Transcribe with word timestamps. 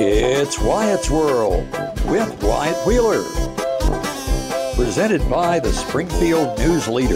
It's 0.00 0.58
Wyatt's 0.58 1.08
World 1.08 1.70
with 2.06 2.42
Wyatt 2.42 2.84
Wheeler. 2.84 3.22
Presented 4.74 5.30
by 5.30 5.60
the 5.60 5.72
Springfield 5.72 6.58
News 6.58 6.88
Leader. 6.88 7.14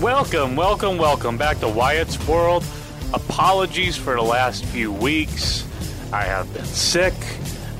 Welcome, 0.00 0.54
welcome, 0.54 0.96
welcome 0.96 1.36
back 1.36 1.58
to 1.58 1.68
Wyatt's 1.68 2.24
World. 2.28 2.64
Apologies 3.14 3.96
for 3.96 4.14
the 4.14 4.22
last 4.22 4.64
few 4.66 4.92
weeks. 4.92 5.66
I 6.12 6.22
have 6.22 6.54
been 6.54 6.64
sick. 6.66 7.14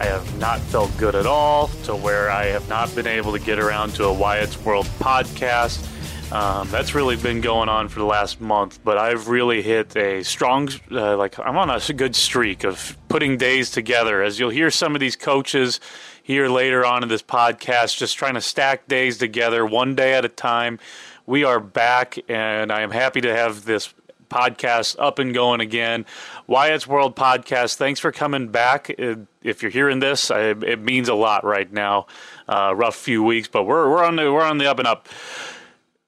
I 0.01 0.07
have 0.07 0.37
not 0.41 0.59
felt 0.63 0.91
good 0.99 1.15
at 1.15 1.27
all 1.27 1.69
to 1.85 1.95
where 1.95 2.29
I 2.29 2.47
have 2.47 2.69
not 2.69 2.93
been 2.97 3.07
able 3.07 3.31
to 3.31 3.39
get 3.39 3.61
around 3.61 3.95
to 3.95 4.07
a 4.07 4.13
Wyatt's 4.13 4.61
World 4.65 4.87
podcast. 4.99 5.93
Um, 6.33 6.69
that's 6.71 6.93
really 6.93 7.17
been 7.17 7.41
going 7.41 7.69
on 7.69 7.89
for 7.89 8.01
the 8.01 8.05
last 8.05 8.41
month, 8.41 8.81
but 8.83 8.99
I've 8.99 9.29
really 9.29 9.63
hit 9.63 9.97
a 9.97 10.25
strong, 10.25 10.69
uh, 10.91 11.17
like, 11.17 11.39
I'm 11.39 11.57
on 11.57 11.71
a 11.71 11.81
good 11.93 12.17
streak 12.17 12.65
of 12.65 12.97
putting 13.09 13.39
days 13.39 13.71
together. 13.71 14.23
As 14.23 14.41
you'll 14.41 14.51
hear 14.51 14.73
some 14.73 14.97
of 14.97 15.01
these 15.01 15.15
coaches 15.15 15.79
here 16.25 16.49
later 16.49 16.85
on 16.85 17.05
in 17.05 17.09
this 17.09 17.23
podcast, 17.23 17.97
just 17.97 18.17
trying 18.17 18.35
to 18.35 18.41
stack 18.41 18.89
days 18.89 19.19
together 19.19 19.65
one 19.65 19.95
day 19.95 20.15
at 20.15 20.25
a 20.25 20.29
time. 20.29 20.81
We 21.27 21.45
are 21.45 21.61
back, 21.61 22.19
and 22.29 22.73
I 22.73 22.81
am 22.81 22.91
happy 22.91 23.21
to 23.21 23.33
have 23.35 23.65
this 23.65 23.95
podcast 24.29 24.97
up 24.99 25.21
and 25.21 25.33
going 25.33 25.61
again. 25.61 26.07
Wyatt's 26.49 26.89
World 26.89 27.15
Podcast, 27.15 27.77
thanks 27.77 28.01
for 28.01 28.11
coming 28.11 28.49
back. 28.49 28.91
If 28.99 29.63
you're 29.63 29.71
hearing 29.71 30.01
this, 30.01 30.33
it 30.33 30.81
means 30.81 31.09
a 31.09 31.15
lot 31.15 31.45
right 31.45 31.73
now. 31.73 32.09
Uh, 32.49 32.75
rough 32.75 32.97
few 32.97 33.23
weeks, 33.23 33.47
but 33.47 33.63
we're, 33.63 33.89
we're, 33.89 34.05
on 34.05 34.17
the, 34.17 34.33
we're 34.33 34.45
on 34.45 34.59
the 34.59 34.67
up 34.67 34.81
and 34.81 34.89
up. 34.89 35.09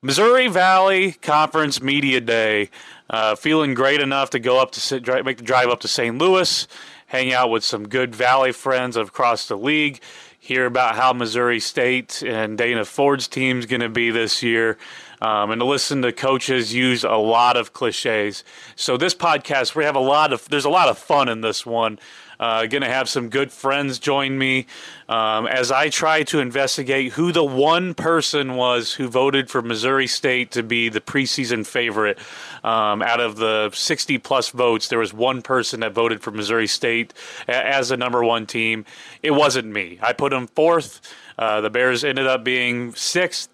Missouri 0.01 0.47
Valley 0.47 1.11
Conference 1.11 1.83
Media 1.83 2.21
Day. 2.21 2.71
Uh, 3.11 3.35
feeling 3.35 3.75
great 3.75 4.01
enough 4.01 4.31
to 4.31 4.39
go 4.39 4.61
up 4.63 4.71
to 4.71 5.23
make 5.25 5.39
the 5.39 5.43
drive 5.43 5.69
up 5.69 5.81
to 5.81 5.89
St. 5.89 6.17
Louis, 6.17 6.69
hang 7.07 7.33
out 7.33 7.51
with 7.51 7.65
some 7.65 7.89
good 7.89 8.15
Valley 8.15 8.53
friends 8.53 8.97
across 8.97 9.49
the 9.49 9.57
league, 9.59 9.99
hear 10.39 10.67
about 10.67 10.95
how 10.95 11.13
Missouri 11.13 11.59
State 11.59 12.23
and 12.23 12.57
Dana 12.57 12.85
Ford's 12.85 13.27
team's 13.27 13.67
going 13.67 13.81
to 13.81 13.89
be 13.89 14.13
this 14.13 14.41
year, 14.41 14.79
um, 15.21 15.51
and 15.51 15.61
to 15.61 15.65
listen 15.65 16.03
to 16.03 16.13
coaches 16.13 16.73
use 16.73 17.03
a 17.03 17.17
lot 17.17 17.57
of 17.57 17.73
cliches. 17.73 18.45
So 18.77 18.97
this 18.97 19.17
podcast, 19.17 19.75
we 19.75 19.83
have 19.83 19.97
a 19.97 20.01
lot 20.01 20.33
of 20.33 20.49
there's 20.49 20.65
a 20.65 20.71
lot 20.71 20.89
of 20.89 20.97
fun 20.97 21.29
in 21.29 21.41
this 21.41 21.67
one. 21.67 21.99
Uh, 22.41 22.67
going 22.67 22.83
to 22.83 22.89
have 22.89 23.09
some 23.09 23.29
good 23.29 23.51
friends 23.51 23.99
join 23.99 24.39
me 24.39 24.67
um, 25.09 25.47
as 25.47 25.73
I 25.73 25.89
try 25.89 26.23
to 26.25 26.39
investigate 26.41 27.13
who 27.13 27.33
the 27.33 27.45
one 27.45 27.95
person 27.95 28.55
was 28.55 28.93
who 28.93 29.09
voted 29.09 29.51
for 29.51 29.63
Missouri 29.63 30.07
State 30.07 30.51
to 30.53 30.63
be 30.63 30.89
the 30.89 31.01
preseason 31.01 31.67
favorite. 31.67 32.19
Um, 32.63 33.03
out 33.03 33.21
of 33.21 33.37
the 33.37 33.71
60 33.73 34.19
plus 34.19 34.51
votes, 34.51 34.89
there 34.89 34.99
was 34.99 35.13
one 35.13 35.43
person 35.43 35.81
that 35.81 35.93
voted 35.93 36.23
for 36.23 36.31
Missouri 36.31 36.67
State 36.67 37.13
as 37.49 37.89
the 37.89 37.97
number 37.97 38.23
one 38.23 38.47
team. 38.47 38.85
It 39.23 39.33
wasn't 39.33 39.69
me. 39.69 39.99
I 40.03 40.13
put 40.13 40.31
them 40.31 40.47
fourth. 40.47 41.01
Uh, 41.39 41.61
the 41.61 41.71
Bears 41.71 42.05
ended 42.05 42.27
up 42.27 42.45
being 42.45 42.95
sixth 42.95 43.49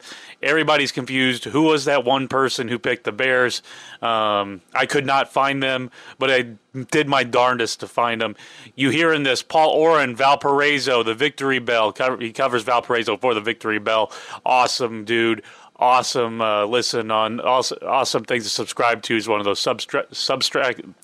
everybody's 0.44 0.92
confused. 0.92 1.44
Who 1.44 1.62
was 1.62 1.86
that 1.86 2.04
one 2.04 2.28
person 2.28 2.68
who 2.68 2.78
picked 2.78 3.04
the 3.04 3.12
Bears? 3.12 3.62
Um, 4.02 4.60
I 4.74 4.86
could 4.86 5.06
not 5.06 5.32
find 5.32 5.62
them, 5.62 5.90
but 6.18 6.30
I 6.30 6.54
did 6.90 7.08
my 7.08 7.24
darndest 7.24 7.80
to 7.80 7.88
find 7.88 8.20
them. 8.20 8.36
You 8.74 8.90
hear 8.90 9.12
in 9.12 9.22
this 9.22 9.42
Paul 9.42 9.70
Oren, 9.70 10.14
Valparaiso, 10.14 11.02
the 11.02 11.14
Victory 11.14 11.58
Bell. 11.58 11.94
He 12.20 12.32
covers 12.32 12.62
Valparaiso 12.62 13.16
for 13.16 13.34
the 13.34 13.40
Victory 13.40 13.78
Bell. 13.78 14.12
Awesome 14.44 15.04
dude. 15.04 15.42
Awesome 15.76 16.40
uh, 16.40 16.66
listen 16.66 17.10
on 17.10 17.40
awesome, 17.40 17.78
awesome 17.82 18.22
things 18.24 18.44
to 18.44 18.50
subscribe 18.50 19.02
to. 19.02 19.16
Is 19.16 19.26
one 19.26 19.40
of 19.40 19.44
those 19.44 19.58
substra- 19.58 20.08
substract 20.10 20.94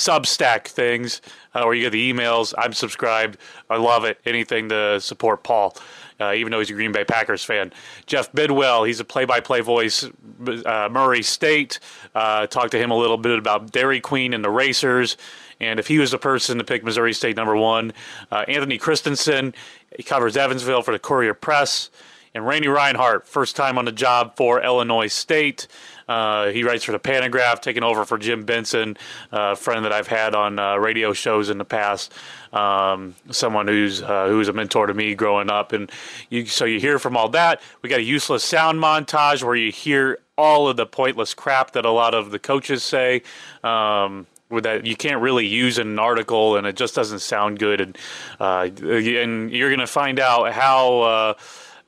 Substack 0.00 0.66
things 0.66 1.20
uh, 1.54 1.62
where 1.62 1.74
you 1.74 1.82
get 1.82 1.90
the 1.90 2.12
emails. 2.12 2.54
I'm 2.56 2.72
subscribed. 2.72 3.36
I 3.68 3.76
love 3.76 4.04
it. 4.04 4.18
Anything 4.24 4.68
to 4.70 5.00
support 5.00 5.42
Paul 5.42 5.76
uh, 6.20 6.32
even 6.34 6.50
though 6.50 6.58
he's 6.58 6.70
a 6.70 6.74
Green 6.74 6.92
Bay 6.92 7.04
Packers 7.04 7.42
fan. 7.42 7.72
Jeff 8.06 8.32
Bidwell, 8.32 8.84
he's 8.84 9.00
a 9.00 9.04
play-by-play 9.04 9.60
voice. 9.60 10.04
Uh, 10.04 10.88
Murray 10.90 11.22
State. 11.22 11.78
Uh, 12.14 12.46
talked 12.46 12.72
to 12.72 12.78
him 12.78 12.90
a 12.90 12.96
little 12.96 13.16
bit 13.16 13.38
about 13.38 13.72
Dairy 13.72 14.00
Queen 14.00 14.34
and 14.34 14.44
the 14.44 14.50
Racers, 14.50 15.16
and 15.60 15.80
if 15.80 15.86
he 15.86 15.98
was 15.98 16.10
the 16.10 16.18
person 16.18 16.58
to 16.58 16.64
pick 16.64 16.84
Missouri 16.84 17.12
State 17.12 17.36
number 17.36 17.56
one. 17.56 17.92
Uh, 18.30 18.44
Anthony 18.48 18.78
Kristensen, 18.78 19.54
he 19.96 20.02
covers 20.02 20.36
Evansville 20.36 20.82
for 20.82 20.92
the 20.92 20.98
Courier 20.98 21.34
Press. 21.34 21.90
And 22.32 22.46
Randy 22.46 22.68
Reinhardt, 22.68 23.26
first 23.26 23.56
time 23.56 23.76
on 23.76 23.86
the 23.86 23.92
job 23.92 24.36
for 24.36 24.62
Illinois 24.62 25.08
State. 25.08 25.66
Uh, 26.10 26.50
he 26.50 26.64
writes 26.64 26.82
for 26.82 26.90
the 26.90 26.98
Pantagraph, 26.98 27.60
taking 27.60 27.84
over 27.84 28.04
for 28.04 28.18
Jim 28.18 28.42
Benson, 28.42 28.96
uh, 29.32 29.52
a 29.52 29.56
friend 29.56 29.84
that 29.84 29.92
I've 29.92 30.08
had 30.08 30.34
on 30.34 30.58
uh, 30.58 30.76
radio 30.76 31.12
shows 31.12 31.50
in 31.50 31.58
the 31.58 31.64
past. 31.64 32.12
Um, 32.52 33.14
someone 33.30 33.68
who's 33.68 34.00
who's 34.00 34.48
a 34.48 34.52
mentor 34.52 34.88
to 34.88 34.94
me 34.94 35.14
growing 35.14 35.50
up, 35.50 35.72
and 35.72 35.88
you, 36.28 36.46
so 36.46 36.64
you 36.64 36.80
hear 36.80 36.98
from 36.98 37.16
all 37.16 37.28
that. 37.28 37.62
We 37.82 37.88
got 37.88 38.00
a 38.00 38.02
useless 38.02 38.42
sound 38.42 38.80
montage 38.80 39.44
where 39.44 39.54
you 39.54 39.70
hear 39.70 40.18
all 40.36 40.66
of 40.66 40.76
the 40.76 40.86
pointless 40.86 41.32
crap 41.32 41.70
that 41.72 41.84
a 41.84 41.92
lot 41.92 42.12
of 42.12 42.32
the 42.32 42.40
coaches 42.40 42.82
say. 42.82 43.22
Um, 43.62 44.26
that 44.50 44.84
you 44.84 44.96
can't 44.96 45.22
really 45.22 45.46
use 45.46 45.78
in 45.78 45.86
an 45.86 45.98
article 46.00 46.56
and 46.56 46.66
it 46.66 46.74
just 46.74 46.92
doesn't 46.92 47.20
sound 47.20 47.60
good 47.60 47.80
and 47.80 47.96
uh, 48.40 48.68
and 48.82 49.52
you're 49.52 49.68
going 49.68 49.78
to 49.78 49.86
find 49.86 50.18
out 50.18 50.52
how 50.52 51.02
uh, 51.02 51.34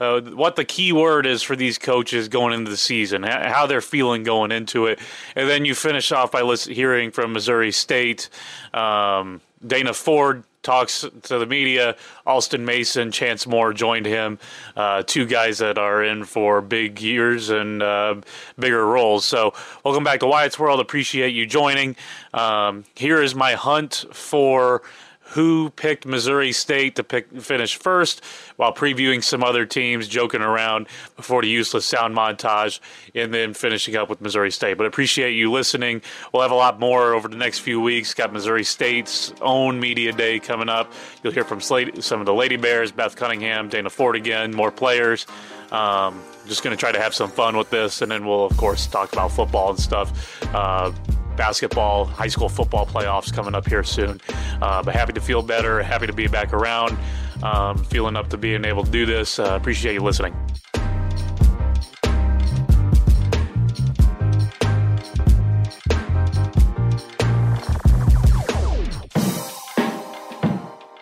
uh, 0.03 0.21
what 0.21 0.57
the 0.57 0.65
key 0.65 0.93
word 0.93 1.27
is 1.27 1.43
for 1.43 1.55
these 1.55 1.79
coaches 1.79 2.29
going 2.29 2.53
into 2.53 2.71
the 2.71 2.77
season, 2.77 3.23
how 3.23 3.67
they're 3.67 3.81
feeling 3.81 4.25
going 4.25 4.51
into 4.51 4.87
it, 4.87 4.99
and 5.37 5.49
then 5.49 5.65
you 5.65 5.77
finish 5.77 6.11
off 6.11 6.33
by 6.33 6.43
listen, 6.43 6.75
hearing 6.75 7.13
from 7.13 7.33
Missouri 7.33 7.71
State. 7.71 8.29
Um, 8.75 9.41
Dana 9.65 9.95
Ford 9.95 10.43
talks 10.65 11.07
to 11.23 11.39
the 11.39 11.47
media. 11.47 11.97
Alston 12.27 12.65
Mason, 12.65 13.13
Chance 13.13 13.47
Moore 13.47 13.73
joined 13.73 14.07
him. 14.07 14.41
Uh, 14.75 15.05
two 15.07 15.25
guys 15.25 15.59
that 15.59 15.79
are 15.79 16.03
in 16.03 16.25
for 16.25 16.61
big 16.61 17.01
years 17.01 17.51
and 17.51 17.81
uh, 17.81 18.17
bigger 18.59 18.85
roles. 18.85 19.25
So, 19.25 19.55
welcome 19.85 20.03
back 20.03 20.19
to 20.21 20.27
Wyatt's 20.27 20.59
World. 20.59 20.81
Appreciate 20.81 21.31
you 21.31 21.47
joining. 21.47 21.95
Um, 22.35 22.85
here 22.97 23.23
is 23.23 23.37
my 23.37 23.55
hunt 23.55 24.05
for 24.13 24.83
who 25.33 25.71
picked 25.71 26.05
Missouri 26.05 26.53
State 26.53 26.97
to 26.97 27.05
pick 27.05 27.31
finish 27.41 27.77
first 27.77 28.23
while 28.57 28.73
previewing 28.73 29.25
some 29.25 29.43
other 29.43 29.65
teams, 29.65 30.07
joking 30.07 30.43
around 30.43 30.87
before 31.17 31.43
the 31.43 31.49
useless 31.49 31.87
sound 31.87 32.15
montage, 32.15 32.81
and 33.15 33.33
then 33.33 33.55
finishing 33.55 33.97
up 33.97 34.09
with 34.11 34.21
Missouri 34.21 34.51
State. 34.51 34.77
But 34.77 34.87
appreciate 34.87 35.33
you 35.33 35.51
listening. 35.51 36.03
We'll 36.33 36.43
have 36.43 36.51
a 36.51 36.57
lot 36.57 36.79
more 36.79 37.15
over 37.15 37.29
the 37.29 37.37
next 37.37 37.61
few 37.61 37.81
weeks. 37.81 38.13
Got 38.13 38.33
Missouri 38.33 38.65
State's 38.65 39.33
own 39.41 39.81
media 39.81 40.13
day 40.13 40.39
coming 40.39 40.69
up. 40.69 40.93
You'll 41.23 41.33
hear 41.33 41.45
from 41.45 41.61
Slade, 41.61 42.05
some 42.05 42.21
of 42.21 42.27
the 42.27 42.35
Lady 42.35 42.57
Bears, 42.57 42.93
Beth 42.93 43.17
Cunningham, 43.17 43.69
Dana 43.69 43.89
Ford 43.91 44.17
again, 44.17 44.55
more 44.55 44.71
players. 44.71 45.27
Um, 45.71 46.23
just 46.47 46.63
going 46.63 46.77
to 46.77 46.81
try 46.81 46.93
to 46.93 47.01
have 47.01 47.15
some 47.15 47.31
fun 47.31 47.57
with 47.57 47.71
this, 47.71 48.03
and 48.03 48.13
then 48.13 48.27
we'll, 48.27 48.45
of 48.45 48.55
course, 48.59 48.87
talk 48.87 49.13
about 49.13 49.33
football 49.33 49.71
and 49.71 49.81
stuff. 49.81 50.45
Uh, 50.55 50.93
basketball, 51.37 52.05
high 52.05 52.29
school 52.29 52.49
football 52.49 52.87
playoffs 52.87 53.33
coming 53.33 53.55
up 53.55 53.67
here 53.67 53.83
soon. 53.83 54.21
Uh, 54.61 54.83
but 54.83 54.95
happy 54.95 55.13
to 55.13 55.21
feel 55.21 55.43
better, 55.43 55.83
happy 55.83 56.07
to 56.07 56.13
be 56.13 56.27
back 56.27 56.53
around, 56.53 56.97
um, 57.43 57.77
feeling 57.85 58.17
up 58.17 58.29
to 58.31 58.37
being 58.37 58.65
able 58.65 58.85
to 58.85 58.91
do 58.91 59.07
this. 59.07 59.39
Uh, 59.39 59.57
appreciate 59.61 59.95
you 59.95 60.01
listening. 60.01 60.35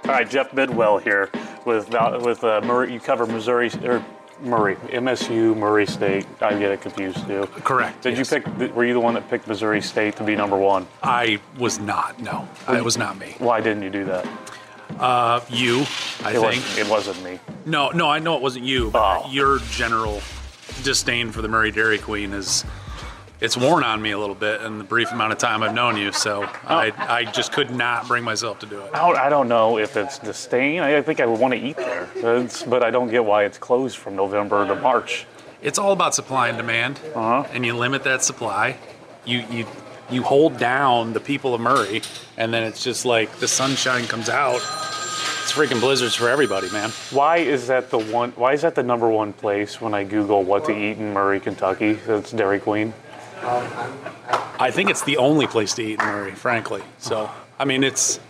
All 0.05 0.17
right, 0.17 0.29
Jeff 0.29 0.53
Bidwell 0.53 0.99
here 0.99 1.31
with 1.65 1.89
with 1.91 2.43
uh, 2.43 2.61
Murray. 2.63 2.93
You 2.93 2.99
cover 2.99 3.27
Missouri 3.27 3.71
or 3.85 4.05
Murray, 4.43 4.77
MSU, 4.77 5.57
Murray 5.57 5.87
State. 5.87 6.27
I 6.41 6.59
get 6.59 6.71
it 6.73 6.81
confused 6.81 7.27
too. 7.27 7.47
Correct. 7.65 8.03
Did 8.03 8.17
yes. 8.17 8.31
you 8.33 8.41
pick? 8.41 8.75
Were 8.75 8.85
you 8.85 8.95
the 8.95 9.01
one 9.01 9.15
that 9.15 9.29
picked 9.29 9.47
Missouri 9.47 9.81
State 9.81 10.17
to 10.17 10.25
be 10.25 10.35
number 10.35 10.57
one? 10.57 10.87
I 11.03 11.39
was 11.59 11.79
not. 11.79 12.21
No, 12.21 12.49
it 12.69 12.85
was 12.85 12.97
not 12.97 13.19
me. 13.19 13.35
Why 13.39 13.61
didn't 13.61 13.83
you 13.83 13.91
do 13.91 14.05
that? 14.07 14.27
Uh, 14.99 15.41
you, 15.49 15.79
I 15.79 15.81
it 15.81 15.85
think 16.33 16.43
wasn't, 16.45 16.79
it 16.79 16.91
wasn't 16.91 17.23
me. 17.25 17.39
No, 17.65 17.91
no, 17.91 18.09
I 18.09 18.19
know 18.19 18.37
it 18.37 18.43
wasn't 18.43 18.65
you. 18.65 18.91
But 18.91 19.23
Oh. 19.25 19.31
your 19.31 19.59
general 19.71 20.21
disdain 20.83 21.31
for 21.33 21.43
the 21.43 21.49
Murray 21.49 21.71
Dairy 21.71 21.99
Queen 21.99 22.33
is 22.33 22.65
it's 23.41 23.57
worn 23.57 23.85
on 23.85 24.03
me 24.03 24.11
a 24.11 24.19
little 24.19 24.35
bit 24.35 24.61
in 24.63 24.79
the 24.79 24.85
brief 24.85 25.11
amount 25.13 25.33
of 25.33 25.39
time 25.39 25.63
I've 25.63 25.75
known 25.75 25.97
you. 25.97 26.13
So 26.13 26.45
I, 26.67 26.93
I 26.99 27.25
just 27.25 27.53
could 27.53 27.71
not 27.71 28.07
bring 28.07 28.23
myself 28.25 28.59
to 28.61 28.67
do 28.67 28.81
it. 28.81 28.91
I 28.95 28.99
don't, 28.99 29.17
I 29.19 29.29
don't 29.29 29.49
know 29.49 29.79
if 29.79 29.97
it's 29.97 30.19
disdain. 30.19 30.81
I 30.81 31.01
think 31.03 31.21
I 31.21 31.27
would 31.27 31.41
want 31.41 31.55
to 31.55 31.61
eat 31.61 31.77
there, 31.77 32.09
It's- 32.17 32.63
but 32.63 32.83
I 32.83 32.91
don't 32.91 33.09
get 33.11 33.25
why 33.25 33.45
it's 33.45 33.59
closed 33.59 33.97
from 33.97 34.17
November 34.17 34.67
to 34.67 34.75
March. 34.75 35.27
It's 35.63 35.79
all 35.79 35.93
about 35.93 36.15
supply 36.15 36.49
and 36.49 36.57
demand, 36.57 36.99
Uh-huh. 37.15 37.45
and 37.53 37.65
you 37.67 37.75
limit 37.77 38.05
that 38.05 38.23
supply. 38.23 38.77
You 39.27 39.45
you 39.51 39.67
you 40.11 40.23
hold 40.23 40.57
down 40.59 41.13
the 41.13 41.21
people 41.21 41.55
of 41.55 41.61
Murray, 41.61 42.03
and 42.39 42.53
then 42.53 42.63
it's 42.65 42.83
just 42.83 43.05
like 43.05 43.31
the 43.39 43.47
sunshine 43.47 44.07
comes 44.07 44.29
out. 44.31 44.57
It's 44.57 45.53
freaking 45.53 45.79
blizzards 45.81 46.15
for 46.15 46.29
everybody, 46.31 46.71
man. 46.71 46.91
Why 47.11 47.37
is 47.39 47.67
that 47.67 47.91
the 47.91 47.99
one? 47.99 48.33
Why 48.37 48.55
is 48.55 48.63
that 48.63 48.75
the 48.75 48.83
number 48.83 49.09
one 49.09 49.33
place 49.35 49.81
when 49.81 49.93
I 49.93 50.03
Google 50.05 50.43
what 50.45 50.65
to 50.65 50.73
eat 50.73 50.97
in 50.99 51.13
Murray, 51.13 51.39
Kentucky? 51.41 51.99
It's 52.09 52.33
Dairy 52.33 52.59
Queen. 52.59 52.95
I 53.43 54.71
think 54.73 54.91
it's 54.91 55.03
the 55.03 55.17
only 55.17 55.47
place 55.47 55.75
to 55.75 55.83
eat 55.83 56.01
in 56.01 56.07
Murray, 56.07 56.33
frankly. 56.33 56.83
So, 56.99 57.31
I 57.59 57.65
mean, 57.65 57.83
it's 57.85 58.21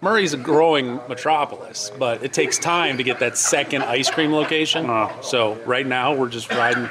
Murray's 0.00 0.34
a 0.34 0.36
growing 0.36 0.96
metropolis, 1.08 1.90
but 1.98 2.22
it 2.22 2.32
takes 2.32 2.58
time 2.58 2.98
to 2.98 3.02
get 3.02 3.20
that 3.20 3.36
second 3.36 3.82
ice 3.82 4.10
cream 4.10 4.32
location. 4.32 4.86
So, 5.22 5.54
right 5.66 5.86
now 5.86 6.14
we're 6.14 6.28
just 6.28 6.50
riding 6.50 6.88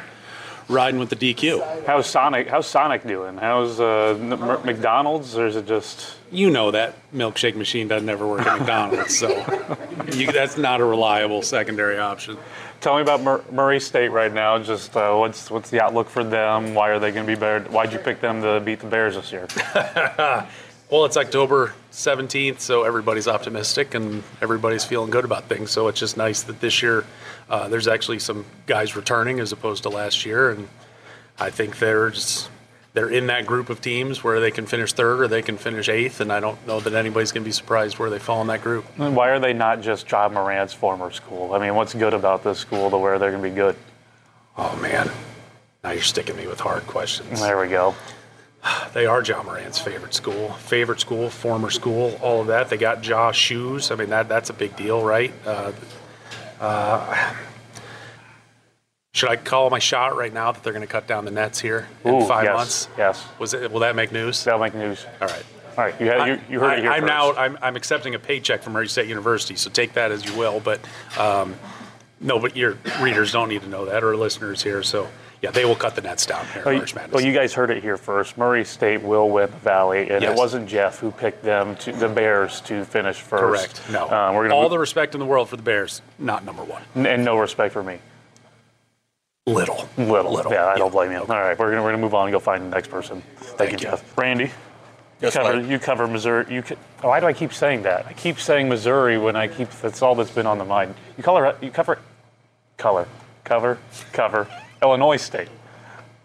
riding 0.68 1.00
with 1.00 1.10
the 1.10 1.16
DQ. 1.16 1.86
How's 1.86 2.08
Sonic? 2.08 2.48
How's 2.48 2.66
Sonic 2.68 3.06
doing? 3.06 3.38
How's 3.38 3.80
uh, 3.80 4.18
M- 4.20 4.30
McDonald's? 4.66 5.38
Or 5.38 5.46
is 5.48 5.56
it 5.56 5.68
just? 5.68 6.16
You 6.32 6.50
know 6.50 6.72
that 6.72 6.96
milkshake 7.14 7.56
machine 7.56 7.90
doesn't 7.90 8.08
ever 8.08 8.26
work 8.26 8.46
at 8.46 8.60
McDonald's, 8.60 9.18
so 9.18 9.28
you, 10.14 10.32
that's 10.32 10.58
not 10.58 10.80
a 10.80 10.86
reliable 10.86 11.42
secondary 11.42 11.98
option. 12.00 12.38
Tell 12.82 12.96
me 12.96 13.02
about 13.02 13.22
Mur- 13.22 13.44
Murray 13.52 13.80
State 13.80 14.10
right 14.10 14.34
now. 14.34 14.58
Just 14.58 14.98
uh, 14.98 15.16
what's 15.16 15.52
what's 15.52 15.70
the 15.70 15.82
outlook 15.82 16.10
for 16.10 16.24
them? 16.24 16.74
Why 16.74 16.90
are 16.90 17.00
they 17.00 17.12
going 17.12 17.26
to 17.26 17.32
be 17.32 17.40
better? 17.40 17.64
Why'd 17.70 17.94
you 17.94 18.00
pick 18.00 18.20
them 18.20 18.42
to 18.42 18.60
beat 18.60 18.80
the 18.80 18.88
Bears 18.88 19.16
this 19.16 19.32
year? 19.32 19.48
Well, 20.92 21.06
it's 21.06 21.16
October 21.16 21.74
17th, 21.94 22.60
so 22.60 22.84
everybody's 22.84 23.26
optimistic 23.30 23.94
and 23.94 24.24
everybody's 24.42 24.84
feeling 24.84 25.10
good 25.10 25.24
about 25.24 25.46
things. 25.46 25.72
So 25.72 25.88
it's 25.88 26.02
just 26.02 26.18
nice 26.18 26.42
that 26.44 26.60
this 26.60 26.84
year 26.84 27.06
uh, 27.50 27.70
there's 27.70 27.88
actually 27.88 28.20
some 28.20 28.44
guys 28.66 28.94
returning 28.94 29.40
as 29.40 29.54
opposed 29.54 29.84
to 29.84 29.90
last 29.90 30.26
year, 30.26 30.52
and 30.52 30.68
I 31.40 31.50
think 31.50 31.80
they're 31.80 32.10
just 32.10 32.50
they're 32.94 33.10
in 33.10 33.28
that 33.28 33.46
group 33.46 33.70
of 33.70 33.82
teams 33.82 34.24
where 34.24 34.40
they 34.40 34.52
can 34.52 34.66
finish 34.66 34.92
third 34.94 35.22
or 35.22 35.28
they 35.28 35.42
can 35.42 35.58
finish 35.58 35.88
eighth, 35.88 36.20
and 36.20 36.32
I 36.32 36.40
don't 36.40 36.66
know 36.68 36.80
that 36.82 36.94
anybody's 36.94 37.32
going 37.32 37.44
to 37.44 37.48
be 37.48 37.54
surprised 37.54 38.00
where 38.00 38.10
they 38.10 38.20
fall 38.20 38.42
in 38.42 38.48
that 38.48 38.62
group. 38.62 38.86
Why 38.98 39.30
are 39.30 39.40
they 39.40 39.54
not 39.54 39.82
just 39.82 40.10
Ja 40.12 40.28
Morant's 40.28 40.74
former 40.74 41.12
school? 41.12 41.54
I 41.54 41.60
mean, 41.60 41.76
what's 41.76 41.94
good 41.94 42.14
about 42.14 42.44
this 42.44 42.60
school 42.60 42.90
to 42.90 42.98
where 42.98 43.18
they're 43.18 43.32
going 43.32 43.44
to 43.44 43.50
be 43.50 43.56
good? 43.56 43.76
Oh 44.58 44.76
man, 44.82 45.10
now 45.84 45.92
you're 45.92 46.02
sticking 46.02 46.36
me 46.36 46.48
with 46.48 46.60
hard 46.60 46.86
questions. 46.88 47.40
There 47.40 47.60
we 47.60 47.68
go. 47.68 47.96
They 48.94 49.06
are 49.08 49.24
Ja 49.24 49.42
Morant's 49.42 49.80
favorite 49.80 50.14
school, 50.14 50.50
favorite 50.54 51.00
school, 51.00 51.30
former 51.30 51.72
school, 51.72 52.20
all 52.22 52.42
of 52.42 52.48
that. 52.48 52.70
They 52.70 52.78
got 52.78 53.02
Josh 53.02 53.40
shoes. 53.40 53.90
I 53.90 53.96
mean, 53.96 54.10
that 54.10 54.28
that's 54.30 54.50
a 54.50 54.54
big 54.54 54.76
deal, 54.76 55.02
right? 55.02 55.34
Uh, 55.46 55.72
uh, 56.60 57.34
should 59.14 59.30
I 59.30 59.36
call 59.36 59.70
my 59.70 59.80
shot 59.80 60.16
right 60.16 60.34
now 60.34 60.52
that 60.54 60.64
they're 60.64 60.72
going 60.74 60.86
to 60.88 60.92
cut 60.92 61.06
down 61.06 61.26
the 61.26 61.32
nets 61.32 61.60
here 61.60 61.88
in 62.06 62.14
Ooh, 62.16 62.26
five 62.26 62.46
yes, 62.46 62.56
months? 62.56 62.88
Yes. 62.98 63.26
Was 63.40 63.54
it? 63.54 63.70
Will 63.72 63.82
that 63.82 63.96
make 63.96 64.12
news? 64.12 64.44
That'll 64.44 64.60
make 64.60 64.74
news. 64.74 65.06
All 65.22 65.28
right. 65.28 65.44
All 65.78 65.86
right, 65.86 66.00
you, 66.02 66.08
had, 66.08 66.28
you, 66.28 66.40
you 66.50 66.60
heard 66.60 66.72
I, 66.72 66.76
it 66.78 66.82
here 66.82 66.92
I'm 66.92 67.02
first. 67.04 67.14
now. 67.14 67.34
I'm, 67.34 67.58
I'm 67.62 67.76
accepting 67.78 68.14
a 68.14 68.20
paycheck 68.20 68.62
from 68.62 68.74
Murray 68.74 68.90
State 68.90 69.08
University, 69.08 69.56
so 69.56 69.70
take 69.70 69.94
that 69.94 70.12
as 70.12 70.26
you 70.26 70.38
will. 70.38 70.60
But 70.60 70.82
um, 71.18 71.56
no, 72.20 72.40
but 72.40 72.58
your 72.58 72.78
readers 73.00 73.32
don't 73.32 73.48
need 73.48 73.62
to 73.62 73.70
know 73.70 73.86
that, 73.86 74.04
or 74.04 74.16
listeners 74.18 74.62
here. 74.62 74.84
So 74.84 75.08
yeah, 75.42 75.52
they 75.52 75.64
will 75.64 75.76
cut 75.78 75.96
the 75.96 76.02
nets 76.02 76.26
down 76.26 76.46
here. 76.48 76.64
Well, 76.66 76.76
March 76.76 76.94
Madness. 76.94 77.14
well, 77.16 77.24
you 77.24 77.32
guys 77.34 77.54
heard 77.54 77.70
it 77.72 77.82
here 77.82 77.96
first. 77.96 78.38
Murray 78.38 78.66
State 78.66 79.02
will 79.02 79.30
win 79.30 79.50
the 79.50 79.58
Valley, 79.58 80.10
and 80.10 80.22
Yes. 80.22 80.34
it 80.34 80.38
wasn't 80.38 80.68
Jeff 80.68 81.00
who 81.00 81.10
picked 81.10 81.42
them, 81.42 81.78
to, 81.78 81.94
the 81.94 82.10
Bears, 82.10 82.60
to 82.62 82.84
finish 82.84 83.22
first. 83.22 83.42
Correct. 83.42 83.92
No. 83.92 84.10
Um, 84.10 84.36
we're 84.36 84.44
gonna 84.44 84.56
All 84.56 84.64
move- 84.64 84.72
the 84.72 84.80
respect 84.80 85.16
in 85.16 85.20
the 85.20 85.26
world 85.26 85.48
for 85.48 85.56
the 85.56 85.64
Bears. 85.64 86.02
Not 86.20 86.44
number 86.44 86.64
one. 86.66 86.84
and 86.96 87.24
no 87.24 87.38
respect 87.38 87.72
for 87.72 87.82
me. 87.82 88.00
Little. 89.48 89.90
Little. 89.98 90.34
Little. 90.34 90.52
Yeah, 90.52 90.68
I 90.68 90.78
don't 90.78 90.92
blame 90.92 91.12
you. 91.12 91.18
All 91.18 91.26
right, 91.26 91.58
we're 91.58 91.72
gonna 91.72 91.82
we're 91.82 91.90
gonna 91.92 92.02
move 92.02 92.14
on 92.14 92.28
and 92.28 92.32
go 92.32 92.40
find 92.40 92.64
the 92.64 92.70
next 92.70 92.90
person. 92.92 93.22
Thank, 93.38 93.58
Thank 93.58 93.72
you, 93.72 93.78
you. 93.78 93.84
Jeff. 93.92 94.16
Randy. 94.18 94.52
Yes, 95.20 95.34
cover, 95.34 95.58
Mike. 95.60 95.68
you 95.70 95.80
cover 95.80 96.08
Missouri. 96.08 96.46
You 96.54 96.62
co- 96.62 96.76
why 97.02 97.20
do 97.20 97.26
I 97.26 97.34
keep 97.34 97.52
saying 97.52 97.82
that? 97.84 98.06
I 98.06 98.14
keep 98.14 98.40
saying 98.40 98.70
Missouri 98.70 99.18
when 99.18 99.36
I 99.36 99.48
keep. 99.48 99.72
That's 99.72 100.04
all 100.04 100.14
that's 100.14 100.30
been 100.30 100.46
on 100.46 100.60
the 100.60 100.66
mind. 100.66 100.94
You 101.18 101.24
color. 101.24 101.56
You 101.60 101.72
cover. 101.72 101.98
Color. 102.78 103.08
Cover. 103.44 103.80
Cover. 104.14 104.48
Illinois 104.84 105.18
State. 105.18 105.50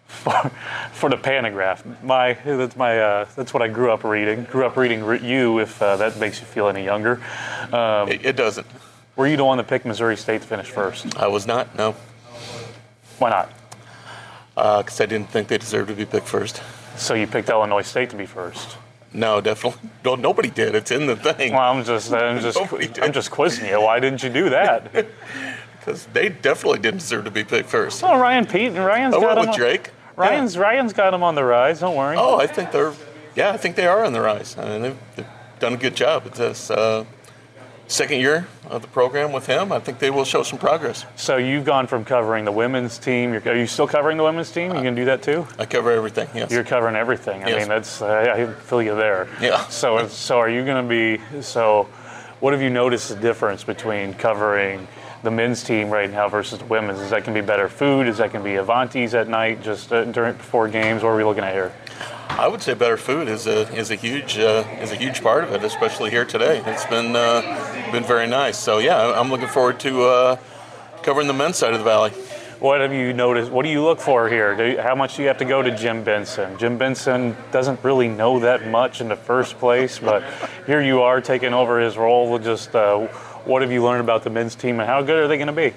For, 0.09 0.51
for 0.93 1.11
the 1.11 1.17
Pantagraph. 1.17 2.03
My 2.05 2.35
that's 2.45 2.77
my 2.77 2.99
uh, 3.01 3.29
that's 3.35 3.53
what 3.53 3.63
I 3.63 3.69
grew 3.69 3.91
up 3.91 4.05
reading. 4.05 4.45
Grew 4.45 4.65
up 4.67 4.77
reading 4.77 5.01
you. 5.25 5.59
If 5.59 5.81
uh, 5.83 5.97
that 5.97 6.19
makes 6.19 6.39
you 6.41 6.47
feel 6.47 6.69
any 6.69 6.85
younger. 6.85 7.21
Um, 7.73 8.09
It, 8.11 8.25
it 8.25 8.37
doesn't. 8.37 8.67
were 9.17 9.27
you 9.27 9.37
the 9.37 9.45
one 9.45 9.57
that 9.59 9.67
picked 9.69 9.85
Missouri 9.85 10.17
State 10.17 10.43
to 10.43 10.47
finish 10.47 10.67
first? 10.69 11.17
I 11.17 11.27
was 11.27 11.47
not, 11.47 11.77
no, 11.77 11.97
Why 13.19 13.31
not? 13.31 13.53
because 14.55 15.01
I 15.03 15.07
didn't 15.07 15.29
think 15.31 15.49
they 15.49 15.59
deserved 15.59 15.89
to 15.89 15.95
be 15.95 16.07
picked 16.07 16.29
first. 16.29 16.63
So 16.97 17.13
you 17.13 17.27
picked 17.27 17.51
Illinois 17.51 17.83
State 17.83 18.09
to 18.11 18.17
be 18.17 18.25
first. 18.25 18.79
No, 19.13 19.41
definitely. 19.41 19.91
No, 20.05 20.15
nobody 20.15 20.51
did. 20.51 20.75
It's 20.75 20.91
in 20.93 21.07
the 21.07 21.17
thing. 21.17 21.53
Well, 21.53 21.73
I'm 21.73 21.85
just, 21.85 22.13
I'm 22.13 22.41
just, 22.41 22.59
I'm 23.03 23.13
just 23.13 23.31
quizzing 23.31 23.69
you. 23.69 23.81
Why 23.81 23.99
didn't 23.99 24.23
you 24.23 24.31
do 24.31 24.51
that? 24.51 25.07
Because 25.79 26.07
they 26.07 26.31
definitely 26.31 26.81
didn't 26.81 26.99
deserve 26.99 27.27
to 27.27 27.31
be 27.31 27.45
picked 27.45 27.69
first. 27.69 28.03
oh, 28.03 28.19
Ryan 28.19 28.45
Pedon 28.45 28.83
Ryan's 28.83 29.15
I 29.15 29.21
got 29.21 29.37
went 29.37 29.41
him. 29.41 29.47
with 29.47 29.57
Drake. 29.57 29.91
Ryan's 30.17 30.59
Ryan's 30.59 30.93
got 30.93 31.13
them 31.13 31.23
on 31.23 31.37
the 31.37 31.45
rise. 31.45 31.79
Don't 31.79 31.95
worry. 31.95 32.17
Oh, 32.19 32.39
I 32.41 32.49
think 32.49 32.73
they're, 32.73 32.93
yeah, 33.37 33.53
I 33.53 33.57
think 33.57 33.77
they 33.77 33.87
are 33.87 34.05
on 34.05 34.13
the 34.13 34.21
rise. 34.21 34.57
I 34.59 34.65
mean, 34.69 34.83
they've, 34.83 34.99
they've 35.15 35.27
done 35.61 35.75
a 35.75 35.77
good 35.77 35.95
job. 35.95 36.27
It's 36.27 36.39
this 36.39 36.71
uh, 36.73 37.05
second 37.89 38.21
year 38.21 38.47
of 38.69 38.83
the 38.83 38.89
program 38.89 39.33
with 39.33 39.47
him. 39.47 39.71
I 39.73 39.79
think 39.79 39.99
they 39.99 40.11
will 40.11 40.25
show 40.25 40.43
some 40.43 40.59
progress. 40.59 41.05
So 41.17 41.37
you've 41.37 41.65
gone 41.65 41.87
from 41.87 42.05
covering 42.05 42.45
the 42.45 42.53
women's 42.53 42.99
team. 42.99 43.33
You're, 43.33 43.43
are 43.49 43.57
you 43.57 43.67
still 43.67 43.87
covering 43.87 44.17
the 44.17 44.25
women's 44.25 44.51
team? 44.51 44.75
You 44.75 44.83
can 44.83 44.95
do 44.95 45.05
that 45.07 45.23
too. 45.23 45.47
I 45.59 45.67
cover 45.67 45.93
everything. 45.93 46.29
Yes. 46.35 46.51
You're 46.51 46.65
covering 46.65 46.97
everything. 46.97 47.45
I 47.45 47.49
Yes. 47.51 47.59
mean, 47.61 47.69
that's 47.69 48.03
uh, 48.03 48.35
I 48.37 48.47
feel 48.63 48.83
you 48.83 48.95
there. 48.97 49.29
Yeah. 49.41 49.67
So 49.69 50.09
so 50.09 50.39
are 50.39 50.49
you 50.51 50.65
going 50.65 50.83
to 50.83 50.89
be 50.89 51.43
so? 51.43 51.89
What 52.41 52.53
have 52.53 52.61
you 52.61 52.71
noticed 52.71 53.09
the 53.09 53.17
difference 53.17 53.65
between 53.65 54.13
covering 54.15 54.87
the 55.23 55.31
men's 55.31 55.65
team 55.65 55.89
right 55.89 56.11
now 56.11 56.29
versus 56.29 56.59
the 56.59 56.65
women's? 56.67 57.01
Is 57.01 57.11
that 57.11 57.25
going 57.25 57.35
to 57.35 57.41
be 57.41 57.47
better 57.47 57.69
food? 57.69 58.07
Is 58.09 58.19
that 58.19 58.33
going 58.33 58.45
to 58.45 58.51
be 58.51 58.57
Avantis 58.57 59.15
at 59.15 59.29
night 59.29 59.63
just 59.63 59.91
uh, 59.93 60.05
during 60.05 60.35
before 60.35 60.69
games? 60.69 61.03
What 61.03 61.11
are 61.11 61.17
we 61.17 61.25
looking 61.25 61.45
at 61.45 61.55
here? 61.55 61.73
I 62.29 62.49
would 62.49 62.61
say 62.61 62.75
better 62.75 62.97
food 62.97 63.29
is 63.29 63.47
a 63.47 63.73
is 63.75 63.91
a 63.91 63.95
huge 63.95 64.39
uh, 64.39 64.65
is 64.81 64.93
a 64.93 64.97
huge 64.97 65.23
part 65.23 65.45
of 65.45 65.53
it, 65.53 65.65
especially 65.65 66.11
here 66.11 66.25
today. 66.25 66.63
It's 66.67 66.85
been 66.87 67.17
uh, 67.17 67.41
been 67.93 68.05
very 68.05 68.27
nice. 68.27 68.59
So 68.59 68.79
yeah, 68.79 69.19
I'm 69.19 69.31
looking 69.31 69.49
forward 69.49 69.81
to 69.81 70.03
uh, 70.03 70.37
covering 71.03 71.29
the 71.29 71.33
men's 71.33 71.57
side 71.57 71.73
of 71.73 71.79
the 71.79 71.85
valley. 71.85 72.11
What 72.59 72.81
have 72.81 72.93
you 72.93 73.13
noticed? 73.13 73.51
What 73.51 73.65
do 73.65 73.71
you 73.71 73.83
look 73.83 74.01
for 74.01 74.29
here? 74.29 74.57
Do 74.57 74.65
you, 74.65 74.81
how 74.81 74.95
much 74.95 75.17
do 75.17 75.23
you 75.23 75.29
have 75.29 75.39
to 75.39 75.45
go 75.45 75.63
to 75.63 75.77
Jim 75.77 76.03
Benson? 76.03 76.59
Jim 76.59 76.79
Benson 76.79 77.37
doesn't 77.53 77.83
really 77.85 78.09
know 78.09 78.41
that 78.41 78.67
much 78.67 79.01
in 79.01 79.09
the 79.09 79.17
first 79.17 79.59
place, 79.59 79.99
but 79.99 80.23
here 80.67 80.81
you 80.81 81.03
are 81.03 81.21
taking 81.21 81.55
over 81.55 81.81
his 81.81 81.97
role. 81.97 82.39
Just 82.39 82.75
uh, 82.75 83.07
what 83.45 83.63
have 83.63 83.71
you 83.71 83.85
learned 83.85 84.01
about 84.01 84.25
the 84.25 84.31
men's 84.31 84.55
team 84.55 84.81
and 84.81 84.89
how 84.89 85.03
good 85.03 85.17
are 85.17 85.29
they 85.29 85.37
going 85.37 85.47
to 85.47 85.53
be? 85.53 85.75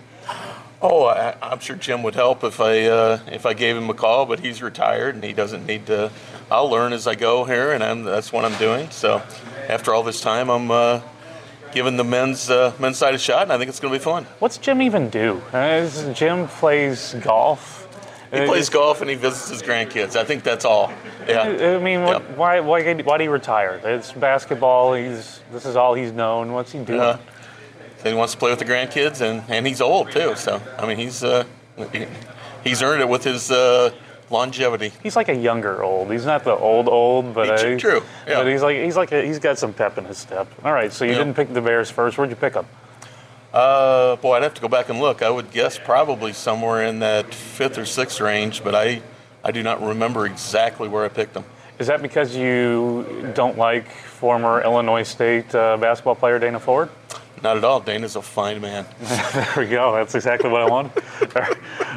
Oh, 0.81 1.05
I, 1.05 1.35
I'm 1.41 1.59
sure 1.59 1.75
Jim 1.75 2.03
would 2.03 2.15
help 2.15 2.43
if 2.45 2.61
I 2.61 2.85
uh, 2.85 3.19
if 3.27 3.45
I 3.45 3.53
gave 3.53 3.75
him 3.75 3.89
a 3.89 3.93
call, 3.93 4.25
but 4.25 4.39
he's 4.39 4.61
retired 4.61 5.15
and 5.15 5.23
he 5.23 5.33
doesn't 5.33 5.65
need 5.65 5.85
to. 5.87 6.11
I'll 6.51 6.69
learn 6.69 6.93
as 6.93 7.05
I 7.07 7.15
go 7.15 7.45
here, 7.45 7.71
and 7.71 7.83
I'm, 7.83 8.03
that's 8.03 8.31
what 8.33 8.45
I'm 8.45 8.57
doing. 8.57 8.89
So 8.91 9.21
after 9.67 9.93
all 9.93 10.03
this 10.03 10.19
time, 10.21 10.49
I'm 10.49 10.71
uh, 10.71 11.01
giving 11.73 11.95
the 11.97 12.03
men's 12.03 12.49
uh, 12.49 12.73
men's 12.79 12.97
side 12.97 13.13
a 13.13 13.19
shot, 13.19 13.43
and 13.43 13.53
I 13.53 13.57
think 13.57 13.69
it's 13.69 13.79
going 13.79 13.93
to 13.93 13.99
be 13.99 14.03
fun. 14.03 14.25
What's 14.39 14.57
Jim 14.57 14.81
even 14.81 15.09
do? 15.09 15.41
Uh, 15.53 15.87
Jim 16.13 16.47
plays 16.47 17.15
golf. 17.21 17.75
He 18.31 18.45
plays 18.45 18.69
golf 18.69 19.01
and 19.01 19.09
he 19.09 19.15
visits 19.15 19.49
his 19.49 19.63
grandkids. 19.63 20.15
I 20.15 20.23
think 20.23 20.43
that's 20.43 20.63
all. 20.63 20.93
Yeah. 21.27 21.41
I 21.41 21.79
mean, 21.79 22.03
what, 22.03 22.21
Yeah. 22.21 22.35
why, 22.35 22.59
why, 22.59 22.83
why 23.01 23.17
did 23.17 23.23
he 23.23 23.27
retire? 23.27 23.81
It's 23.83 24.11
basketball. 24.11 24.93
He's 24.93 25.41
this 25.51 25.65
is 25.65 25.75
all 25.75 25.95
he's 25.95 26.11
known. 26.11 26.53
What's 26.53 26.71
he 26.71 26.77
doing? 26.83 26.99
Uh, 26.99 27.17
he 28.03 28.13
wants 28.13 28.33
to 28.33 28.39
play 28.39 28.51
with 28.51 28.59
the 28.59 28.65
grandkids, 28.65 29.21
and, 29.21 29.43
and 29.49 29.65
he's 29.65 29.81
old 29.81 30.11
too. 30.11 30.35
So 30.35 30.61
I 30.77 30.85
mean, 30.85 30.97
he's 30.97 31.23
uh, 31.23 31.43
he- 31.91 32.05
he's 32.63 32.83
earned 32.83 33.01
it 33.01 33.09
with 33.09 33.23
his 33.23 33.49
uh, 33.49 33.89
longevity. 34.29 34.91
He's 35.03 35.15
like 35.15 35.29
a 35.29 35.35
younger 35.35 35.83
old. 35.83 36.11
He's 36.11 36.25
not 36.25 36.43
the 36.43 36.55
old 36.55 36.87
old, 36.87 37.33
but 37.33 37.59
He- 37.59 37.73
uh, 37.75 37.79
true, 37.79 38.03
yeah. 38.27 38.35
But 38.35 38.47
he's 38.47 38.61
like 38.61 38.77
he's 38.77 38.95
like 38.97 39.11
a, 39.11 39.25
he's 39.25 39.39
got 39.39 39.57
some 39.57 39.73
pep 39.73 39.97
in 39.97 40.05
his 40.05 40.17
step. 40.17 40.47
All 40.63 40.73
right, 40.73 40.91
so 40.91 41.05
you 41.05 41.11
Yeah. 41.11 41.17
didn't 41.19 41.35
pick 41.35 41.53
the 41.53 41.61
Bears 41.61 41.89
first. 41.89 42.17
Where'd 42.17 42.29
you 42.29 42.35
pick 42.35 42.53
them? 42.53 42.65
Uh, 43.53 44.15
boy, 44.17 44.35
I'd 44.35 44.43
have 44.43 44.53
to 44.53 44.61
go 44.61 44.67
back 44.67 44.89
and 44.89 44.99
look. 44.99 45.23
I 45.23 45.29
would 45.29 45.49
guess 45.51 45.79
probably 45.79 46.33
somewhere 46.33 46.83
in 46.83 46.99
that 46.99 47.33
fifth 47.33 47.77
or 47.79 47.85
sixth 47.85 48.21
range, 48.21 48.63
but 48.63 48.75
I 48.75 49.01
I 49.43 49.51
do 49.51 49.63
not 49.63 49.81
remember 49.81 50.25
exactly 50.25 50.87
where 50.87 51.03
I 51.05 51.07
picked 51.07 51.33
them. 51.33 51.45
Is 51.79 51.87
that 51.87 52.01
because 52.01 52.35
you 52.35 53.31
don't 53.33 53.57
like 53.57 53.89
former 53.89 54.61
Illinois 54.61 55.03
State 55.03 55.55
uh, 55.55 55.77
basketball 55.77 56.15
player 56.15 56.37
Dana 56.37 56.59
Ford? 56.59 56.89
Not 57.41 57.57
at 57.57 57.63
all. 57.63 57.79
Dana's 57.79 58.15
a 58.15 58.21
fine 58.21 58.61
man. 58.61 58.85
There 59.33 59.53
we 59.57 59.67
go. 59.67 59.93
That's 59.93 60.15
exactly 60.15 60.49
what 60.49 60.61
I 60.61 60.69
wanted. 60.69 60.91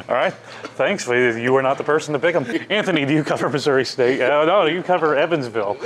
All 0.09 0.15
right. 0.15 0.33
Thanks. 0.75 1.07
You 1.07 1.51
were 1.53 1.61
not 1.61 1.77
the 1.77 1.83
person 1.83 2.13
to 2.13 2.19
pick 2.19 2.35
him. 2.35 2.45
Anthony, 2.69 3.05
do 3.05 3.13
you 3.13 3.23
cover 3.23 3.49
Missouri 3.49 3.85
State? 3.85 4.21
Uh, 4.21 4.45
no, 4.45 4.65
you 4.65 4.83
cover 4.83 5.15
Evansville. 5.15 5.77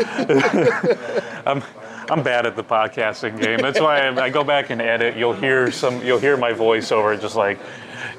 I'm, 1.46 1.64
I'm 2.10 2.24
bad 2.24 2.46
at 2.46 2.56
the 2.56 2.64
podcasting 2.64 3.42
game. 3.42 3.60
That's 3.60 3.80
why 3.80 4.08
I, 4.08 4.26
I 4.26 4.30
go 4.30 4.44
back 4.44 4.70
and 4.70 4.82
edit. 4.82 5.18
You'll 5.18 5.34
hear 5.34 5.72
some. 5.72 6.04
You'll 6.04 6.20
hear 6.20 6.38
my 6.38 6.54
voice 6.54 6.92
over 6.92 7.16
just 7.18 7.36
like 7.36 7.60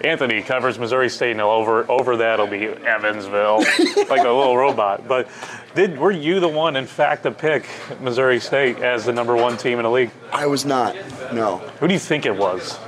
Anthony 0.02 0.42
covers 0.42 0.78
Missouri 0.78 1.08
State, 1.08 1.32
and 1.32 1.40
over 1.40 1.90
over 1.90 2.16
that 2.18 2.38
will 2.38 2.46
be 2.46 2.66
Evansville, 2.66 3.58
like 4.08 4.20
a 4.20 4.30
little 4.30 4.56
robot. 4.56 5.08
But 5.08 5.28
did 5.74 5.98
were 5.98 6.10
you 6.10 6.40
the 6.40 6.48
one, 6.48 6.76
in 6.76 6.86
fact, 6.86 7.22
to 7.22 7.30
pick 7.30 7.66
Missouri 8.00 8.40
State 8.40 8.78
as 8.78 9.04
the 9.06 9.12
number 9.12 9.34
one 9.34 9.56
team 9.56 9.78
in 9.78 9.84
the 9.84 9.90
league? 9.90 10.10
I 10.32 10.46
was 10.46 10.64
not. 10.64 10.94
No. 11.32 11.58
Who 11.80 11.88
do 11.88 11.94
you 11.94 12.00
think 12.00 12.26
it 12.26 12.36
was? 12.36 12.78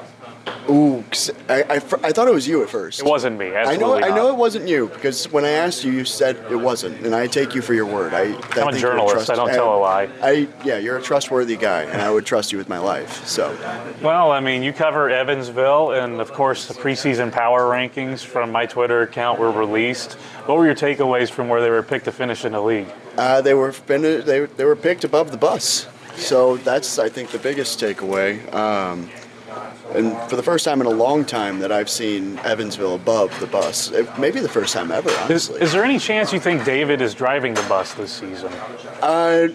Ooh, 0.71 1.05
I, 1.49 1.63
I, 1.63 1.75
I 1.75 2.13
thought 2.13 2.29
it 2.29 2.33
was 2.33 2.47
you 2.47 2.63
at 2.63 2.69
first. 2.71 3.01
It 3.01 3.05
wasn't 3.07 3.39
me. 3.39 3.49
I 3.49 3.51
know. 3.77 3.95
Absolutely 3.97 4.03
I 4.05 4.15
know 4.15 4.29
it 4.29 4.37
wasn't 4.37 4.69
you 4.69 4.87
because 4.89 5.31
when 5.33 5.45
I 5.45 5.51
asked 5.51 5.85
you, 5.85 5.91
you 5.91 6.05
said 6.05 6.37
it 6.51 6.57
wasn't, 6.57 7.05
and 7.05 7.15
I 7.15 7.27
take 7.27 7.55
you 7.55 7.63
for 7.63 7.75
your 7.75 7.87
word. 7.87 8.15
I, 8.15 8.35
I'm 8.53 8.69
a 8.69 8.79
journalist. 8.79 9.29
I 9.31 9.35
don't 9.35 9.49
tell 9.49 9.77
a 9.77 9.79
lie. 9.79 10.09
I 10.23 10.49
yeah, 10.65 10.79
you're 10.79 10.99
a 10.99 11.03
trustworthy 11.03 11.57
guy, 11.57 11.83
and 11.83 12.01
I 12.01 12.11
would 12.11 12.25
trust 12.25 12.53
you 12.53 12.59
with 12.59 12.69
my 12.69 12.79
life. 12.79 13.27
So 13.27 13.57
Well, 14.01 14.31
I 14.31 14.41
mean, 14.41 14.63
you 14.63 14.73
cover 14.73 15.11
Evansville, 15.11 15.93
and 15.93 16.21
of 16.21 16.33
course, 16.33 16.67
the 16.67 16.75
preseason 16.75 17.33
power 17.33 17.63
rankings 17.63 18.25
from 18.25 18.53
my 18.53 18.67
Twitter 18.67 19.03
account 19.03 19.41
were 19.41 19.51
released. 19.51 20.13
What 20.47 20.57
were 20.57 20.67
your 20.67 20.75
takeaways 20.77 21.31
from 21.31 21.49
where 21.49 21.61
they 21.61 21.71
were 21.71 21.83
picked 21.83 22.05
to 22.05 22.13
finish 22.13 22.45
in 22.45 22.53
the 22.53 22.61
league? 22.63 22.89
uh, 23.17 23.41
they 23.41 23.55
were 23.55 23.73
fin- 23.73 24.03
they 24.03 24.47
they 24.47 24.65
were 24.65 24.77
picked 24.77 25.05
above 25.05 25.31
the 25.31 25.37
bus. 25.37 25.87
So 26.17 26.57
that's 26.59 26.99
I 26.99 27.09
think 27.09 27.31
the 27.31 27.39
biggest 27.39 27.81
takeaway. 27.81 28.53
Um, 28.55 29.11
and 29.95 30.17
for 30.31 30.37
the 30.37 30.43
first 30.43 30.65
time 30.65 30.81
in 30.81 30.87
a 30.87 30.91
long 30.91 31.25
time 31.25 31.59
that 31.61 31.73
I've 31.73 31.91
seen 31.91 32.39
Evansville 32.45 32.95
above 32.95 33.39
the 33.41 33.47
bus, 33.47 33.91
It- 33.91 34.19
maybe 34.19 34.41
the 34.41 34.49
first 34.49 34.73
time 34.75 34.91
ever, 34.93 35.09
Is, 35.11 35.17
honestly. 35.19 35.61
is 35.61 35.73
there 35.73 35.85
any 35.85 35.99
chance 35.99 36.33
you 36.33 36.41
think 36.41 36.65
David 36.65 37.01
is 37.01 37.15
driving 37.15 37.55
the 37.55 37.63
bus 37.63 37.95
this 37.95 38.13
season? 38.13 38.53
Uh, 39.03 39.49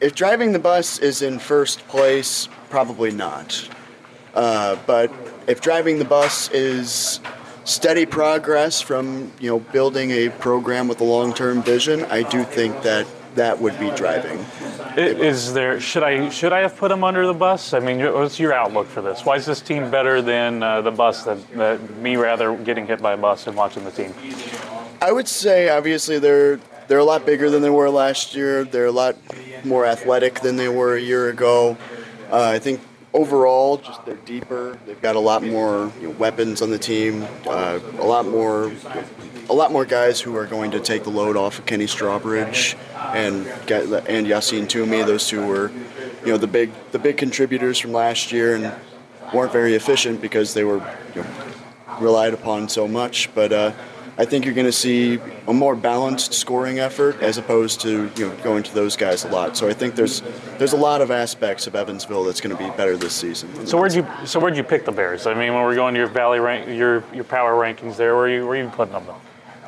if 0.00 0.14
driving 0.14 0.52
the 0.52 0.58
bus 0.58 0.98
is 0.98 1.22
in 1.22 1.38
first 1.38 1.86
place, 1.88 2.48
probably 2.70 3.10
not. 3.12 3.68
Uh, 4.34 4.76
but 4.86 5.10
if 5.46 5.60
driving 5.60 5.98
the 5.98 6.04
bus 6.04 6.50
is 6.52 7.20
steady 7.64 8.04
progress 8.06 8.80
from 8.80 9.30
you 9.38 9.48
know 9.48 9.60
building 9.60 10.10
a 10.10 10.28
program 10.28 10.88
with 10.88 11.00
a 11.00 11.04
long-term 11.04 11.62
vision, 11.62 12.04
I 12.10 12.22
do 12.22 12.42
think 12.42 12.82
that 12.82 13.06
that 13.34 13.60
would 13.60 13.78
be 13.78 13.90
driving. 13.90 14.44
Is 14.96 15.52
there 15.52 15.80
should 15.80 16.02
I 16.02 16.28
should 16.28 16.52
I 16.52 16.60
have 16.60 16.76
put 16.76 16.88
them 16.88 17.04
under 17.04 17.26
the 17.26 17.34
bus? 17.34 17.72
I 17.72 17.80
mean, 17.80 18.00
what's 18.12 18.38
your 18.38 18.52
outlook 18.52 18.86
for 18.88 19.00
this? 19.00 19.24
Why 19.24 19.36
is 19.36 19.46
this 19.46 19.60
team 19.60 19.90
better 19.90 20.20
than 20.20 20.62
uh, 20.62 20.80
the 20.82 20.90
bus 20.90 21.24
that, 21.24 21.50
that 21.52 21.96
me 21.98 22.16
rather 22.16 22.56
getting 22.56 22.86
hit 22.86 23.00
by 23.00 23.12
a 23.12 23.16
bus 23.16 23.46
and 23.46 23.56
watching 23.56 23.84
the 23.84 23.90
team? 23.90 24.14
I 25.00 25.12
would 25.12 25.28
say 25.28 25.68
obviously 25.68 26.18
they're 26.18 26.60
they're 26.88 26.98
a 26.98 27.04
lot 27.04 27.24
bigger 27.24 27.48
than 27.48 27.62
they 27.62 27.70
were 27.70 27.88
last 27.88 28.34
year. 28.34 28.64
They're 28.64 28.86
a 28.86 28.92
lot 28.92 29.16
more 29.64 29.86
athletic 29.86 30.40
than 30.40 30.56
they 30.56 30.68
were 30.68 30.96
a 30.96 31.00
year 31.00 31.30
ago. 31.30 31.76
Uh, 32.30 32.50
I 32.50 32.58
think 32.58 32.80
overall, 33.14 33.78
just 33.78 34.04
they're 34.04 34.16
deeper. 34.16 34.78
They've 34.86 35.00
got 35.00 35.16
a 35.16 35.20
lot 35.20 35.42
more 35.42 35.92
you 36.00 36.08
know, 36.08 36.14
weapons 36.18 36.62
on 36.62 36.70
the 36.70 36.78
team. 36.78 37.26
Uh, 37.46 37.78
a 37.98 38.04
lot 38.04 38.26
more, 38.26 38.72
a 39.48 39.52
lot 39.52 39.72
more 39.72 39.84
guys 39.84 40.20
who 40.20 40.36
are 40.36 40.46
going 40.46 40.70
to 40.72 40.80
take 40.80 41.04
the 41.04 41.10
load 41.10 41.36
off 41.36 41.58
of 41.58 41.66
Kenny 41.66 41.86
Strawbridge 41.86 42.76
and 43.14 43.46
and 43.46 44.26
Yacine 44.26 44.66
Toumi. 44.66 45.04
Those 45.06 45.26
two 45.26 45.46
were, 45.46 45.70
you 46.24 46.32
know, 46.32 46.38
the 46.38 46.46
big 46.46 46.70
the 46.92 46.98
big 46.98 47.16
contributors 47.16 47.78
from 47.78 47.92
last 47.92 48.32
year 48.32 48.54
and 48.54 48.72
weren't 49.32 49.52
very 49.52 49.74
efficient 49.74 50.20
because 50.20 50.54
they 50.54 50.64
were 50.64 50.78
you 51.14 51.22
know, 51.22 51.28
relied 52.00 52.34
upon 52.34 52.68
so 52.68 52.86
much. 52.86 53.34
But 53.34 53.52
uh, 53.52 53.72
I 54.18 54.26
think 54.26 54.44
you're 54.44 54.54
going 54.54 54.66
to 54.66 54.72
see 54.72 55.18
a 55.48 55.54
more 55.54 55.74
balanced 55.74 56.34
scoring 56.34 56.78
effort 56.78 57.22
as 57.22 57.38
opposed 57.38 57.80
to 57.80 58.10
you 58.16 58.28
know 58.28 58.36
going 58.42 58.62
to 58.62 58.74
those 58.74 58.94
guys 58.94 59.24
a 59.24 59.28
lot. 59.28 59.56
So 59.56 59.68
I 59.68 59.72
think 59.72 59.94
there's 59.94 60.22
there's 60.58 60.74
a 60.74 60.76
lot 60.76 61.00
of 61.00 61.10
aspects 61.10 61.66
of 61.66 61.74
Evansville 61.74 62.24
that's 62.24 62.40
going 62.40 62.54
to 62.54 62.62
be 62.62 62.68
better 62.76 62.96
this 62.96 63.14
season. 63.14 63.66
So 63.66 63.78
where'd 63.78 63.94
you 63.94 64.06
so 64.24 64.38
where'd 64.38 64.56
you 64.56 64.64
pick 64.64 64.84
the 64.84 64.92
Bears? 64.92 65.26
I 65.26 65.34
mean, 65.34 65.54
when 65.54 65.62
we're 65.62 65.74
going 65.74 65.94
to 65.94 65.98
your 65.98 66.08
valley 66.08 66.40
rank, 66.40 66.68
your 66.68 67.04
your 67.12 67.24
power 67.24 67.54
rankings 67.54 67.96
there, 67.96 68.14
where 68.14 68.28
you 68.28 68.46
where 68.46 68.62
you 68.62 68.68
putting 68.68 68.92
them? 68.92 69.06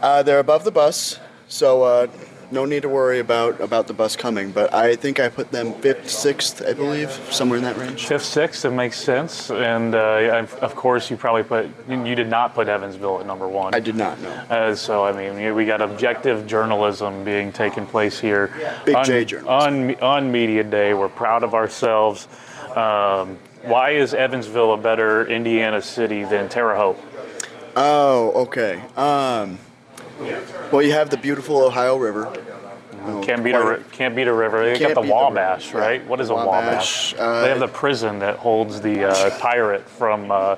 Uh, 0.03 0.23
they're 0.23 0.41
above 0.41 0.65
the 0.65 0.71
bus, 0.71 1.19
so 1.49 1.83
uh, 1.83 2.07
no 2.51 2.65
need 2.65 2.83
to 2.83 2.89
worry 2.89 3.19
about 3.19 3.61
about 3.61 3.87
the 3.87 3.93
bus 3.93 4.17
coming. 4.17 4.51
But 4.51 4.73
I 4.75 4.97
think 4.97 5.21
I 5.21 5.29
put 5.29 5.51
them 5.51 5.73
fifth, 5.75 6.11
sixth, 6.11 6.63
I 6.67 6.73
believe, 6.73 7.11
somewhere 7.31 7.59
in 7.59 7.65
that 7.65 7.77
range. 7.77 8.07
Fifth, 8.07 8.25
sixth, 8.25 8.65
it 8.65 8.71
makes 8.71 8.99
sense. 8.99 9.51
And 9.51 9.95
uh, 9.95 10.47
of 10.61 10.75
course, 10.75 11.11
you 11.11 11.17
probably 11.17 11.43
put 11.43 11.69
you 11.89 12.15
did 12.15 12.29
not 12.29 12.55
put 12.55 12.69
Evansville 12.69 13.21
at 13.21 13.27
number 13.27 13.49
one. 13.49 13.75
I 13.75 13.81
did 13.81 13.97
not 13.97 14.21
know. 14.21 14.31
Uh, 14.31 14.75
so 14.75 15.05
I 15.05 15.13
mean, 15.13 15.55
we 15.55 15.67
got 15.67 15.81
objective 15.81 16.47
journalism 16.47 17.25
being 17.25 17.53
taken 17.53 17.87
place 17.87 18.19
here. 18.19 18.53
Big 18.85 18.95
on, 18.95 19.05
J 19.05 19.25
journalism. 19.25 19.95
on 20.01 20.03
on 20.03 20.33
media 20.33 20.65
day. 20.65 20.95
We're 20.95 21.09
proud 21.09 21.43
of 21.43 21.55
ourselves. 21.55 22.29
Um, 22.75 23.39
why 23.63 23.91
is 23.93 24.13
Evansville 24.13 24.75
a 24.75 24.77
better 24.77 25.27
Indiana 25.27 25.81
city 25.81 26.25
than 26.25 26.49
Terre 26.49 26.77
Haute? 26.77 26.99
Oh, 27.77 28.31
okay. 28.43 28.83
Um, 28.97 29.59
well, 30.73 30.83
you 30.83 30.93
have 30.93 31.11
the 31.11 31.17
beautiful 31.17 31.59
Ohio 31.63 31.97
River. 31.97 32.33
Oh, 33.07 33.21
Can't 33.23 33.45
beat 33.45 33.55
a 33.55 33.63
ri- 33.63 33.85
can't 33.93 34.17
beat 34.17 34.29
a 34.29 34.33
river. 34.33 34.65
They 34.65 34.79
got 34.79 34.95
the 34.95 35.03
beat 35.03 35.09
the 35.09 35.13
Wabash, 35.15 35.75
right? 35.75 36.07
What 36.07 36.21
is 36.23 36.31
a 36.31 36.35
Wabash, 36.35 37.13
Wabash? 37.13 37.15
uh, 37.19 37.43
they 37.43 37.49
have 37.51 37.59
the 37.59 37.69
prison 37.69 38.21
that 38.21 38.37
holds 38.37 38.81
the 38.81 39.05
uh, 39.11 39.39
pirate 39.41 39.87
from 39.87 40.31
uh, 40.31 40.57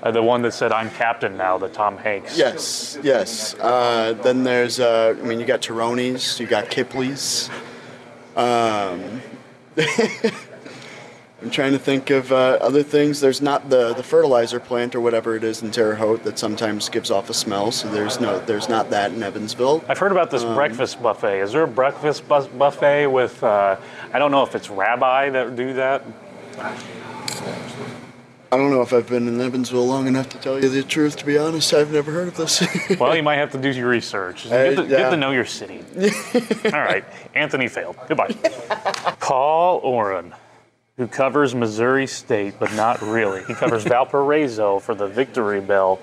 uh, 0.00 0.10
the 0.12 0.22
one 0.22 0.42
that 0.42 0.52
said 0.52 0.70
"I'm 0.70 0.90
captain 0.90 1.36
now," 1.36 1.58
the 1.58 1.68
Tom 1.68 1.96
Hanks. 1.98 2.38
Yes, 2.38 2.96
yes. 3.02 3.54
Uh, 3.54 4.12
then 4.22 4.44
there's, 4.44 4.78
uh, 4.78 5.16
I 5.18 5.26
mean, 5.26 5.40
you 5.40 5.46
got 5.46 5.60
Tyrone's, 5.60 6.38
you 6.38 6.46
got 6.46 6.70
Kipley's. 6.70 7.50
Um, 8.36 9.20
I'm 11.40 11.50
trying 11.50 11.70
to 11.72 11.78
think 11.78 12.10
of 12.10 12.32
uh, 12.32 12.58
other 12.60 12.82
things. 12.82 13.20
There's 13.20 13.40
not 13.40 13.70
the, 13.70 13.94
the 13.94 14.02
fertilizer 14.02 14.58
plant 14.58 14.96
or 14.96 15.00
whatever 15.00 15.36
it 15.36 15.44
is 15.44 15.62
in 15.62 15.70
Terre 15.70 15.94
Haute 15.94 16.24
that 16.24 16.36
sometimes 16.36 16.88
gives 16.88 17.12
off 17.12 17.30
a 17.30 17.34
smell. 17.34 17.70
So 17.70 17.88
there's 17.88 18.18
no 18.18 18.40
there's 18.40 18.68
not 18.68 18.90
that 18.90 19.12
in 19.12 19.22
Evansville. 19.22 19.84
I've 19.88 19.98
heard 19.98 20.10
about 20.10 20.32
this 20.32 20.42
Um, 20.42 20.56
breakfast 20.56 21.00
buffet. 21.00 21.40
Is 21.40 21.52
there 21.52 21.62
a 21.62 21.68
breakfast 21.68 22.26
bus- 22.26 22.48
buffet 22.48 23.06
with? 23.06 23.40
Uh, 23.44 23.76
I 24.12 24.18
don't 24.18 24.32
know 24.32 24.42
if 24.42 24.56
it's 24.56 24.68
Rabbi 24.68 25.30
that 25.30 25.54
do 25.54 25.74
that. 25.74 26.02
I 28.50 28.56
don't 28.56 28.70
know 28.70 28.80
if 28.82 28.92
I've 28.92 29.06
been 29.08 29.28
in 29.28 29.40
Evansville 29.40 29.86
long 29.86 30.06
enough 30.08 30.30
to 30.30 30.38
tell 30.38 30.60
you 30.60 30.68
the 30.70 30.82
truth. 30.82 31.16
To 31.18 31.26
be 31.26 31.38
honest, 31.38 31.72
I've 31.72 31.92
never 31.92 32.10
heard 32.10 32.28
of 32.28 32.36
this. 32.36 32.66
Well, 32.98 33.14
you 33.14 33.22
might 33.22 33.36
have 33.36 33.52
to 33.52 33.58
do 33.58 33.70
your 33.70 33.88
research. 33.88 34.46
Uh, 34.46 34.70
Get 34.70 34.76
to, 34.76 34.82
get 34.86 35.00
yeah. 35.00 35.10
to 35.10 35.16
know 35.16 35.30
your 35.30 35.44
city. 35.44 35.84
All 36.64 36.70
right, 36.80 37.04
Anthony 37.34 37.68
failed. 37.68 37.96
Goodbye. 38.08 38.28
Paul 39.20 39.78
Oren, 39.84 40.34
who 40.98 41.06
covers 41.06 41.54
Missouri 41.54 42.06
State, 42.06 42.54
but 42.58 42.74
not 42.74 43.00
really. 43.00 43.44
He 43.44 43.54
covers 43.54 43.84
Valparaiso 43.86 44.80
for 44.80 44.94
the 44.94 45.06
Victory 45.06 45.60
Bell. 45.60 46.00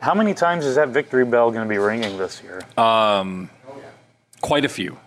How 0.00 0.14
many 0.14 0.32
times 0.32 0.64
is 0.64 0.76
that 0.76 0.88
Victory 0.88 1.26
Bell 1.26 1.50
going 1.50 1.62
to 1.62 1.68
be 1.68 1.78
ringing 1.78 2.16
this 2.18 2.42
year? 2.42 2.62
Um, 2.82 3.50
Quite 4.40 4.64
a 4.64 4.70
few. 4.70 4.98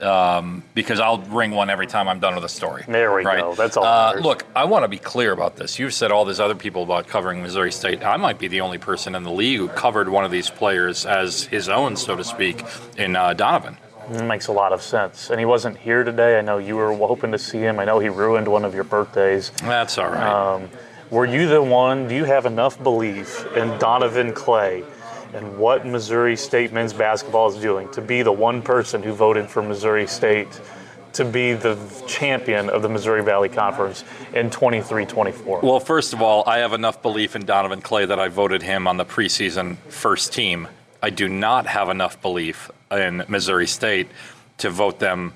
Um, 0.00 0.62
because 0.74 1.00
I'll 1.00 1.18
ring 1.18 1.50
one 1.50 1.70
every 1.70 1.88
time 1.88 2.08
I'm 2.08 2.20
done 2.20 2.36
with 2.36 2.44
a 2.44 2.48
story. 2.48 2.84
There 2.86 3.12
we 3.12 3.24
right? 3.24 3.40
go. 3.40 3.54
That's 3.54 3.76
all 3.76 3.84
Uh, 3.84 4.14
look, 4.20 4.46
I 4.54 4.64
want 4.64 4.84
to 4.84 4.88
be 4.88 4.96
clear 4.96 5.32
about 5.32 5.56
this. 5.56 5.78
You've 5.78 5.92
said 5.92 6.12
all 6.12 6.24
these 6.24 6.38
other 6.38 6.54
people 6.54 6.84
about 6.84 7.08
covering 7.08 7.42
Missouri 7.42 7.72
State. 7.72 8.04
I 8.04 8.16
might 8.16 8.38
be 8.38 8.46
the 8.46 8.60
only 8.60 8.78
person 8.78 9.16
in 9.16 9.24
the 9.24 9.32
league 9.32 9.58
who 9.58 9.68
covered 9.68 10.08
one 10.08 10.24
of 10.24 10.30
these 10.30 10.48
players 10.48 11.04
as 11.04 11.42
his 11.42 11.68
own, 11.68 11.96
so 11.96 12.14
to 12.14 12.22
speak, 12.22 12.64
in 12.96 13.16
uh, 13.16 13.34
Donovan. 13.34 13.76
It 14.10 14.24
makes 14.24 14.46
a 14.46 14.52
lot 14.52 14.72
of 14.72 14.82
sense. 14.82 15.30
And 15.30 15.38
he 15.38 15.44
wasn't 15.46 15.76
here 15.76 16.04
today. 16.04 16.38
I 16.38 16.40
know 16.40 16.58
you 16.58 16.76
were 16.76 16.94
hoping 16.94 17.32
to 17.32 17.38
see 17.38 17.58
him. 17.58 17.78
I 17.78 17.84
know 17.84 17.98
he 17.98 18.08
ruined 18.08 18.48
one 18.48 18.64
of 18.64 18.74
your 18.74 18.84
birthdays. 18.84 19.50
That's 19.62 19.98
all 19.98 20.10
right. 20.10 20.54
Um, 20.54 20.70
were 21.10 21.26
you 21.26 21.48
the 21.48 21.62
one? 21.62 22.08
Do 22.08 22.14
you 22.14 22.24
have 22.24 22.46
enough 22.46 22.82
belief 22.82 23.46
in 23.56 23.78
Donovan 23.78 24.32
Clay 24.32 24.84
and 25.34 25.58
what 25.58 25.86
Missouri 25.86 26.36
State 26.36 26.72
men's 26.72 26.92
basketball 26.92 27.48
is 27.48 27.60
doing 27.60 27.90
to 27.92 28.00
be 28.00 28.22
the 28.22 28.32
one 28.32 28.62
person 28.62 29.02
who 29.02 29.12
voted 29.12 29.48
for 29.48 29.62
Missouri 29.62 30.06
State 30.06 30.48
to 31.14 31.24
be 31.24 31.54
the 31.54 31.76
champion 32.06 32.68
of 32.68 32.82
the 32.82 32.88
Missouri 32.88 33.22
Valley 33.22 33.48
Conference 33.48 34.04
in 34.34 34.50
23 34.50 35.06
24? 35.06 35.60
Well, 35.60 35.80
first 35.80 36.12
of 36.12 36.22
all, 36.22 36.44
I 36.46 36.58
have 36.58 36.72
enough 36.72 37.02
belief 37.02 37.34
in 37.34 37.44
Donovan 37.44 37.80
Clay 37.80 38.06
that 38.06 38.18
I 38.18 38.28
voted 38.28 38.62
him 38.62 38.86
on 38.86 38.96
the 38.96 39.04
preseason 39.04 39.76
first 39.88 40.32
team. 40.32 40.68
I 41.02 41.10
do 41.10 41.28
not 41.28 41.66
have 41.66 41.88
enough 41.88 42.20
belief 42.20 42.70
in 42.90 43.24
Missouri 43.28 43.66
State 43.66 44.08
to 44.58 44.70
vote 44.70 44.98
them 44.98 45.34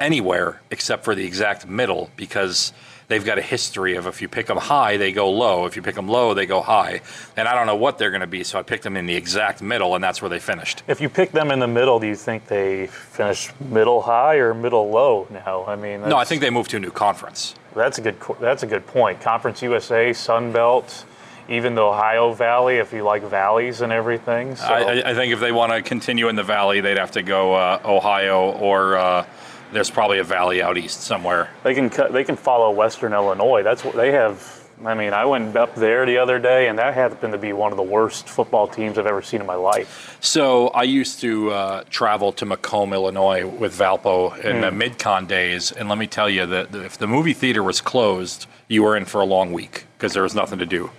anywhere 0.00 0.60
except 0.70 1.04
for 1.04 1.14
the 1.14 1.24
exact 1.24 1.66
middle 1.66 2.10
because 2.16 2.72
they've 3.08 3.24
got 3.24 3.38
a 3.38 3.42
history 3.42 3.96
of 3.96 4.06
if 4.06 4.22
you 4.22 4.28
pick 4.28 4.46
them 4.46 4.56
high, 4.56 4.96
they 4.96 5.12
go 5.12 5.30
low. 5.30 5.66
If 5.66 5.76
you 5.76 5.82
pick 5.82 5.94
them 5.94 6.08
low, 6.08 6.34
they 6.34 6.46
go 6.46 6.60
high. 6.60 7.00
And 7.36 7.46
I 7.46 7.54
don't 7.54 7.66
know 7.66 7.76
what 7.76 7.98
they're 7.98 8.10
going 8.10 8.20
to 8.20 8.26
be, 8.26 8.44
so 8.44 8.58
I 8.58 8.62
picked 8.62 8.82
them 8.82 8.96
in 8.96 9.06
the 9.06 9.14
exact 9.14 9.62
middle, 9.62 9.94
and 9.94 10.02
that's 10.02 10.22
where 10.22 10.28
they 10.28 10.38
finished. 10.38 10.82
If 10.88 11.00
you 11.00 11.08
pick 11.08 11.32
them 11.32 11.50
in 11.50 11.58
the 11.58 11.68
middle, 11.68 12.00
do 12.00 12.06
you 12.06 12.16
think 12.16 12.46
they 12.46 12.86
finish 12.86 13.50
middle 13.60 14.02
high 14.02 14.36
or 14.36 14.54
middle 14.54 14.90
low 14.90 15.26
now? 15.30 15.64
I 15.66 15.76
mean, 15.76 16.02
No, 16.02 16.16
I 16.16 16.24
think 16.24 16.40
they 16.40 16.50
moved 16.50 16.70
to 16.70 16.76
a 16.76 16.80
new 16.80 16.90
conference. 16.90 17.54
That's 17.74 17.98
a 17.98 18.02
good. 18.02 18.16
That's 18.40 18.62
a 18.62 18.68
good 18.68 18.86
point. 18.86 19.20
Conference 19.20 19.60
USA, 19.60 20.12
Sun 20.12 20.52
Belt, 20.52 21.04
even 21.48 21.74
the 21.74 21.82
Ohio 21.82 22.32
Valley, 22.32 22.76
if 22.76 22.92
you 22.92 23.02
like 23.02 23.22
valleys 23.22 23.80
and 23.80 23.92
everything. 23.92 24.56
So. 24.56 24.64
I, 24.64 25.10
I- 25.10 25.14
think 25.14 25.32
if 25.32 25.40
they 25.40 25.52
want 25.52 25.72
to 25.72 25.82
continue 25.82 26.28
in 26.28 26.36
the 26.36 26.42
valley, 26.42 26.80
they'd 26.80 26.98
have 26.98 27.12
to 27.12 27.22
go 27.22 27.54
uh, 27.54 27.80
Ohio 27.84 28.52
or 28.52 28.96
uh, 28.96 29.26
there's 29.72 29.90
probably 29.90 30.18
a 30.18 30.24
valley 30.24 30.62
out 30.62 30.78
east 30.78 31.02
somewhere. 31.02 31.50
They 31.62 31.74
can 31.74 31.90
cut, 31.90 32.12
they 32.12 32.24
can 32.24 32.36
follow 32.36 32.70
Western 32.70 33.12
Illinois. 33.12 33.62
That's 33.62 33.84
what 33.84 33.94
they 33.94 34.12
have. 34.12 34.62
I 34.84 34.94
mean, 34.94 35.12
I 35.12 35.24
went 35.24 35.56
up 35.56 35.76
there 35.76 36.04
the 36.04 36.18
other 36.18 36.40
day, 36.40 36.66
and 36.66 36.78
that 36.80 36.94
happened 36.94 37.32
to 37.32 37.38
be 37.38 37.52
one 37.52 37.70
of 37.70 37.76
the 37.76 37.84
worst 37.84 38.28
football 38.28 38.66
teams 38.66 38.98
I've 38.98 39.06
ever 39.06 39.22
seen 39.22 39.40
in 39.40 39.46
my 39.46 39.54
life. 39.54 40.18
So 40.20 40.68
I 40.68 40.82
used 40.82 41.20
to 41.20 41.52
uh, 41.52 41.84
travel 41.90 42.32
to 42.32 42.44
Macomb, 42.44 42.92
Illinois 42.92 43.46
with 43.46 43.72
Valpo 43.72 44.36
in 44.44 44.60
the 44.62 44.72
mid-con 44.72 45.26
days, 45.26 45.70
and 45.70 45.88
let 45.88 45.96
me 45.96 46.08
tell 46.08 46.28
you 46.28 46.44
that 46.46 46.74
if 46.74 46.98
the 46.98 47.06
movie 47.06 47.34
theater 47.34 47.62
was 47.62 47.80
closed, 47.80 48.46
you 48.66 48.82
were 48.82 48.96
in 48.96 49.04
for 49.04 49.20
a 49.20 49.24
long 49.24 49.52
week 49.52 49.86
because 49.96 50.12
there 50.12 50.24
was 50.24 50.34
nothing 50.34 50.58
to 50.58 50.66
do. 50.66 50.90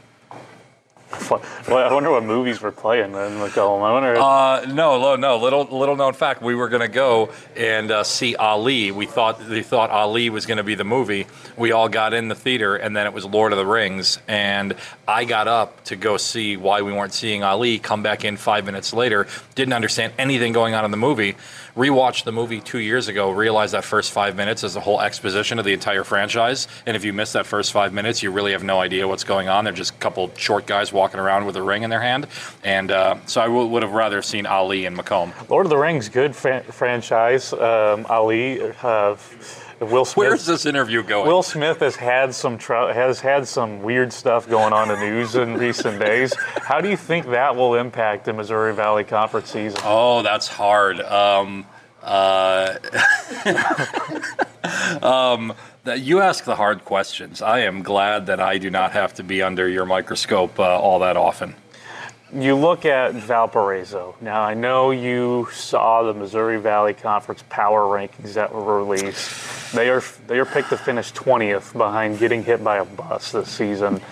I 1.31 1.93
wonder 1.93 2.11
what 2.11 2.23
movies 2.23 2.61
were 2.61 2.71
playing 2.71 3.11
in 3.11 3.39
Macomb. 3.39 3.83
I 3.83 3.91
wonder. 3.93 4.15
Uh, 4.15 4.65
no, 4.67 4.99
no, 4.99 5.15
no. 5.15 5.37
Little, 5.37 5.63
little 5.65 5.95
known 5.95 6.13
fact. 6.13 6.41
We 6.41 6.55
were 6.55 6.69
going 6.69 6.81
to 6.81 6.87
go 6.87 7.31
and 7.55 7.91
uh, 7.91 8.03
see 8.03 8.35
Ali. 8.35 8.91
We 8.91 9.05
thought 9.05 9.39
they 9.39 9.63
thought 9.63 9.89
Ali 9.89 10.29
was 10.29 10.45
going 10.45 10.57
to 10.57 10.63
be 10.63 10.75
the 10.75 10.83
movie. 10.83 11.27
We 11.57 11.71
all 11.71 11.89
got 11.89 12.13
in 12.13 12.27
the 12.27 12.35
theater, 12.35 12.75
and 12.75 12.95
then 12.95 13.05
it 13.05 13.13
was 13.13 13.25
Lord 13.25 13.51
of 13.51 13.57
the 13.57 13.65
Rings. 13.65 14.19
And 14.27 14.75
I 15.07 15.25
got 15.25 15.47
up 15.47 15.83
to 15.85 15.95
go 15.95 16.17
see 16.17 16.57
why 16.57 16.81
we 16.81 16.91
weren't 16.91 17.13
seeing 17.13 17.43
Ali. 17.43 17.79
Come 17.79 18.03
back 18.03 18.25
in 18.25 18.37
five 18.37 18.65
minutes 18.65 18.93
later. 18.93 19.27
Didn't 19.55 19.73
understand 19.73 20.13
anything 20.17 20.53
going 20.53 20.73
on 20.73 20.85
in 20.85 20.91
the 20.91 20.97
movie. 20.97 21.35
Rewatched 21.75 22.23
the 22.23 22.31
movie 22.31 22.61
two 22.61 22.79
years 22.79 23.09
ago. 23.09 23.31
Realized 23.31 23.73
that 23.73 23.83
first 23.83 24.13
five 24.13 24.37
minutes 24.37 24.63
is 24.63 24.73
the 24.75 24.79
whole 24.79 25.01
exposition 25.01 25.59
of 25.59 25.65
the 25.65 25.73
entire 25.73 26.05
franchise. 26.05 26.69
And 26.85 26.95
if 26.95 27.03
you 27.03 27.11
miss 27.11 27.33
that 27.33 27.45
first 27.45 27.73
five 27.73 27.91
minutes, 27.91 28.23
you 28.23 28.31
really 28.31 28.53
have 28.53 28.63
no 28.63 28.79
idea 28.79 29.05
what's 29.09 29.25
going 29.25 29.49
on. 29.49 29.65
They're 29.65 29.73
just 29.73 29.93
a 29.93 29.97
couple 29.97 30.31
short 30.37 30.67
guys 30.67 30.93
walking 30.93 31.19
around 31.19 31.45
with 31.45 31.57
a 31.57 31.61
ring 31.61 31.83
in 31.83 31.89
their 31.89 31.99
hand. 31.99 32.27
And 32.63 32.91
uh, 32.91 33.17
so 33.25 33.41
I 33.41 33.47
w- 33.47 33.67
would 33.67 33.83
have 33.83 33.91
rather 33.91 34.21
seen 34.21 34.45
Ali 34.45 34.85
and 34.85 34.95
Macomb. 34.95 35.33
Lord 35.49 35.65
of 35.65 35.69
the 35.69 35.77
Rings, 35.77 36.07
good 36.07 36.33
fran- 36.33 36.63
franchise. 36.63 37.51
Um, 37.51 38.05
Ali, 38.07 38.61
uh, 38.81 39.15
Will 39.79 40.05
Smith. 40.05 40.17
Where's 40.17 40.45
this 40.45 40.65
interview 40.65 41.03
going? 41.03 41.27
Will 41.27 41.43
Smith 41.43 41.79
has 41.79 41.95
had 41.95 42.33
some 42.33 42.57
tr- 42.57 42.93
has 42.93 43.19
had 43.19 43.47
some 43.47 43.81
weird 43.81 44.13
stuff 44.13 44.49
going 44.49 44.73
on 44.73 44.89
in 44.89 44.99
the 44.99 45.05
news 45.05 45.35
in 45.35 45.57
recent 45.57 45.99
days. 45.99 46.33
How 46.37 46.81
do 46.81 46.89
you 46.89 46.97
think 46.97 47.27
that 47.27 47.55
will 47.55 47.75
impact 47.75 48.25
the 48.25 48.33
Missouri 48.33 48.73
Valley 48.73 49.03
Conference 49.03 49.51
season? 49.51 49.79
Oh, 49.83 50.21
that's 50.21 50.47
hard. 50.47 51.01
Um, 51.01 51.65
uh, 52.01 52.75
um, 55.01 55.53
you 55.97 56.21
ask 56.21 56.43
the 56.45 56.55
hard 56.55 56.85
questions. 56.85 57.41
I 57.41 57.59
am 57.61 57.83
glad 57.83 58.27
that 58.27 58.39
I 58.39 58.57
do 58.57 58.69
not 58.69 58.93
have 58.93 59.13
to 59.15 59.23
be 59.23 59.41
under 59.41 59.67
your 59.67 59.85
microscope 59.85 60.59
uh, 60.59 60.79
all 60.79 60.99
that 60.99 61.17
often. 61.17 61.55
You 62.33 62.55
look 62.55 62.85
at 62.85 63.13
Valparaiso. 63.13 64.15
Now, 64.19 64.41
I 64.41 64.55
know 64.55 64.89
you 64.89 65.47
saw 65.53 66.03
the 66.03 66.13
Missouri 66.13 66.59
Valley 66.59 66.93
Conference 66.95 67.43
power 67.49 67.81
rankings 67.83 68.33
that 68.33 68.53
were 68.53 68.83
released. 68.83 69.73
They 69.73 69.89
are 69.89 70.01
they 70.27 70.39
are 70.39 70.45
picked 70.45 70.69
to 70.69 70.77
finish 70.77 71.13
20th 71.13 71.77
behind 71.77 72.17
getting 72.17 72.43
hit 72.43 72.63
by 72.63 72.77
a 72.77 72.85
bus 72.85 73.31
this 73.31 73.49
season. 73.49 74.01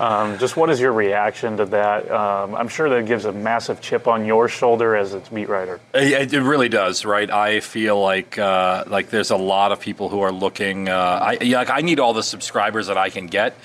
Um, 0.00 0.36
just 0.38 0.56
what 0.56 0.68
is 0.68 0.80
your 0.80 0.92
reaction 0.92 1.58
to 1.58 1.64
that? 1.66 2.10
Um, 2.10 2.56
I'm 2.56 2.66
sure 2.66 2.88
that 2.88 3.06
gives 3.06 3.24
a 3.24 3.30
massive 3.30 3.80
chip 3.80 4.08
on 4.08 4.24
your 4.24 4.48
shoulder 4.48 4.96
as 4.96 5.14
its 5.14 5.28
beat 5.28 5.48
writer. 5.48 5.78
It, 5.94 6.34
it 6.34 6.42
really 6.42 6.68
does, 6.68 7.04
right? 7.04 7.30
I 7.30 7.60
feel 7.60 8.00
like 8.00 8.36
uh, 8.36 8.82
like 8.88 9.10
there's 9.10 9.30
a 9.30 9.36
lot 9.36 9.70
of 9.70 9.78
people 9.78 10.08
who 10.08 10.22
are 10.22 10.32
looking. 10.32 10.88
Uh, 10.88 11.20
I 11.22 11.34
like 11.44 11.70
I 11.70 11.82
need 11.82 12.00
all 12.00 12.14
the 12.14 12.24
subscribers 12.24 12.88
that 12.88 12.98
I 12.98 13.10
can 13.10 13.28
get, 13.28 13.56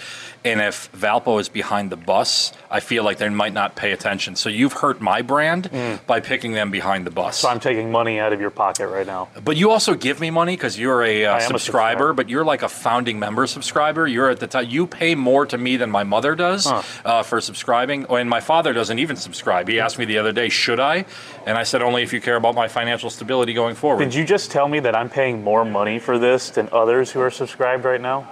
and 0.46 0.62
if 0.62 0.91
Valpo 0.94 1.39
is 1.39 1.50
behind 1.50 1.89
the 1.91 1.96
bus, 1.98 2.53
I 2.70 2.79
feel 2.79 3.03
like 3.03 3.17
they 3.17 3.29
might 3.29 3.53
not 3.53 3.75
pay 3.75 3.91
attention. 3.91 4.36
So 4.36 4.50
you've 4.50 4.74
hurt 4.74 5.01
my 5.01 5.22
brand 5.22 5.70
by 6.08 6.20
picking 6.20 6.53
them 6.53 6.72
behind 6.72 7.06
the 7.06 7.12
bus. 7.12 7.38
So 7.38 7.50
I'm 7.50 7.60
taking 7.60 7.91
money 7.91 8.20
out 8.20 8.34
of 8.34 8.41
your 8.41 8.50
pocket 8.50 8.88
right 8.88 9.05
now. 9.07 9.29
But 9.44 9.57
you 9.57 9.72
also 9.72 9.94
give 9.96 10.20
me 10.20 10.29
money 10.29 10.55
because 10.55 10.77
you're 10.79 11.03
a, 11.03 11.25
uh, 11.25 11.31
am 11.35 11.38
a 11.38 11.42
subscriber, 11.42 11.59
subscriber. 11.59 12.14
but 12.14 12.29
you're 12.29 12.46
like 12.46 12.62
a 12.62 12.70
founding 12.70 13.20
member 13.20 13.48
subscriber. 13.48 14.07
You're 14.07 14.29
at 14.29 14.40
the 14.40 14.48
top. 14.48 14.66
You 14.68 14.88
pay 14.88 15.16
more 15.16 15.46
to 15.46 15.57
me 15.57 15.77
than 15.77 15.90
my 15.92 16.03
mother 16.03 16.35
does 16.35 16.66
Huh. 16.66 16.81
uh, 17.05 17.24
for 17.24 17.42
subscribing, 17.42 18.05
and 18.09 18.29
my 18.29 18.40
father 18.42 18.74
doesn't 18.74 19.00
even 19.00 19.16
subscribe. 19.16 19.68
He 19.68 19.79
asked 19.79 19.98
me 19.98 20.05
the 20.05 20.18
other 20.18 20.31
day, 20.31 20.50
"Should 20.50 20.79
I?" 20.79 21.05
And 21.46 21.57
I 21.57 21.64
said, 21.64 21.81
"Only 21.81 22.03
if 22.03 22.14
you 22.14 22.22
care 22.22 22.35
about 22.35 22.55
my 22.55 22.68
financial 22.68 23.09
stability 23.09 23.53
going 23.53 23.75
forward." 23.75 24.03
Did 24.03 24.14
you 24.14 24.25
just 24.25 24.51
tell 24.51 24.68
me 24.68 24.79
that 24.81 24.96
I'm 24.96 25.09
paying 25.09 25.44
more 25.44 25.66
money 25.66 26.00
for 26.00 26.18
this 26.20 26.50
than 26.50 26.70
others 26.72 27.12
who 27.12 27.22
are 27.22 27.31
subscribed 27.31 27.85
right 27.85 28.01
now? 28.01 28.27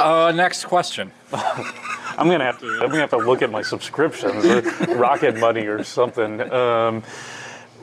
Uh, 0.00 0.32
next 0.32 0.64
question. 0.64 1.12
I'm 1.32 2.28
gonna 2.28 2.44
have 2.44 2.58
to. 2.60 2.66
I'm 2.66 2.88
gonna 2.88 2.98
have 2.98 3.10
to 3.10 3.18
look 3.18 3.42
at 3.42 3.50
my 3.50 3.62
subscriptions, 3.62 4.44
or 4.44 4.60
Rocket 4.96 5.38
Money 5.38 5.66
or 5.66 5.84
something. 5.84 6.40
Um, 6.52 7.02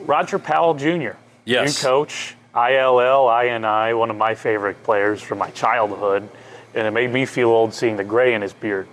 Roger 0.00 0.38
Powell 0.38 0.74
Jr. 0.74 1.16
Yes. 1.44 1.82
New 1.82 1.88
coach, 1.88 2.36
ILL, 2.54 3.26
INI, 3.26 3.98
one 3.98 4.10
of 4.10 4.16
my 4.16 4.34
favorite 4.34 4.82
players 4.82 5.22
from 5.22 5.38
my 5.38 5.50
childhood, 5.50 6.28
and 6.74 6.86
it 6.86 6.90
made 6.90 7.10
me 7.10 7.24
feel 7.24 7.48
old 7.48 7.72
seeing 7.72 7.96
the 7.96 8.04
gray 8.04 8.34
in 8.34 8.42
his 8.42 8.52
beard. 8.52 8.86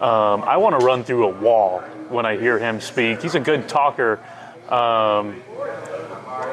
Um, 0.00 0.42
I 0.42 0.56
want 0.56 0.78
to 0.78 0.84
run 0.84 1.04
through 1.04 1.26
a 1.26 1.30
wall 1.30 1.80
when 2.08 2.26
I 2.26 2.36
hear 2.36 2.58
him 2.58 2.80
speak. 2.80 3.22
He's 3.22 3.34
a 3.34 3.40
good 3.40 3.68
talker. 3.68 4.18
Um, 4.68 5.42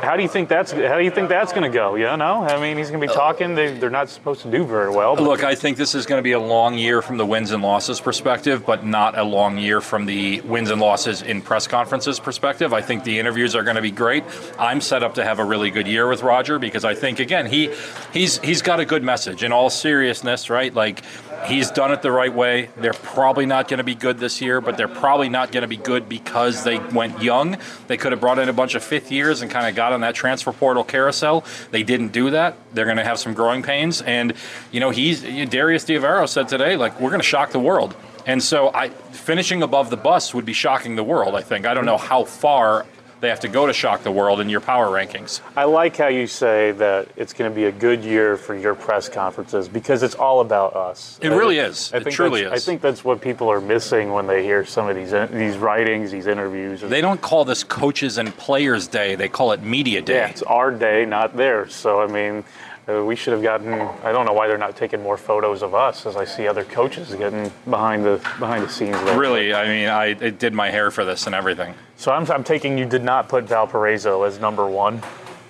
how 0.02 0.16
do 0.16 0.24
you 0.24 0.30
think 0.30 0.50
that's 0.50 0.72
How 0.72 0.98
do 0.98 1.04
you 1.04 1.12
think 1.12 1.30
that's 1.30 1.52
going 1.52 1.70
to 1.70 1.76
go? 1.76 1.96
You 1.96 2.16
know, 2.18 2.44
I 2.44 2.60
mean, 2.62 2.78
he's 2.78 2.90
going 2.90 3.02
to 3.02 3.08
be 3.08 3.12
oh. 3.12 3.16
talking. 3.16 3.56
They, 3.56 3.78
they're 3.78 3.90
not 3.90 4.10
supposed 4.10 4.42
to 4.42 4.52
do 4.52 4.66
very 4.66 4.90
well. 4.90 5.16
but- 5.16 5.24
Look, 5.24 5.44
I 5.44 5.56
think 5.56 5.78
this 5.78 5.96
is 5.96 6.06
going 6.06 6.20
to 6.20 6.24
be 6.24 6.32
a 6.32 6.40
long 6.40 6.78
year 6.78 7.02
from 7.02 7.18
the 7.18 7.26
wins 7.26 7.52
and 7.52 7.62
losses 7.62 8.00
perspective, 8.00 8.66
but 8.66 8.86
not 8.86 9.18
a 9.18 9.24
long 9.24 9.58
year 9.58 9.82
from 9.82 10.06
the 10.06 10.42
wins 10.42 10.70
and 10.70 10.80
losses 10.80 11.22
in 11.22 11.42
press 11.42 11.68
conferences 11.68 12.20
perspective. 12.20 12.74
I 12.74 12.82
think 12.82 13.04
the 13.04 13.20
interviews 13.20 13.56
are 13.56 13.64
going 13.64 13.76
to 13.76 13.82
be 13.82 13.92
great. 13.92 14.24
I'm 14.58 14.82
set 14.82 15.04
up 15.04 15.16
to 15.16 15.24
have 15.24 15.40
a 15.40 15.46
really 15.46 15.72
good 15.72 15.88
year 15.88 16.08
with 16.08 16.24
Roger 16.24 16.60
because 16.60 16.86
I 16.86 16.94
think 16.94 17.20
again 17.20 17.46
he 17.46 17.74
he's 18.14 18.38
he's 18.40 18.62
got 18.62 18.80
a 18.80 18.86
good 18.86 19.04
message. 19.04 19.44
In 19.44 19.52
all 19.52 19.70
seriousness, 19.70 20.50
right? 20.50 20.74
Like 20.74 21.04
he's 21.46 21.72
done 21.72 21.92
it 21.92 22.02
the 22.02 22.12
right 22.12 22.34
way. 22.34 22.70
They're 22.78 22.94
probably 22.94 23.46
not 23.46 23.68
going 23.68 23.78
to 23.78 23.84
be 23.84 23.96
good 23.96 24.20
this 24.20 24.42
year, 24.42 24.62
but 24.62 24.78
they're 24.78 24.88
probably 24.88 25.30
not 25.30 25.52
going 25.52 25.62
to 25.62 25.68
be 25.68 25.78
good 25.78 26.10
because 26.10 26.64
they 26.64 26.80
went 26.80 27.22
young. 27.22 27.58
They 27.88 27.98
could 27.98 28.12
have 28.12 28.22
brought 28.22 28.40
in 28.40 28.50
a 28.50 28.54
bunch 28.54 28.76
of 28.76 28.84
fifth 28.84 29.12
years 29.12 29.42
and 29.42 29.52
kind 29.52 29.68
of 29.68 29.76
got 29.76 29.94
on 29.94 30.02
that 30.02 30.16
transfer 30.16 30.52
portal 30.52 30.84
carousel. 30.84 31.44
They 31.72 31.84
didn't 31.84 32.10
do 32.10 32.32
that. 32.32 32.58
They're 32.74 32.86
going 32.86 32.98
to 32.98 33.04
have 33.04 33.20
some 33.20 33.34
growing 33.34 33.64
pains. 33.64 34.02
And 34.02 34.34
you 34.72 34.80
know, 34.80 34.90
he's 34.90 35.22
Darius 35.22 35.86
DeAveiro 35.86 36.28
said 36.28 36.48
today, 36.48 36.76
like 36.76 37.00
we're 37.00 37.10
going 37.10 37.22
to 37.22 37.28
shock 37.28 37.52
the 37.52 37.60
world. 37.60 37.96
And 38.26 38.44
so, 38.44 38.74
I 38.74 38.90
finishing 38.90 39.64
above 39.64 39.90
the 39.90 39.96
bus 39.96 40.34
would 40.34 40.46
be 40.46 40.52
shocking 40.52 40.98
the 40.98 41.04
world. 41.04 41.34
I 41.34 41.42
think. 41.42 41.66
I 41.66 41.74
don't 41.74 41.86
know 41.86 41.98
how 41.98 42.26
far 42.26 42.86
they 43.20 43.30
have 43.30 43.40
to 43.40 43.48
go 43.48 43.66
to 43.66 43.74
shock 43.74 44.04
the 44.04 44.12
world 44.12 44.40
in 44.40 44.50
your 44.50 44.60
power 44.62 44.88
rankings. 44.88 45.42
I 45.56 45.64
like 45.64 45.98
how 45.98 46.08
you 46.08 46.28
say 46.28 46.72
that 46.74 47.08
it's 47.16 47.34
going 47.34 47.50
to 47.50 47.56
be 47.56 47.66
a 47.66 47.72
good 47.72 48.04
year 48.04 48.38
for 48.38 48.56
your 48.56 48.76
press 48.76 49.10
conferences 49.10 49.68
because 49.68 50.04
it's 50.04 50.14
all 50.16 50.40
about 50.42 50.76
us. 50.76 51.18
It 51.22 51.32
I- 51.32 51.36
really 51.36 51.58
is. 51.58 51.92
I 51.94 51.98
It 51.98 52.04
think 52.04 52.16
truly 52.16 52.44
that's- 52.44 52.60
is. 52.62 52.64
I 52.64 52.72
think 52.72 52.82
that's 52.82 53.04
what 53.04 53.20
people 53.22 53.50
are 53.52 53.60
missing 53.62 54.12
when 54.14 54.28
they 54.28 54.44
hear 54.44 54.66
some 54.66 54.88
of 54.88 54.96
these 54.96 55.14
uh, 55.14 55.28
these 55.32 55.58
writings, 55.58 56.12
these 56.12 56.28
interviews. 56.28 56.82
They 56.82 57.02
don't 57.02 57.22
call 57.22 57.44
this 57.46 57.64
Coaches 57.64 58.18
and 58.18 58.36
Players 58.38 58.88
Day. 58.88 59.16
They 59.16 59.30
call 59.30 59.52
it 59.52 59.62
Media 59.64 60.02
Day. 60.02 60.16
yeah, 60.16 60.28
it's 60.30 60.44
our 60.44 60.72
day, 60.72 61.06
not 61.06 61.36
theirs. 61.36 61.74
So 61.74 62.02
I 62.02 62.08
mean, 62.08 62.44
uh, 62.90 63.04
we 63.04 63.16
should 63.16 63.34
have 63.34 63.44
gotten. 63.44 63.74
I 63.74 64.12
don't 64.12 64.26
know 64.26 64.34
why 64.34 64.48
they're 64.48 64.58
not 64.58 64.78
taking 64.78 65.02
more 65.02 65.18
photos 65.18 65.62
of 65.62 65.76
us, 65.76 66.06
as 66.06 66.16
I 66.16 66.26
see 66.26 66.48
other 66.48 66.64
coaches 66.64 67.14
getting 67.16 67.52
behind 67.70 68.06
the 68.06 68.18
behind 68.40 68.64
the 68.64 68.70
scenes. 68.70 68.96
There. 69.04 69.20
Really, 69.20 69.54
I 69.54 69.68
mean, 69.68 69.90
I 69.90 70.06
it 70.08 70.40
did 70.40 70.54
my 70.54 70.70
hair 70.70 70.90
for 70.92 71.04
this 71.04 71.26
and 71.26 71.36
everything. 71.36 71.74
So 71.98 72.12
I'm, 72.12 72.30
I'm 72.32 72.44
taking 72.44 72.78
you 72.78 72.86
did 72.86 73.04
not 73.04 73.28
put 73.28 73.46
Valparaiso 73.46 74.24
as 74.24 74.40
number 74.40 74.68
one. 74.68 75.02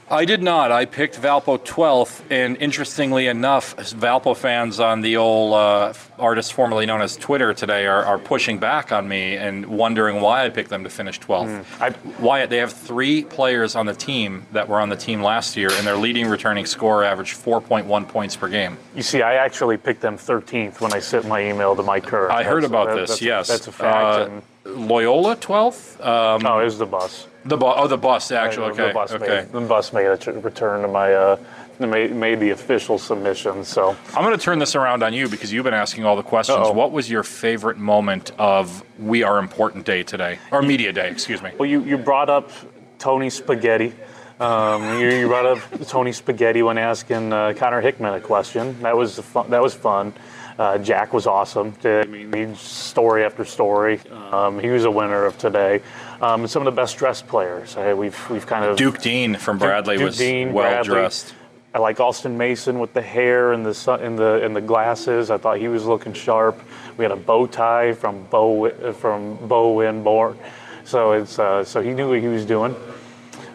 I 0.09 0.23
did 0.23 0.41
not. 0.41 0.71
I 0.71 0.85
picked 0.85 1.19
Valpo 1.21 1.57
12th, 1.59 2.21
and 2.29 2.55
interestingly 2.61 3.27
enough, 3.27 3.75
Valpo 3.75 4.37
fans 4.37 4.79
on 4.79 5.01
the 5.01 5.17
old 5.17 5.53
uh, 5.53 5.91
artist 6.17 6.53
formerly 6.53 6.85
known 6.85 7.01
as 7.01 7.17
Twitter 7.17 7.53
today 7.53 7.85
are, 7.87 8.05
are 8.05 8.17
pushing 8.17 8.57
back 8.57 8.93
on 8.93 9.05
me 9.09 9.35
and 9.35 9.65
wondering 9.65 10.21
why 10.21 10.45
I 10.45 10.49
picked 10.49 10.69
them 10.69 10.85
to 10.85 10.89
finish 10.89 11.19
12th. 11.19 11.65
I, 11.81 11.93
Wyatt, 12.21 12.49
they 12.49 12.57
have 12.59 12.71
three 12.71 13.25
players 13.25 13.75
on 13.75 13.85
the 13.85 13.93
team 13.93 14.45
that 14.53 14.69
were 14.69 14.79
on 14.79 14.87
the 14.87 14.95
team 14.95 15.21
last 15.21 15.57
year, 15.57 15.69
and 15.73 15.85
their 15.85 15.97
leading 15.97 16.27
returning 16.29 16.65
scorer 16.65 17.03
averaged 17.03 17.35
4.1 17.35 18.07
points 18.07 18.37
per 18.37 18.47
game. 18.47 18.77
You 18.95 19.03
see, 19.03 19.21
I 19.23 19.33
actually 19.35 19.75
picked 19.75 19.99
them 19.99 20.17
13th 20.17 20.79
when 20.79 20.93
I 20.93 20.99
sent 20.99 21.27
my 21.27 21.41
email 21.49 21.75
to 21.75 21.83
Mike 21.83 22.05
Kerr. 22.05 22.31
I 22.31 22.43
heard 22.43 22.63
about 22.63 22.87
that- 22.89 22.95
this. 22.95 23.09
that's- 23.09 23.21
yes, 23.21 23.47
that's 23.49 23.67
a 23.67 23.71
fact. 23.73 24.31
Uh, 24.31 24.41
Loyola 24.77 25.35
12th. 25.35 26.05
Um, 26.05 26.45
oh, 26.45 26.59
it 26.59 26.65
was 26.65 26.77
the 26.77 26.85
bus. 26.85 27.27
the 27.45 27.57
bus. 27.57 27.75
oh, 27.77 27.87
the 27.87 27.97
bus 27.97 28.31
actually. 28.31 28.73
the 28.75 28.83
Okay, 28.83 28.93
bus 28.93 29.11
okay. 29.11 29.27
Made, 29.27 29.51
the 29.51 29.61
bus 29.61 29.93
made 29.93 30.05
a 30.05 30.31
return 30.41 30.81
to 30.81 30.87
my. 30.87 31.13
Uh, 31.13 31.37
made, 31.79 32.11
made 32.15 32.39
the 32.39 32.49
official 32.51 32.97
submission. 32.97 33.63
So 33.63 33.95
I'm 34.15 34.23
going 34.23 34.37
to 34.37 34.43
turn 34.43 34.59
this 34.59 34.75
around 34.75 35.03
on 35.03 35.13
you 35.13 35.27
because 35.29 35.53
you've 35.53 35.63
been 35.63 35.73
asking 35.73 36.05
all 36.05 36.15
the 36.15 36.23
questions. 36.23 36.57
Uh-oh. 36.57 36.71
What 36.71 36.91
was 36.91 37.09
your 37.09 37.23
favorite 37.23 37.77
moment 37.77 38.31
of 38.37 38.83
We 38.99 39.23
Are 39.23 39.37
Important 39.39 39.85
Day 39.85 40.03
today, 40.03 40.39
or 40.51 40.61
Media 40.61 40.91
Day? 40.91 41.09
Excuse 41.09 41.41
me. 41.41 41.51
Well, 41.57 41.69
you, 41.69 41.83
you 41.83 41.97
brought 41.97 42.29
up 42.29 42.51
Tony 42.99 43.29
Spaghetti. 43.29 43.93
Um, 44.39 44.99
you, 44.99 45.09
you 45.09 45.27
brought 45.27 45.45
up 45.45 45.59
Tony 45.87 46.11
Spaghetti 46.11 46.61
when 46.61 46.77
asking 46.77 47.33
uh, 47.33 47.53
Connor 47.57 47.81
Hickman 47.81 48.13
a 48.13 48.21
question. 48.21 48.79
That 48.81 48.95
was 48.95 49.17
fun, 49.19 49.49
that 49.49 49.61
was 49.61 49.73
fun. 49.73 50.13
Uh, 50.57 50.77
Jack 50.79 51.13
was 51.13 51.27
awesome. 51.27 51.73
I 51.83 52.05
mean, 52.05 52.55
story 52.55 53.23
after 53.23 53.45
story. 53.45 53.99
Um, 54.31 54.59
he 54.59 54.69
was 54.69 54.85
a 54.85 54.91
winner 54.91 55.25
of 55.25 55.37
today. 55.37 55.81
Um, 56.19 56.47
some 56.47 56.61
of 56.61 56.65
the 56.65 56.71
best 56.81 56.97
dressed 56.97 57.27
players. 57.27 57.77
Uh, 57.77 57.93
we've 57.95 58.17
we've 58.29 58.47
kind 58.47 58.65
of 58.65 58.75
Duke 58.77 58.99
Dean 58.99 59.35
from 59.35 59.59
Bradley 59.59 59.97
Duke 59.97 60.07
was 60.07 60.17
Dean, 60.17 60.53
well 60.53 60.63
Bradley. 60.69 60.93
dressed. 60.95 61.35
I 61.75 61.79
like 61.79 61.99
Alston 61.99 62.39
Mason 62.39 62.79
with 62.79 62.93
the 62.93 63.03
hair 63.03 63.51
and 63.53 63.63
the 63.63 63.73
sun, 63.73 64.01
and 64.01 64.17
the 64.17 64.43
and 64.43 64.55
the 64.55 64.61
glasses. 64.61 65.29
I 65.29 65.37
thought 65.37 65.59
he 65.59 65.67
was 65.67 65.85
looking 65.85 66.13
sharp. 66.13 66.59
We 66.97 67.05
had 67.05 67.11
a 67.11 67.15
bow 67.17 67.45
tie 67.45 67.93
from 67.93 68.23
Bo 68.23 68.93
from 68.93 69.35
Bo 69.47 69.75
Winborn, 69.75 70.37
so 70.85 71.11
it's 71.11 71.37
uh, 71.37 71.63
so 71.63 71.81
he 71.81 71.91
knew 71.93 72.09
what 72.09 72.19
he 72.19 72.27
was 72.27 72.45
doing. 72.45 72.75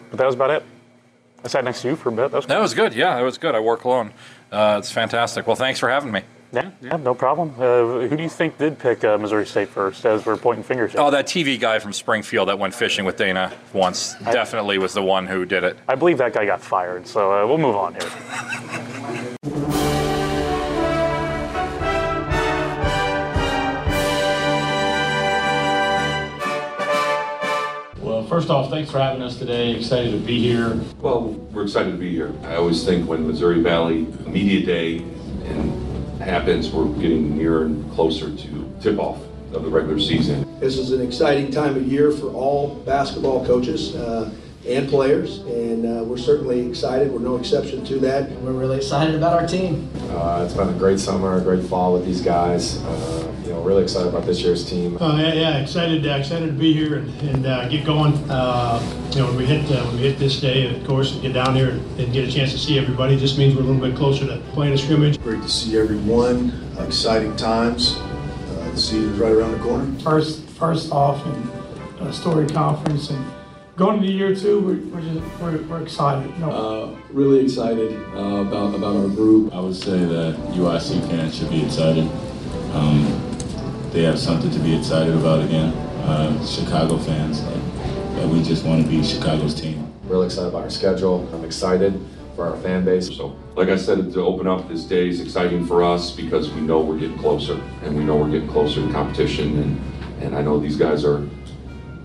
But 0.09 0.19
that 0.19 0.25
was 0.25 0.35
about 0.35 0.51
it. 0.51 0.63
I 1.43 1.49
sat 1.49 1.65
next 1.65 1.81
to 1.81 1.89
you 1.89 1.95
for 1.97 2.07
a 2.07 2.11
bit. 2.13 2.31
That 2.31 2.37
was 2.37 2.45
That 2.45 2.61
was 2.61 2.73
good. 2.73 2.93
Yeah, 2.93 3.15
that 3.17 3.23
was 3.23 3.37
good. 3.37 3.55
I 3.55 3.59
wore 3.59 3.75
cologne. 3.75 4.13
Uh, 4.49 4.77
it's 4.79 4.91
fantastic. 4.91 5.45
Well, 5.47 5.57
thanks 5.57 5.79
for 5.81 5.89
having 5.89 6.13
me. 6.13 6.21
Yeah, 6.53 6.69
yeah, 6.81 6.97
no 6.97 7.15
problem. 7.15 7.49
Uh, 7.57 8.07
who 8.07 8.15
do 8.15 8.21
you 8.21 8.29
think 8.29 8.59
did 8.59 8.77
pick 8.77 9.03
uh, 9.03 9.17
Missouri 9.17 9.45
State 9.45 9.69
first? 9.69 10.05
As 10.05 10.23
we're 10.23 10.37
pointing 10.37 10.63
fingers. 10.63 10.93
At? 10.93 10.99
Oh, 11.01 11.09
that 11.09 11.25
TV 11.25 11.59
guy 11.59 11.79
from 11.79 11.91
Springfield 11.91 12.47
that 12.47 12.59
went 12.59 12.75
fishing 12.75 13.05
with 13.05 13.17
Dana 13.17 13.51
once 13.73 14.13
definitely 14.19 14.77
was 14.77 14.93
the 14.93 15.01
one 15.01 15.25
who 15.25 15.45
did 15.45 15.63
it. 15.63 15.77
I 15.87 15.95
believe 15.95 16.19
that 16.19 16.33
guy 16.33 16.45
got 16.45 16.61
fired. 16.61 17.07
So 17.07 17.33
uh, 17.33 17.47
we'll 17.47 17.57
move 17.57 17.75
on 17.75 17.95
here. 17.95 18.09
Well, 27.99 28.27
first 28.27 28.51
off, 28.51 28.69
thanks 28.69 28.91
for 28.91 28.99
having 28.99 29.23
us 29.23 29.37
today. 29.37 29.71
Excited 29.71 30.11
to 30.11 30.19
be 30.19 30.39
here. 30.39 30.79
Well, 30.99 31.29
we're 31.51 31.63
excited 31.63 31.91
to 31.91 31.97
be 31.97 32.11
here. 32.11 32.31
I 32.43 32.57
always 32.57 32.83
think 32.85 33.07
when 33.09 33.25
Missouri 33.27 33.61
Valley 33.61 34.05
Media 34.27 34.63
Day 34.63 34.97
and 35.45 35.92
happens, 36.19 36.71
we're 36.71 36.87
getting 36.99 37.37
nearer 37.37 37.65
and 37.65 37.91
closer 37.93 38.35
to 38.35 38.73
tip-off 38.81 39.19
of 39.53 39.63
the 39.63 39.69
regular 39.69 39.99
season. 39.99 40.47
This 40.59 40.77
is 40.77 40.91
an 40.91 41.01
exciting 41.01 41.51
time 41.51 41.75
of 41.75 41.85
year 41.85 42.11
for 42.11 42.27
all 42.27 42.75
basketball 42.85 43.45
coaches 43.45 43.95
uh, 43.95 44.31
and 44.67 44.87
players, 44.87 45.39
and 45.39 45.85
uh, 45.85 46.03
we're 46.03 46.17
certainly 46.17 46.67
excited. 46.67 47.11
We're 47.11 47.19
no 47.19 47.35
exception 47.35 47.83
to 47.85 47.99
that. 47.99 48.31
We're 48.41 48.53
really 48.53 48.77
excited 48.77 49.15
about 49.15 49.33
our 49.33 49.47
team. 49.47 49.89
Uh, 50.11 50.43
it's 50.45 50.53
been 50.53 50.69
a 50.69 50.73
great 50.73 50.99
summer, 50.99 51.37
a 51.37 51.41
great 51.41 51.65
fall 51.65 51.93
with 51.93 52.05
these 52.05 52.21
guys. 52.21 52.81
Uh, 52.83 53.33
you 53.43 53.49
know, 53.49 53.61
really 53.61 53.83
excited 53.83 54.07
about 54.07 54.25
this 54.25 54.41
year's 54.41 54.67
team. 54.67 54.97
Uh, 55.01 55.17
yeah, 55.17 55.33
yeah, 55.33 55.57
excited, 55.57 56.07
uh, 56.07 56.11
excited 56.11 56.47
to 56.47 56.53
be 56.53 56.73
here 56.73 56.95
and, 56.95 57.21
and 57.21 57.45
uh, 57.45 57.67
get 57.67 57.85
going. 57.85 58.13
Uh, 58.29 58.81
you 59.11 59.19
know, 59.19 59.27
when 59.27 59.35
we 59.35 59.45
hit 59.45 59.69
uh, 59.69 59.83
when 59.85 59.97
we 59.97 60.01
hit 60.03 60.17
this 60.17 60.39
day, 60.39 60.73
of 60.73 60.87
course, 60.87 61.11
and 61.11 61.21
get 61.21 61.33
down 61.33 61.55
here 61.55 61.71
and, 61.71 61.99
and 61.99 62.13
get 62.13 62.27
a 62.27 62.31
chance 62.31 62.53
to 62.53 62.57
see 62.57 62.79
everybody. 62.79 63.17
Just 63.17 63.37
means 63.37 63.55
we're 63.55 63.63
a 63.63 63.65
little 63.65 63.81
bit 63.81 63.97
closer 63.97 64.25
to 64.27 64.37
playing 64.53 64.73
a 64.73 64.77
scrimmage. 64.77 65.21
Great 65.21 65.41
to 65.41 65.49
see 65.49 65.77
everyone. 65.77 66.53
Exciting 66.79 67.35
times. 67.35 67.97
Uh, 67.97 68.71
the 68.71 68.77
season's 68.77 69.19
right 69.19 69.31
around 69.33 69.51
the 69.51 69.59
corner. 69.59 69.99
First, 69.99 70.47
first 70.51 70.91
off, 70.91 71.23
and 71.25 72.07
a 72.07 72.13
story 72.13 72.47
conference, 72.47 73.09
and 73.09 73.25
going 73.83 73.97
into 73.97 74.13
year 74.13 74.33
two, 74.33 74.61
we're, 74.61 74.95
we're 74.95 75.01
just 75.01 75.41
we're, 75.41 75.61
we're 75.63 75.81
excited. 75.81 76.31
You 76.35 76.39
know, 76.39 76.51
Uh, 76.51 76.95
really 77.11 77.43
excited 77.43 77.91
uh, 78.15 78.47
about 78.47 78.73
about 78.75 78.95
our 78.95 79.09
group. 79.09 79.53
I 79.53 79.59
would 79.59 79.75
say 79.75 79.99
that 80.05 80.35
UIC 80.55 81.05
fans 81.09 81.35
should 81.37 81.49
be 81.49 81.65
excited. 81.65 82.09
Um, 82.71 83.03
they 83.91 84.03
have 84.03 84.17
something 84.17 84.51
to 84.51 84.59
be 84.59 84.73
excited 84.73 85.13
about 85.13 85.43
again. 85.43 85.73
Uh, 86.07 86.45
Chicago 86.45 86.97
fans, 86.97 87.43
like, 87.43 87.63
that 88.15 88.27
we 88.27 88.41
just 88.41 88.63
want 88.65 88.81
to 88.83 88.87
be 88.89 89.03
Chicago's 89.03 89.53
team. 89.53 89.77
Really 90.05 90.27
excited 90.27 90.47
about 90.47 90.63
our 90.63 90.69
schedule. 90.69 91.29
I'm 91.33 91.43
excited 91.43 91.93
for 92.35 92.45
our 92.47 92.57
fan 92.61 92.85
base. 92.85 93.13
So, 93.17 93.35
like 93.55 93.67
I 93.67 93.75
said, 93.75 94.13
to 94.13 94.21
open 94.21 94.47
up 94.47 94.67
this 94.69 94.83
day 94.85 95.09
is 95.09 95.19
exciting 95.19 95.65
for 95.65 95.83
us 95.83 96.09
because 96.11 96.49
we 96.55 96.61
know 96.61 96.79
we're 96.79 96.99
getting 96.99 97.19
closer, 97.19 97.61
and 97.83 97.97
we 97.97 98.03
know 98.05 98.15
we're 98.15 98.31
getting 98.31 98.49
closer 98.49 98.79
to 98.85 98.91
competition, 98.93 99.47
and, 99.61 99.71
and 100.23 100.35
I 100.35 100.41
know 100.41 100.57
these 100.57 100.77
guys 100.77 101.03
are, 101.05 101.27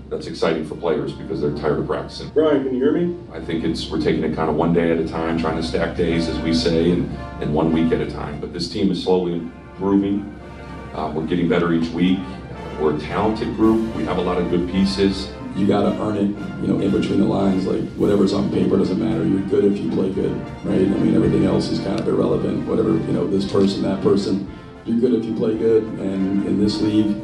that's 0.09 0.27
exciting 0.27 0.65
for 0.65 0.75
players 0.75 1.13
because 1.13 1.39
they're 1.39 1.55
tired 1.55 1.79
of 1.79 1.87
practicing. 1.87 2.29
Brian, 2.29 2.63
can 2.63 2.73
you 2.73 2.79
hear 2.83 2.93
me? 2.93 3.15
I 3.31 3.39
think 3.39 3.63
it's, 3.63 3.89
we're 3.89 4.01
taking 4.01 4.23
it 4.23 4.35
kind 4.35 4.49
of 4.49 4.55
one 4.55 4.73
day 4.73 4.91
at 4.91 4.97
a 4.97 5.07
time, 5.07 5.37
trying 5.37 5.57
to 5.57 5.63
stack 5.63 5.95
days, 5.95 6.27
as 6.27 6.39
we 6.39 6.53
say, 6.53 6.91
and, 6.91 7.15
and 7.41 7.53
one 7.53 7.71
week 7.71 7.91
at 7.91 8.01
a 8.01 8.09
time. 8.09 8.39
But 8.39 8.51
this 8.51 8.69
team 8.69 8.91
is 8.91 9.03
slowly 9.03 9.33
improving. 9.33 10.35
Uh, 10.93 11.11
we're 11.15 11.27
getting 11.27 11.47
better 11.47 11.73
each 11.73 11.89
week. 11.91 12.19
We're 12.79 12.95
a 12.95 12.99
talented 12.99 13.55
group. 13.55 13.95
We 13.95 14.03
have 14.05 14.17
a 14.17 14.21
lot 14.21 14.37
of 14.37 14.49
good 14.49 14.69
pieces. 14.71 15.29
You 15.55 15.67
got 15.67 15.83
to 15.83 16.01
earn 16.01 16.17
it, 16.17 16.61
you 16.61 16.67
know, 16.67 16.79
in 16.79 16.91
between 16.91 17.19
the 17.19 17.25
lines. 17.25 17.65
Like 17.65 17.83
whatever's 17.91 18.33
on 18.33 18.49
paper 18.51 18.77
doesn't 18.77 18.99
matter. 18.99 19.25
You're 19.25 19.41
good 19.41 19.65
if 19.65 19.77
you 19.77 19.91
play 19.91 20.11
good, 20.11 20.31
right? 20.63 20.79
I 20.79 20.99
mean, 21.01 21.15
everything 21.15 21.45
else 21.45 21.69
is 21.69 21.79
kind 21.79 21.99
of 21.99 22.07
irrelevant. 22.07 22.65
Whatever, 22.67 22.91
you 22.91 23.11
know, 23.11 23.27
this 23.27 23.51
person, 23.51 23.81
that 23.83 24.01
person. 24.01 24.49
You're 24.85 24.99
good 24.99 25.13
if 25.13 25.25
you 25.25 25.35
play 25.35 25.57
good, 25.57 25.83
and 25.83 26.45
in 26.47 26.59
this 26.59 26.81
league, 26.81 27.17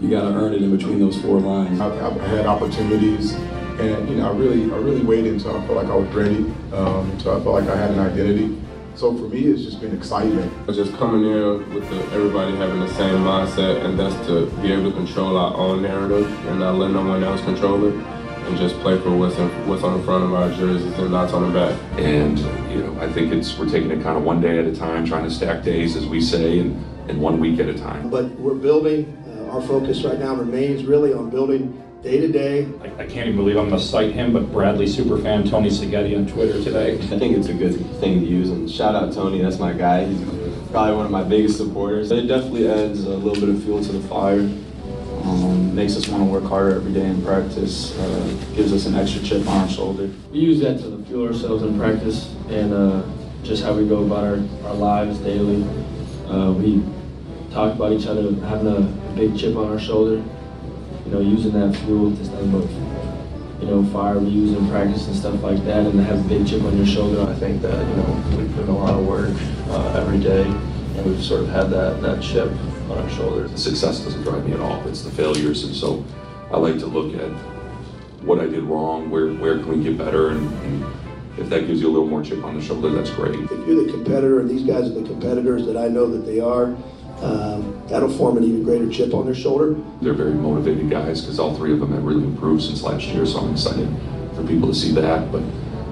you 0.00 0.08
got 0.10 0.22
to 0.22 0.28
earn 0.28 0.54
it 0.54 0.62
in 0.62 0.76
between 0.76 1.00
those 1.00 1.20
four 1.20 1.40
lines. 1.40 1.80
I've, 1.80 2.00
I've 2.00 2.20
had 2.20 2.46
opportunities, 2.46 3.32
and 3.32 4.08
you 4.08 4.16
know, 4.16 4.30
I 4.30 4.36
really, 4.36 4.64
I 4.72 4.76
really 4.76 5.02
waited 5.02 5.32
until 5.34 5.56
I 5.56 5.66
felt 5.66 5.76
like 5.76 5.88
I 5.88 5.94
was 5.94 6.08
ready, 6.14 6.36
um, 6.72 7.10
until 7.10 7.32
I 7.32 7.42
felt 7.42 7.54
like 7.54 7.68
I 7.68 7.76
had 7.76 7.90
an 7.90 7.98
identity. 7.98 8.56
So 8.94 9.16
for 9.16 9.28
me, 9.28 9.46
it's 9.46 9.62
just 9.62 9.80
been 9.80 9.96
excitement. 9.96 10.52
Just 10.66 10.92
coming 10.96 11.24
in 11.24 11.74
with 11.74 11.88
the, 11.88 11.96
everybody 12.14 12.56
having 12.56 12.80
the 12.80 12.92
same 12.94 13.18
mindset, 13.18 13.84
and 13.84 13.98
that's 13.98 14.14
to 14.26 14.46
be 14.62 14.72
able 14.72 14.90
to 14.90 14.96
control 14.96 15.36
our 15.36 15.54
own 15.54 15.82
narrative 15.82 16.26
and 16.46 16.60
not 16.60 16.76
let 16.76 16.90
no 16.90 17.04
one 17.04 17.22
else 17.22 17.40
control 17.42 17.84
it, 17.86 17.94
and 17.94 18.56
just 18.56 18.76
play 18.80 18.98
for 19.00 19.10
what's, 19.16 19.36
in, 19.36 19.48
what's 19.68 19.82
on 19.82 19.98
the 19.98 20.04
front 20.04 20.24
of 20.24 20.34
our 20.34 20.50
jerseys 20.50 20.96
and 20.98 21.12
not 21.12 21.32
on 21.32 21.52
the 21.52 21.58
back. 21.58 21.78
And 21.98 22.38
you 22.70 22.82
know, 22.82 23.00
I 23.00 23.12
think 23.12 23.32
it's 23.32 23.56
we're 23.58 23.68
taking 23.68 23.90
it 23.90 24.02
kind 24.02 24.16
of 24.16 24.24
one 24.24 24.40
day 24.40 24.58
at 24.58 24.64
a 24.64 24.74
time, 24.74 25.04
trying 25.04 25.24
to 25.24 25.30
stack 25.30 25.62
days, 25.64 25.96
as 25.96 26.06
we 26.06 26.20
say, 26.20 26.60
and, 26.60 26.84
and 27.08 27.20
one 27.20 27.38
week 27.40 27.60
at 27.60 27.68
a 27.68 27.74
time. 27.78 28.10
But 28.10 28.30
we're 28.30 28.54
building. 28.54 29.16
Our 29.50 29.62
focus 29.62 30.02
right 30.04 30.18
now 30.18 30.34
remains 30.34 30.84
really 30.84 31.14
on 31.14 31.30
building 31.30 31.82
day 32.02 32.20
to 32.20 32.28
day. 32.28 32.68
I 32.98 33.06
can't 33.06 33.28
even 33.28 33.36
believe 33.36 33.56
I'm 33.56 33.70
going 33.70 33.80
to 33.80 33.86
cite 33.86 34.12
him, 34.12 34.34
but 34.34 34.52
Bradley 34.52 34.84
superfan 34.84 35.48
Tony 35.48 35.70
Seghetti 35.70 36.16
on 36.16 36.26
Twitter 36.26 36.62
today. 36.62 36.98
I 36.98 37.18
think 37.18 37.36
it's 37.36 37.48
a 37.48 37.54
good 37.54 37.74
thing 37.98 38.20
to 38.20 38.26
use, 38.26 38.50
and 38.50 38.70
shout 38.70 38.94
out 38.94 39.12
Tony, 39.14 39.40
that's 39.40 39.58
my 39.58 39.72
guy. 39.72 40.04
He's 40.04 40.20
probably 40.70 40.96
one 40.96 41.06
of 41.06 41.10
my 41.10 41.24
biggest 41.24 41.56
supporters. 41.56 42.10
It 42.10 42.26
definitely 42.26 42.68
adds 42.68 43.04
a 43.04 43.16
little 43.16 43.40
bit 43.40 43.48
of 43.48 43.62
fuel 43.64 43.82
to 43.82 43.92
the 43.92 44.06
fire. 44.06 44.40
Um, 45.24 45.74
makes 45.74 45.96
us 45.96 46.08
want 46.08 46.22
to 46.22 46.30
work 46.30 46.44
harder 46.44 46.76
every 46.76 46.92
day 46.92 47.06
in 47.06 47.22
practice. 47.24 47.98
Uh, 47.98 48.36
gives 48.54 48.72
us 48.72 48.84
an 48.86 48.96
extra 48.96 49.22
chip 49.22 49.48
on 49.48 49.62
our 49.62 49.68
shoulder. 49.68 50.10
We 50.30 50.40
use 50.40 50.60
that 50.60 50.78
to 50.80 51.04
fuel 51.06 51.26
ourselves 51.26 51.62
in 51.62 51.78
practice 51.78 52.34
and 52.50 52.72
uh, 52.72 53.02
just 53.42 53.64
how 53.64 53.72
we 53.72 53.88
go 53.88 54.04
about 54.04 54.24
our, 54.24 54.68
our 54.68 54.74
lives 54.74 55.18
daily. 55.20 55.64
Uh, 56.28 56.52
we 56.52 56.84
talk 57.50 57.74
about 57.74 57.92
each 57.92 58.06
other 58.06 58.34
having 58.46 58.68
a 58.68 59.07
big 59.18 59.36
chip 59.36 59.56
on 59.56 59.68
our 59.68 59.78
shoulder. 59.78 60.22
You 61.04 61.12
know, 61.12 61.20
using 61.20 61.52
that 61.52 61.74
fuel 61.84 62.14
to 62.14 62.22
nothing 62.22 62.52
but 62.52 63.60
you 63.60 63.66
know 63.66 63.84
fire 63.90 64.18
we 64.18 64.28
use 64.28 64.56
in 64.56 64.68
practice 64.68 65.06
and 65.08 65.16
stuff 65.16 65.42
like 65.42 65.64
that, 65.64 65.86
and 65.86 65.94
to 65.94 66.04
have 66.04 66.24
a 66.24 66.28
big 66.28 66.46
chip 66.46 66.62
on 66.62 66.76
your 66.76 66.86
shoulder. 66.86 67.22
I 67.22 67.34
think 67.34 67.60
that 67.62 67.86
you 67.88 67.96
know 67.96 68.38
we 68.38 68.48
put 68.54 68.64
in 68.64 68.70
a 68.70 68.78
lot 68.78 68.94
of 68.94 69.06
work 69.06 69.34
uh, 69.70 70.00
every 70.00 70.20
day, 70.20 70.42
and 70.44 71.04
we've 71.04 71.22
sort 71.22 71.42
of 71.42 71.48
had 71.48 71.70
that 71.70 72.00
that 72.02 72.22
chip 72.22 72.50
on 72.90 72.98
our 72.98 73.10
shoulder. 73.10 73.48
The 73.48 73.58
success 73.58 74.00
doesn't 74.00 74.22
drive 74.22 74.46
me 74.46 74.52
at 74.52 74.60
all. 74.60 74.86
It's 74.86 75.02
the 75.02 75.10
failures, 75.10 75.64
and 75.64 75.74
so 75.74 76.04
I 76.52 76.58
like 76.58 76.78
to 76.78 76.86
look 76.86 77.14
at 77.14 77.30
what 78.22 78.38
I 78.38 78.46
did 78.46 78.62
wrong, 78.62 79.10
where 79.10 79.32
where 79.34 79.58
can 79.58 79.68
we 79.68 79.82
get 79.82 79.98
better, 79.98 80.30
and, 80.30 80.52
and 80.62 80.86
if 81.38 81.48
that 81.48 81.66
gives 81.66 81.80
you 81.80 81.88
a 81.88 81.92
little 81.92 82.06
more 82.06 82.22
chip 82.22 82.44
on 82.44 82.54
the 82.54 82.62
shoulder, 82.62 82.90
that's 82.90 83.10
great. 83.10 83.34
If 83.34 83.66
you're 83.66 83.84
the 83.84 83.90
competitor, 83.90 84.40
and 84.40 84.48
these 84.48 84.64
guys 84.64 84.86
are 84.86 84.94
the 84.94 85.08
competitors 85.08 85.66
that 85.66 85.76
I 85.76 85.88
know 85.88 86.06
that 86.08 86.26
they 86.26 86.38
are, 86.38 86.76
um, 87.22 87.82
that'll 87.88 88.10
form 88.10 88.36
an 88.36 88.44
even 88.44 88.62
greater 88.62 88.88
chip 88.90 89.14
on 89.14 89.26
their 89.26 89.34
shoulder. 89.34 89.74
They're 90.00 90.14
very 90.14 90.34
motivated 90.34 90.90
guys 90.90 91.20
because 91.20 91.38
all 91.38 91.54
three 91.56 91.72
of 91.72 91.80
them 91.80 91.92
have 91.92 92.04
really 92.04 92.24
improved 92.24 92.62
since 92.62 92.82
last 92.82 93.06
year, 93.06 93.26
so 93.26 93.40
I'm 93.40 93.52
excited 93.52 93.88
for 94.34 94.46
people 94.46 94.68
to 94.68 94.74
see 94.74 94.92
that. 94.92 95.32
But 95.32 95.42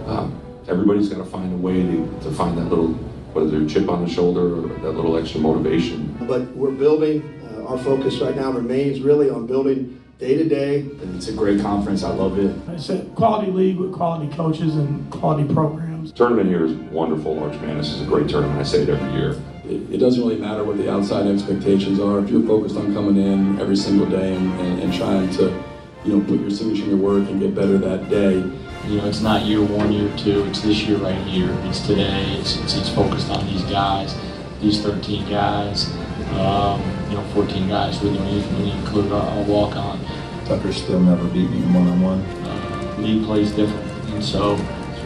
um, 0.06 0.40
everybody's 0.68 1.08
got 1.08 1.18
to 1.18 1.24
find 1.24 1.52
a 1.52 1.56
way 1.56 1.82
to, 1.82 2.20
to 2.22 2.30
find 2.32 2.56
that 2.58 2.66
little, 2.66 2.88
whether 3.32 3.50
they're 3.50 3.68
chip 3.68 3.88
on 3.88 4.04
the 4.04 4.10
shoulder 4.10 4.56
or 4.56 4.68
that 4.68 4.92
little 4.92 5.16
extra 5.16 5.40
motivation. 5.40 6.16
But 6.26 6.48
we're 6.56 6.70
building. 6.70 7.22
Uh, 7.44 7.66
our 7.66 7.78
focus 7.78 8.18
right 8.18 8.36
now 8.36 8.52
remains 8.52 9.00
really 9.00 9.30
on 9.30 9.46
building 9.46 10.02
day 10.18 10.36
to 10.36 10.48
day. 10.48 10.80
And 10.80 11.16
it's 11.16 11.28
a 11.28 11.32
great 11.32 11.60
conference. 11.60 12.02
I 12.02 12.10
love 12.10 12.38
it. 12.38 12.54
it's 12.68 12.88
a 12.88 13.04
quality 13.16 13.50
league 13.50 13.76
with 13.76 13.92
quality 13.92 14.34
coaches 14.34 14.76
and 14.76 15.10
quality 15.10 15.52
programs. 15.52 16.12
Tournament 16.12 16.48
here 16.48 16.64
is 16.64 16.72
wonderful, 16.72 17.38
Arch 17.42 17.60
Madness 17.60 17.92
is 17.92 18.02
a 18.02 18.06
great 18.06 18.28
tournament. 18.28 18.60
I 18.60 18.62
say 18.62 18.82
it 18.82 18.88
every 18.88 19.12
year. 19.12 19.36
It, 19.68 19.94
it 19.94 19.98
doesn't 19.98 20.22
really 20.22 20.38
matter 20.38 20.64
what 20.64 20.76
the 20.76 20.90
outside 20.90 21.26
expectations 21.26 21.98
are. 21.98 22.18
If 22.20 22.30
you're 22.30 22.46
focused 22.46 22.76
on 22.76 22.94
coming 22.94 23.16
in 23.16 23.60
every 23.60 23.76
single 23.76 24.06
day 24.06 24.34
and, 24.34 24.60
and, 24.60 24.80
and 24.82 24.94
trying 24.94 25.30
to, 25.36 25.64
you 26.04 26.16
know, 26.16 26.24
put 26.24 26.40
your 26.40 26.50
signature 26.50 26.84
in 26.84 26.90
your 26.90 26.98
work 26.98 27.28
and 27.28 27.40
get 27.40 27.54
better 27.54 27.78
that 27.78 28.08
day, 28.08 28.44
You 28.86 28.98
know, 28.98 29.06
it's 29.06 29.20
not 29.20 29.44
year 29.44 29.62
one, 29.62 29.90
year 29.90 30.16
two. 30.16 30.44
It's 30.44 30.60
this 30.62 30.84
year 30.84 30.98
right 30.98 31.18
here. 31.26 31.50
It's 31.64 31.84
today. 31.84 32.36
It's, 32.38 32.56
it's, 32.58 32.76
it's 32.76 32.88
focused 32.90 33.28
on 33.30 33.44
these 33.46 33.62
guys, 33.64 34.16
these 34.60 34.80
13 34.80 35.28
guys. 35.28 35.90
Um, 36.38 36.80
you 37.08 37.16
know, 37.16 37.24
14 37.34 37.68
guys 37.68 38.00
when 38.00 38.14
you, 38.14 38.20
when 38.20 38.66
you 38.66 38.72
include 38.74 39.10
our, 39.10 39.22
our 39.22 39.42
walk-on. 39.44 39.98
Tucker 40.44 40.72
still 40.72 41.00
never 41.00 41.24
beat 41.28 41.50
me 41.50 41.60
one 41.74 41.88
on 41.88 42.00
one. 42.00 42.20
Uh, 42.20 42.96
league 42.98 43.24
plays 43.24 43.50
different, 43.50 43.90
and 44.10 44.24
so 44.24 44.54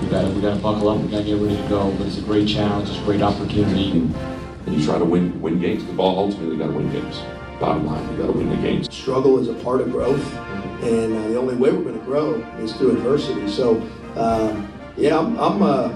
we 0.02 0.08
got 0.08 0.22
to 0.22 0.30
we 0.30 0.42
got 0.42 0.54
to 0.54 0.60
buckle 0.60 0.88
up. 0.90 1.00
We 1.00 1.08
got 1.08 1.18
to 1.18 1.24
get 1.24 1.38
ready 1.38 1.56
to 1.56 1.68
go. 1.68 1.90
But 1.92 2.06
it's 2.08 2.18
a 2.18 2.22
great 2.22 2.46
challenge. 2.48 2.90
It's 2.90 2.98
a 2.98 3.04
great 3.04 3.22
opportunity. 3.22 4.06
And 4.66 4.74
you 4.74 4.84
try 4.84 4.98
to 4.98 5.04
win 5.04 5.40
win 5.40 5.60
games. 5.60 5.84
The 5.84 5.92
ball 5.92 6.18
ultimately 6.18 6.56
got 6.56 6.68
to 6.68 6.72
win 6.72 6.90
games. 6.92 7.20
Bottom 7.58 7.86
line, 7.86 8.10
you 8.10 8.16
got 8.16 8.26
to 8.26 8.32
win 8.32 8.48
the 8.48 8.56
games. 8.56 8.92
Struggle 8.94 9.38
is 9.38 9.48
a 9.48 9.54
part 9.54 9.80
of 9.80 9.90
growth, 9.90 10.34
and 10.82 11.14
uh, 11.14 11.28
the 11.28 11.38
only 11.38 11.56
way 11.56 11.70
we're 11.72 11.84
going 11.84 11.98
to 11.98 12.04
grow 12.04 12.34
is 12.58 12.72
through 12.72 12.96
adversity. 12.96 13.48
So, 13.48 13.80
um, 14.16 14.72
yeah, 14.96 15.18
I'm 15.18 15.38
I'm, 15.38 15.62
uh, 15.62 15.94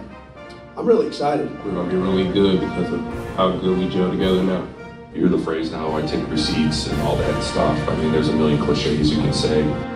I'm 0.77 0.87
really 0.87 1.07
excited. 1.07 1.51
We're 1.65 1.73
gonna 1.73 1.91
be 1.91 1.97
really 1.97 2.31
good 2.33 2.61
because 2.61 2.93
of 2.93 3.01
how 3.37 3.51
good 3.57 3.79
we 3.79 3.89
gel 3.89 4.11
together 4.11 4.43
now. 4.43 4.67
You 5.15 5.21
hear 5.21 5.29
the 5.29 5.39
phrase 5.39 5.71
now, 5.71 5.97
I 5.97 6.03
take 6.03 6.29
receipts 6.29 6.89
and 6.89 7.01
all 7.03 7.17
that 7.17 7.43
stuff. 7.43 7.89
I 7.89 7.97
mean, 7.97 8.11
there's 8.11 8.29
a 8.29 8.33
million 8.33 8.61
cliches 8.61 9.11
you 9.11 9.23
can 9.23 9.33
say. 9.33 9.94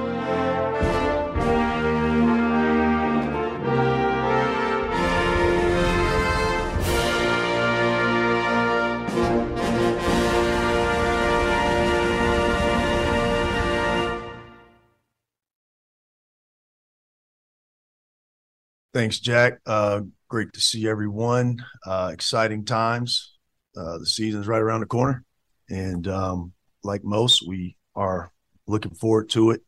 Thanks, 18.94 19.20
Jack. 19.20 19.60
Uh, 19.66 20.00
great 20.28 20.52
to 20.54 20.60
see 20.60 20.88
everyone. 20.88 21.64
Uh, 21.86 22.10
exciting 22.12 22.64
times. 22.64 23.34
Uh, 23.76 23.98
the 23.98 24.06
season's 24.06 24.48
right 24.48 24.62
around 24.62 24.80
the 24.80 24.86
corner, 24.86 25.24
and 25.68 26.08
um, 26.08 26.52
like 26.82 27.04
most, 27.04 27.46
we 27.46 27.76
are 27.94 28.32
looking 28.66 28.94
forward 28.94 29.28
to 29.30 29.50
it. 29.50 29.62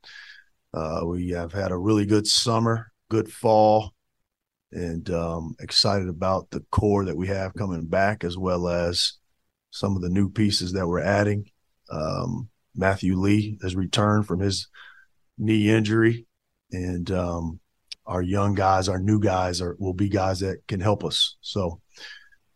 Uh, 0.72 1.02
we 1.04 1.30
have 1.30 1.52
had 1.52 1.70
a 1.70 1.76
really 1.76 2.06
good 2.06 2.26
summer, 2.26 2.90
good 3.10 3.30
fall, 3.30 3.92
and 4.72 5.10
um, 5.10 5.54
excited 5.60 6.08
about 6.08 6.50
the 6.50 6.64
core 6.70 7.04
that 7.04 7.16
we 7.16 7.28
have 7.28 7.54
coming 7.54 7.86
back, 7.86 8.24
as 8.24 8.38
well 8.38 8.68
as 8.68 9.14
some 9.70 9.96
of 9.96 10.02
the 10.02 10.08
new 10.08 10.30
pieces 10.30 10.72
that 10.72 10.86
we're 10.88 11.00
adding. 11.00 11.44
Um, 11.90 12.48
Matthew 12.74 13.16
Lee 13.16 13.58
has 13.62 13.76
returned 13.76 14.26
from 14.26 14.40
his 14.40 14.68
knee 15.38 15.68
injury, 15.68 16.26
and 16.72 17.10
um, 17.10 17.60
our 18.06 18.22
young 18.22 18.54
guys, 18.54 18.88
our 18.88 18.98
new 18.98 19.20
guys, 19.20 19.60
are 19.60 19.76
will 19.78 19.94
be 19.94 20.08
guys 20.08 20.40
that 20.40 20.66
can 20.66 20.80
help 20.80 21.04
us. 21.04 21.36
So, 21.40 21.80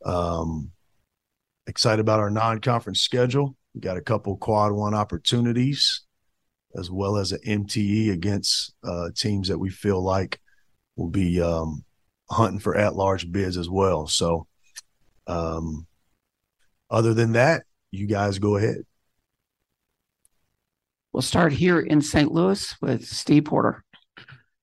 um, 0.04 0.70
excited 1.66 2.00
about 2.00 2.20
our 2.20 2.30
non-conference 2.30 3.00
schedule. 3.00 3.56
We 3.74 3.80
got 3.80 3.96
a 3.96 4.02
couple 4.02 4.36
quad 4.36 4.72
one 4.72 4.94
opportunities, 4.94 6.02
as 6.76 6.90
well 6.90 7.16
as 7.16 7.32
an 7.32 7.40
MTE 7.46 8.12
against 8.12 8.74
uh, 8.82 9.10
teams 9.16 9.48
that 9.48 9.58
we 9.58 9.70
feel 9.70 10.02
like 10.02 10.40
will 10.96 11.08
be 11.08 11.40
um, 11.40 11.84
hunting 12.30 12.60
for 12.60 12.76
at-large 12.76 13.30
bids 13.30 13.56
as 13.56 13.68
well. 13.68 14.06
So, 14.06 14.46
um, 15.26 15.86
other 16.90 17.14
than 17.14 17.32
that, 17.32 17.64
you 17.90 18.06
guys 18.06 18.38
go 18.38 18.56
ahead. 18.56 18.84
We'll 21.12 21.22
start 21.22 21.52
here 21.52 21.78
in 21.78 22.00
St. 22.00 22.32
Louis 22.32 22.74
with 22.80 23.06
Steve 23.06 23.44
Porter. 23.44 23.84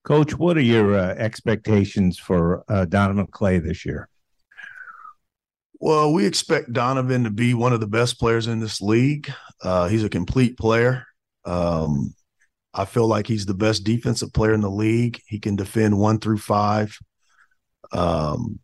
Coach, 0.03 0.37
what 0.37 0.57
are 0.57 0.61
your 0.61 0.95
uh, 0.95 1.13
expectations 1.15 2.17
for 2.17 2.63
uh, 2.67 2.85
Donovan 2.85 3.27
Clay 3.27 3.59
this 3.59 3.85
year? 3.85 4.09
Well, 5.79 6.13
we 6.13 6.25
expect 6.25 6.73
Donovan 6.73 7.23
to 7.23 7.29
be 7.29 7.53
one 7.53 7.73
of 7.73 7.79
the 7.79 7.87
best 7.87 8.19
players 8.19 8.47
in 8.47 8.59
this 8.59 8.81
league. 8.81 9.31
Uh, 9.63 9.87
he's 9.87 10.03
a 10.03 10.09
complete 10.09 10.57
player. 10.57 11.05
Um, 11.45 12.13
I 12.73 12.85
feel 12.85 13.07
like 13.07 13.27
he's 13.27 13.45
the 13.45 13.53
best 13.53 13.83
defensive 13.83 14.33
player 14.33 14.53
in 14.53 14.61
the 14.61 14.69
league. 14.69 15.19
He 15.27 15.39
can 15.39 15.55
defend 15.55 15.97
one 15.97 16.19
through 16.19 16.37
five. 16.37 16.97
Um, 17.91 18.59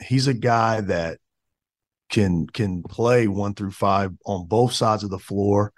he's 0.00 0.26
a 0.26 0.34
guy 0.34 0.80
that 0.82 1.18
can 2.08 2.46
can 2.46 2.82
play 2.82 3.26
one 3.26 3.54
through 3.54 3.72
five 3.72 4.12
on 4.24 4.46
both 4.46 4.72
sides 4.72 5.04
of 5.04 5.10
the 5.10 5.18
floor. 5.18 5.72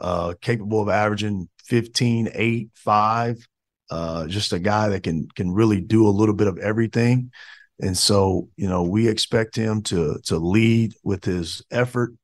Uh, 0.00 0.34
capable 0.40 0.82
of 0.82 0.88
averaging 0.88 1.48
15, 1.64 2.30
8, 2.34 2.70
5. 2.74 3.48
Uh, 3.92 4.26
just 4.26 4.54
a 4.54 4.58
guy 4.58 4.88
that 4.88 5.02
can 5.02 5.28
can 5.34 5.52
really 5.52 5.78
do 5.78 6.08
a 6.08 6.16
little 6.18 6.34
bit 6.34 6.46
of 6.46 6.56
everything. 6.56 7.30
And 7.78 7.94
so, 7.94 8.48
you 8.56 8.66
know, 8.66 8.84
we 8.84 9.06
expect 9.06 9.54
him 9.54 9.82
to 9.82 10.18
to 10.28 10.38
lead 10.38 10.94
with 11.04 11.26
his 11.26 11.62
effort, 11.70 12.14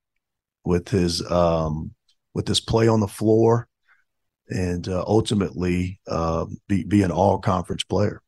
with 0.65 0.89
his 0.89 1.21
um, 1.31 1.93
with 2.33 2.49
his 2.49 2.61
play 2.61 2.89
on 2.89 3.01
the 3.01 3.07
floor, 3.07 3.69
and 4.49 4.89
uh, 4.89 5.05
ultimately 5.07 6.01
uh, 6.09 6.47
be 6.69 6.85
be 6.85 7.03
an 7.03 7.11
all 7.11 7.39
conference 7.39 7.85
player. 7.85 8.23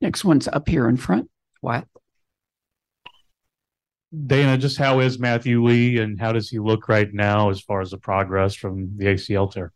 Next 0.00 0.24
one's 0.24 0.48
up 0.48 0.68
here 0.68 0.88
in 0.88 0.96
front. 0.96 1.30
What? 1.60 1.86
Dana, 4.26 4.58
just 4.58 4.76
how 4.76 5.00
is 5.00 5.18
Matthew 5.18 5.62
Lee 5.64 5.98
and 5.98 6.20
how 6.20 6.32
does 6.32 6.48
he 6.48 6.58
look 6.58 6.88
right 6.88 7.12
now 7.12 7.50
as 7.50 7.60
far 7.60 7.80
as 7.80 7.90
the 7.90 7.98
progress 7.98 8.54
from 8.54 8.96
the 8.96 9.06
ACL 9.06 9.52
tear? 9.52 9.72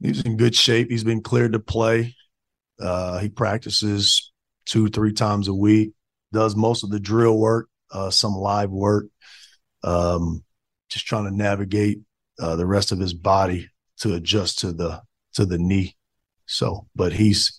He's 0.00 0.22
in 0.22 0.36
good 0.36 0.54
shape. 0.54 0.90
He's 0.90 1.04
been 1.04 1.22
cleared 1.22 1.52
to 1.52 1.60
play. 1.60 2.14
Uh, 2.80 3.18
he 3.18 3.28
practices 3.28 4.32
two, 4.66 4.88
three 4.88 5.12
times 5.12 5.48
a 5.48 5.54
week, 5.54 5.92
does 6.32 6.56
most 6.56 6.84
of 6.84 6.90
the 6.90 7.00
drill 7.00 7.38
work, 7.38 7.68
uh, 7.90 8.10
some 8.10 8.34
live 8.34 8.70
work, 8.70 9.06
um, 9.82 10.44
just 10.88 11.06
trying 11.06 11.24
to 11.24 11.34
navigate 11.36 12.00
uh, 12.38 12.56
the 12.56 12.66
rest 12.66 12.92
of 12.92 12.98
his 12.98 13.14
body 13.14 13.68
to 13.98 14.14
adjust 14.14 14.58
to 14.60 14.72
the 14.72 15.02
to 15.34 15.44
the 15.44 15.58
knee. 15.58 15.96
So, 16.46 16.86
but 16.94 17.12
he's 17.12 17.58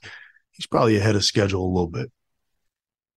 he's 0.52 0.68
probably 0.68 0.98
ahead 0.98 1.16
of 1.16 1.24
schedule 1.24 1.64
a 1.64 1.72
little 1.72 1.88
bit. 1.88 2.12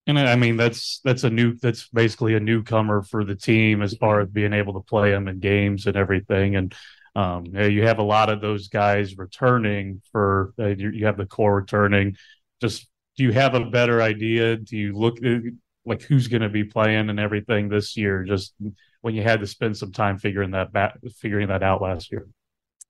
And 0.06 0.18
I 0.18 0.36
mean 0.36 0.56
that's 0.56 1.00
that's 1.02 1.24
a 1.24 1.30
new 1.30 1.54
that's 1.54 1.88
basically 1.88 2.34
a 2.34 2.40
newcomer 2.40 3.02
for 3.02 3.24
the 3.24 3.34
team 3.34 3.80
as 3.80 3.94
far 3.94 4.20
as 4.20 4.28
being 4.28 4.52
able 4.52 4.74
to 4.74 4.80
play 4.80 5.12
him 5.12 5.28
in 5.28 5.38
games 5.40 5.86
and 5.86 5.96
everything. 5.96 6.56
And 6.56 6.74
um, 7.16 7.46
you 7.46 7.86
have 7.86 7.98
a 7.98 8.02
lot 8.02 8.28
of 8.28 8.40
those 8.40 8.68
guys 8.68 9.16
returning 9.16 10.02
for 10.12 10.52
uh, 10.58 10.68
you, 10.68 10.90
you 10.90 11.06
have 11.06 11.16
the 11.16 11.26
core 11.26 11.54
returning. 11.54 12.16
Just 12.60 12.88
do 13.16 13.24
you 13.24 13.32
have 13.32 13.54
a 13.54 13.64
better 13.64 14.02
idea? 14.02 14.56
Do 14.56 14.76
you 14.76 14.92
look 14.92 15.24
uh, 15.24 15.38
like 15.86 16.02
who's 16.02 16.28
going 16.28 16.42
to 16.42 16.48
be 16.48 16.64
playing 16.64 17.08
and 17.08 17.20
everything 17.20 17.68
this 17.68 17.96
year? 17.96 18.24
Just 18.24 18.54
when 19.00 19.14
you 19.14 19.22
had 19.22 19.40
to 19.40 19.46
spend 19.46 19.76
some 19.76 19.92
time 19.92 20.18
figuring 20.18 20.50
that 20.50 20.72
back, 20.72 20.98
figuring 21.16 21.48
that 21.48 21.62
out 21.62 21.80
last 21.80 22.10
year. 22.10 22.26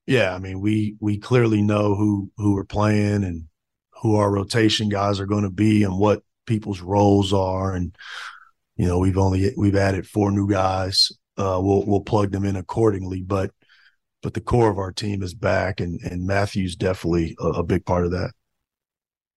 Yeah, 0.07 0.35
I 0.35 0.39
mean 0.39 0.61
we 0.61 0.97
we 1.01 1.19
clearly 1.19 1.63
know 1.63 1.95
who 1.95 2.31
who 2.37 2.55
we're 2.55 2.65
playing 2.65 3.25
and 3.25 3.45
who 4.03 4.17
our 4.17 4.31
rotation 4.31 4.89
guys 4.89 5.21
are 5.21 5.27
going 5.27 5.45
to 5.45 5.51
be 5.51 5.85
and 5.85 5.99
what 5.99 6.23
people's 6.47 6.81
roles 6.81 7.33
are. 7.33 7.75
And 7.75 7.95
you 8.77 8.87
know 8.87 8.99
we've 8.99 9.19
only 9.19 9.53
we've 9.57 9.77
added 9.77 10.07
four 10.07 10.31
new 10.31 10.49
guys. 10.49 11.13
Uh, 11.37 11.59
we'll 11.61 11.85
we'll 11.87 12.01
plug 12.01 12.31
them 12.31 12.45
in 12.45 12.55
accordingly 12.55 13.21
but 13.21 13.51
but 14.25 14.35
the 14.35 14.41
core 14.41 14.71
of 14.71 14.79
our 14.79 14.91
team 14.91 15.23
is 15.23 15.35
back 15.35 15.81
and 15.81 16.01
and 16.01 16.27
Matthew's 16.27 16.77
definitely 16.77 17.37
a, 17.39 17.49
a 17.49 17.63
big 17.63 17.85
part 17.85 18.05
of 18.05 18.11
that. 18.13 18.33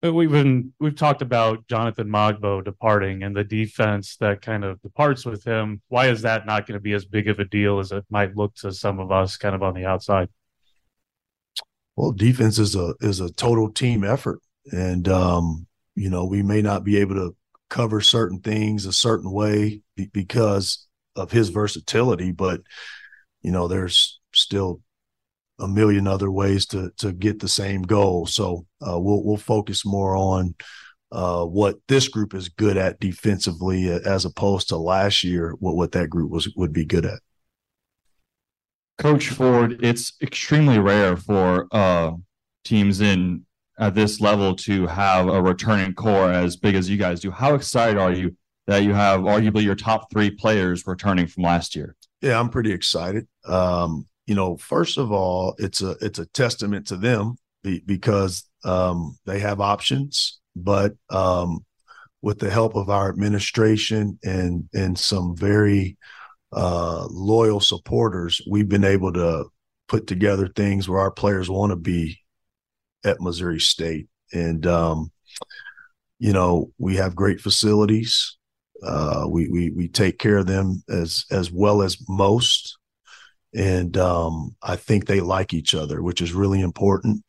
We've 0.01 0.31
been 0.31 0.73
we've 0.79 0.95
talked 0.95 1.21
about 1.21 1.67
Jonathan 1.67 2.07
Mogbo 2.07 2.63
departing 2.63 3.23
and 3.23 3.35
the 3.35 3.43
defense 3.43 4.15
that 4.17 4.41
kind 4.41 4.63
of 4.63 4.81
departs 4.81 5.25
with 5.25 5.43
him. 5.43 5.81
Why 5.89 6.07
is 6.07 6.21
that 6.21 6.45
not 6.45 6.67
going 6.67 6.75
to 6.75 6.81
be 6.81 6.93
as 6.93 7.03
big 7.03 7.27
of 7.27 7.39
a 7.39 7.45
deal 7.45 7.79
as 7.79 7.91
it 7.91 8.05
might 8.09 8.35
look 8.35 8.55
to 8.57 8.71
some 8.71 8.99
of 8.99 9.11
us 9.11 9.37
kind 9.37 9.55
of 9.55 9.61
on 9.61 9.73
the 9.73 9.85
outside? 9.85 10.29
Well 11.95 12.11
defense 12.11 12.57
is 12.57 12.75
a 12.75 12.93
is 13.01 13.19
a 13.19 13.31
total 13.33 13.69
team 13.69 14.03
effort. 14.03 14.39
And 14.71 15.09
um 15.09 15.67
you 15.97 16.09
know 16.09 16.25
we 16.25 16.41
may 16.43 16.61
not 16.61 16.83
be 16.83 16.97
able 16.97 17.15
to 17.15 17.35
cover 17.69 17.99
certain 17.99 18.39
things 18.39 18.85
a 18.85 18.93
certain 18.93 19.31
way 19.31 19.81
because 20.13 20.87
of 21.17 21.31
his 21.31 21.49
versatility 21.49 22.31
but 22.31 22.61
you 23.41 23.51
know 23.51 23.67
there's 23.67 24.19
still 24.33 24.81
a 25.59 25.67
million 25.67 26.07
other 26.07 26.29
ways 26.31 26.65
to 26.67 26.91
to 26.97 27.11
get 27.11 27.39
the 27.39 27.47
same 27.47 27.81
goal. 27.81 28.25
So 28.25 28.65
uh, 28.81 28.99
we'll 28.99 29.23
we'll 29.23 29.37
focus 29.37 29.85
more 29.85 30.15
on 30.15 30.55
uh, 31.11 31.45
what 31.45 31.77
this 31.87 32.07
group 32.07 32.33
is 32.33 32.49
good 32.49 32.77
at 32.77 32.99
defensively 32.99 33.89
as 33.89 34.25
opposed 34.25 34.69
to 34.69 34.77
last 34.77 35.23
year 35.23 35.55
what 35.59 35.75
what 35.75 35.91
that 35.93 36.09
group 36.09 36.31
was 36.31 36.53
would 36.55 36.73
be 36.73 36.85
good 36.85 37.05
at. 37.05 37.19
Coach 38.97 39.29
ford 39.29 39.79
it's 39.83 40.13
extremely 40.21 40.79
rare 40.79 41.17
for 41.17 41.67
uh, 41.71 42.11
teams 42.63 43.01
in 43.01 43.45
at 43.79 43.95
this 43.95 44.19
level 44.19 44.55
to 44.55 44.87
have 44.87 45.27
a 45.27 45.41
returning 45.41 45.93
core 45.93 46.31
as 46.31 46.55
big 46.55 46.75
as 46.75 46.89
you 46.89 46.97
guys 46.97 47.19
do. 47.19 47.31
How 47.31 47.53
excited 47.53 47.97
are 47.97 48.11
you 48.11 48.35
that 48.65 48.83
you 48.83 48.93
have 48.93 49.21
arguably 49.21 49.63
your 49.63 49.75
top 49.75 50.11
three 50.11 50.29
players 50.29 50.85
returning 50.85 51.27
from 51.27 51.43
last 51.43 51.75
year? 51.75 51.95
Yeah, 52.21 52.39
I'm 52.39 52.49
pretty 52.49 52.71
excited. 52.71 53.27
Um, 53.45 54.07
you 54.25 54.35
know, 54.35 54.57
first 54.57 54.97
of 54.97 55.11
all, 55.11 55.55
it's 55.57 55.81
a 55.81 55.95
it's 56.01 56.19
a 56.19 56.25
testament 56.27 56.87
to 56.87 56.97
them 56.97 57.37
because 57.85 58.43
um, 58.63 59.17
they 59.25 59.39
have 59.39 59.61
options, 59.61 60.39
but 60.55 60.93
um, 61.09 61.65
with 62.21 62.39
the 62.39 62.49
help 62.49 62.75
of 62.75 62.89
our 62.89 63.09
administration 63.09 64.19
and 64.23 64.67
and 64.73 64.97
some 64.97 65.35
very 65.35 65.97
uh, 66.51 67.05
loyal 67.09 67.59
supporters, 67.59 68.41
we've 68.49 68.69
been 68.69 68.83
able 68.83 69.13
to 69.13 69.45
put 69.87 70.07
together 70.07 70.47
things 70.47 70.89
where 70.89 70.99
our 70.99 71.11
players 71.11 71.49
want 71.49 71.69
to 71.69 71.75
be 71.77 72.19
at 73.03 73.21
Missouri 73.21 73.59
State. 73.59 74.07
And 74.33 74.65
um, 74.65 75.11
you 76.19 76.33
know, 76.33 76.71
we 76.77 76.95
have 76.95 77.15
great 77.15 77.41
facilities. 77.41 78.37
Uh, 78.83 79.25
we 79.29 79.49
we 79.49 79.71
we 79.71 79.87
take 79.87 80.19
care 80.19 80.37
of 80.37 80.47
them 80.47 80.83
as 80.89 81.25
as 81.31 81.51
well 81.51 81.81
as 81.81 81.97
most, 82.07 82.77
and 83.53 83.97
um, 83.97 84.55
I 84.61 84.75
think 84.75 85.05
they 85.05 85.19
like 85.19 85.53
each 85.53 85.73
other, 85.73 86.01
which 86.01 86.21
is 86.21 86.33
really 86.33 86.61
important. 86.61 87.23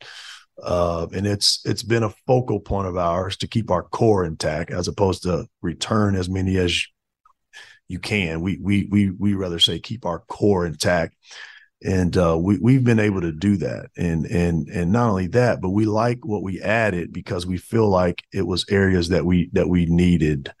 Uh, 0.61 1.07
and 1.13 1.25
it's 1.25 1.61
it's 1.65 1.83
been 1.83 2.03
a 2.03 2.13
focal 2.27 2.59
point 2.59 2.87
of 2.87 2.97
ours 2.97 3.37
to 3.37 3.47
keep 3.47 3.71
our 3.71 3.83
core 3.83 4.25
intact, 4.25 4.71
as 4.71 4.87
opposed 4.87 5.23
to 5.23 5.47
return 5.61 6.15
as 6.15 6.29
many 6.29 6.57
as 6.57 6.85
you 7.87 7.99
can. 7.99 8.41
We 8.41 8.57
we 8.61 8.87
we 8.91 9.09
we 9.09 9.33
rather 9.33 9.59
say 9.59 9.79
keep 9.79 10.05
our 10.05 10.19
core 10.19 10.65
intact, 10.65 11.15
and 11.83 12.17
uh, 12.17 12.37
we 12.37 12.57
we've 12.59 12.83
been 12.83 12.99
able 12.99 13.21
to 13.21 13.31
do 13.31 13.57
that. 13.57 13.89
And 13.97 14.25
and 14.25 14.67
and 14.67 14.91
not 14.91 15.09
only 15.09 15.27
that, 15.27 15.61
but 15.61 15.69
we 15.69 15.85
like 15.85 16.25
what 16.25 16.43
we 16.43 16.61
added 16.61 17.13
because 17.13 17.45
we 17.45 17.57
feel 17.57 17.89
like 17.89 18.23
it 18.33 18.45
was 18.45 18.65
areas 18.69 19.09
that 19.09 19.25
we 19.25 19.49
that 19.53 19.69
we 19.69 19.85
needed, 19.85 20.51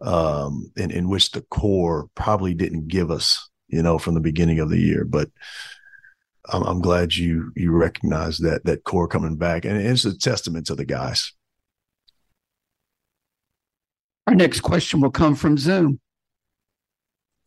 um, 0.00 0.70
in 0.76 0.90
in 0.90 1.08
which 1.08 1.32
the 1.32 1.42
core 1.42 2.08
probably 2.14 2.54
didn't 2.54 2.88
give 2.88 3.10
us, 3.10 3.48
you 3.68 3.82
know, 3.82 3.98
from 3.98 4.14
the 4.14 4.20
beginning 4.20 4.58
of 4.58 4.68
the 4.68 4.78
year. 4.78 5.04
But 5.04 5.30
I'm, 6.52 6.62
I'm 6.62 6.80
glad 6.80 7.14
you 7.14 7.52
you 7.56 7.72
recognize 7.72 8.38
that 8.38 8.64
that 8.64 8.84
core 8.84 9.08
coming 9.08 9.36
back, 9.36 9.64
and 9.64 9.80
it's 9.80 10.04
a 10.04 10.16
testament 10.16 10.66
to 10.66 10.74
the 10.74 10.84
guys. 10.84 11.32
Our 14.26 14.34
next 14.34 14.60
question 14.60 15.00
will 15.00 15.10
come 15.10 15.36
from 15.36 15.56
Zoom. 15.56 16.00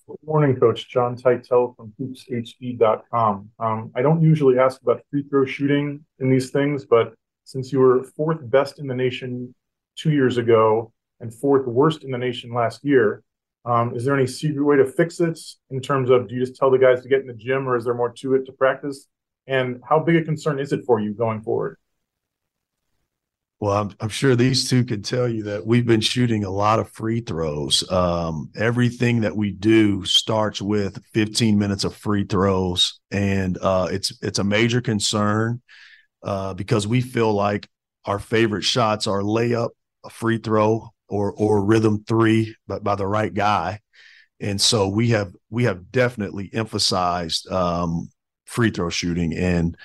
Good 0.09 0.17
morning, 0.25 0.55
Coach. 0.55 0.89
John 0.89 1.15
Teitel 1.15 1.75
from 1.75 1.93
hoopshd.com. 2.01 3.51
Um, 3.59 3.91
I 3.93 4.01
don't 4.01 4.23
usually 4.23 4.57
ask 4.57 4.81
about 4.81 5.03
free 5.11 5.21
throw 5.21 5.45
shooting 5.45 6.03
in 6.17 6.31
these 6.31 6.49
things, 6.49 6.83
but 6.83 7.13
since 7.43 7.71
you 7.71 7.79
were 7.79 8.03
fourth 8.03 8.39
best 8.49 8.79
in 8.79 8.87
the 8.87 8.95
nation 8.95 9.53
two 9.95 10.09
years 10.09 10.37
ago 10.37 10.91
and 11.19 11.31
fourth 11.31 11.67
worst 11.67 12.03
in 12.03 12.09
the 12.09 12.17
nation 12.17 12.51
last 12.51 12.83
year, 12.83 13.21
um, 13.65 13.95
is 13.95 14.03
there 14.03 14.15
any 14.15 14.25
secret 14.25 14.63
way 14.63 14.77
to 14.77 14.85
fix 14.85 15.19
it 15.19 15.39
in 15.69 15.79
terms 15.79 16.09
of 16.09 16.27
do 16.27 16.33
you 16.33 16.41
just 16.43 16.55
tell 16.55 16.71
the 16.71 16.79
guys 16.79 17.03
to 17.03 17.07
get 17.07 17.21
in 17.21 17.27
the 17.27 17.33
gym 17.33 17.69
or 17.69 17.77
is 17.77 17.85
there 17.85 17.93
more 17.93 18.11
to 18.11 18.33
it 18.33 18.47
to 18.47 18.51
practice? 18.51 19.05
And 19.45 19.79
how 19.87 19.99
big 19.99 20.15
a 20.15 20.23
concern 20.23 20.59
is 20.59 20.73
it 20.73 20.85
for 20.87 20.99
you 20.99 21.13
going 21.13 21.43
forward? 21.43 21.77
Well, 23.59 23.73
I'm, 23.73 23.91
I'm 23.99 24.09
sure 24.09 24.35
these 24.35 24.69
two 24.69 24.85
can 24.85 25.01
tell 25.01 25.27
you 25.27 25.43
that 25.43 25.65
we've 25.65 25.85
been 25.85 25.99
shooting 25.99 26.45
a 26.45 26.49
lot 26.49 26.79
of 26.79 26.89
free 26.91 27.19
throws. 27.19 27.89
Um, 27.91 28.51
everything 28.55 29.21
that 29.21 29.35
we 29.35 29.51
do 29.51 30.05
starts 30.05 30.61
with 30.61 31.03
15 31.13 31.59
minutes 31.59 31.83
of 31.83 31.93
free 31.93 32.23
throws, 32.23 32.99
and 33.11 33.57
uh, 33.61 33.89
it's 33.91 34.13
it's 34.21 34.39
a 34.39 34.45
major 34.45 34.79
concern 34.79 35.61
uh, 36.23 36.53
because 36.53 36.87
we 36.87 37.01
feel 37.01 37.33
like 37.33 37.67
our 38.05 38.19
favorite 38.19 38.63
shots 38.63 39.07
are 39.07 39.21
layup, 39.21 39.71
a 40.05 40.09
free 40.09 40.37
throw, 40.37 40.89
or 41.09 41.33
or 41.33 41.65
rhythm 41.65 42.03
three, 42.07 42.55
but 42.65 42.81
by 42.83 42.95
the 42.95 43.07
right 43.07 43.33
guy. 43.33 43.81
And 44.39 44.59
so 44.61 44.87
we 44.87 45.09
have 45.09 45.33
we 45.49 45.65
have 45.65 45.91
definitely 45.91 46.49
emphasized 46.53 47.51
um, 47.51 48.09
free 48.45 48.71
throw 48.71 48.89
shooting 48.89 49.33
and 49.33 49.75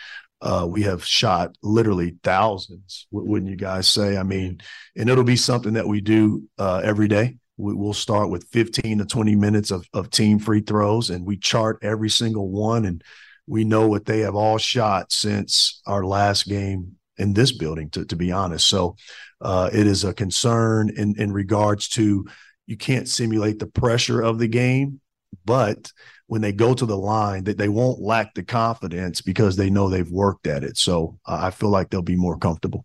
uh, 0.44 0.66
we 0.68 0.83
have 0.83 1.02
shot 1.02 1.57
literally 1.62 2.16
thousands, 2.22 3.07
wouldn't 3.11 3.50
you 3.50 3.57
guys 3.57 3.88
say? 3.88 4.18
I 4.18 4.22
mean, 4.22 4.61
and 4.94 5.09
it'll 5.09 5.24
be 5.24 5.37
something 5.37 5.72
that 5.72 5.88
we 5.88 6.02
do 6.02 6.42
uh, 6.59 6.83
every 6.85 7.09
day. 7.09 7.38
We, 7.57 7.72
will 7.72 7.94
start 7.94 8.28
with 8.28 8.46
15 8.48 8.98
to 8.98 9.07
20 9.07 9.37
minutes 9.37 9.70
of, 9.70 9.88
of 9.94 10.11
team 10.11 10.38
free 10.38 10.61
throws, 10.61 11.09
and 11.09 11.24
we 11.24 11.38
chart 11.38 11.78
every 11.83 12.11
single 12.11 12.50
one, 12.50 12.85
and 12.85 13.02
we 13.46 13.64
know 13.64 13.88
what 13.88 14.04
they 14.04 14.20
have 14.20 14.35
all 14.35 14.59
shot 14.59 15.12
since 15.12 15.80
our 15.87 16.04
last 16.04 16.46
game 16.46 16.96
in 17.16 17.33
this 17.33 17.50
building. 17.50 17.88
To, 17.90 18.04
to 18.04 18.16
be 18.16 18.30
honest, 18.30 18.68
so 18.68 18.96
uh, 19.40 19.70
it 19.72 19.87
is 19.87 20.04
a 20.04 20.12
concern 20.12 20.90
in 20.94 21.14
in 21.16 21.33
regards 21.33 21.88
to 21.90 22.26
you 22.66 22.76
can't 22.76 23.09
simulate 23.09 23.61
the 23.61 23.66
pressure 23.66 24.20
of 24.20 24.38
the 24.38 24.48
game, 24.48 25.00
but 25.44 25.92
when 26.26 26.40
they 26.40 26.52
go 26.52 26.74
to 26.74 26.86
the 26.86 26.96
line 26.96 27.44
that 27.44 27.58
they 27.58 27.68
won't 27.68 28.00
lack 28.00 28.34
the 28.34 28.42
confidence 28.42 29.20
because 29.20 29.56
they 29.56 29.70
know 29.70 29.88
they've 29.88 30.10
worked 30.10 30.46
at 30.46 30.64
it. 30.64 30.76
So 30.76 31.18
uh, 31.26 31.38
I 31.42 31.50
feel 31.50 31.70
like 31.70 31.90
they'll 31.90 32.02
be 32.02 32.16
more 32.16 32.38
comfortable. 32.38 32.84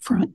Front 0.00 0.34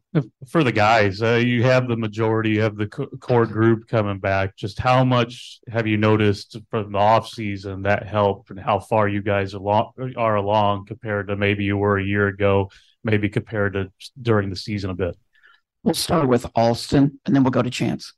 for 0.50 0.64
the 0.64 0.72
guys, 0.72 1.22
uh, 1.22 1.36
you 1.36 1.64
have 1.64 1.88
the 1.88 1.98
majority, 1.98 2.52
you 2.52 2.62
have 2.62 2.76
the 2.76 2.86
core 2.86 3.48
group 3.48 3.88
coming 3.88 4.20
back. 4.20 4.56
Just 4.56 4.78
how 4.78 5.04
much 5.04 5.60
have 5.70 5.88
you 5.88 5.98
noticed 5.98 6.58
from 6.70 6.92
the 6.92 6.98
off 6.98 7.28
season 7.28 7.82
that 7.84 8.06
helped, 8.06 8.52
and 8.52 8.60
how 8.60 8.80
far 8.80 9.08
you 9.08 9.22
guys 9.22 9.56
are 9.56 9.58
along, 9.58 9.94
are 10.16 10.36
along 10.36 10.86
compared 10.86 11.30
to 11.30 11.36
maybe 11.36 11.64
you 11.64 11.76
were 11.78 11.98
a 11.98 12.04
year 12.04 12.28
ago, 12.28 12.70
maybe 13.04 13.30
compared 13.30 13.74
to 13.74 13.92
during 14.22 14.50
the 14.50 14.56
season 14.56 14.92
a 14.92 14.96
bit. 14.96 15.18
We'll 15.82 15.96
start 15.96 16.28
with 16.28 16.46
Alston, 16.54 17.20
and 17.26 17.36
then 17.36 17.44
we'll 17.44 17.52
go 17.52 17.64
to 17.64 17.70
Chance. 17.70 18.14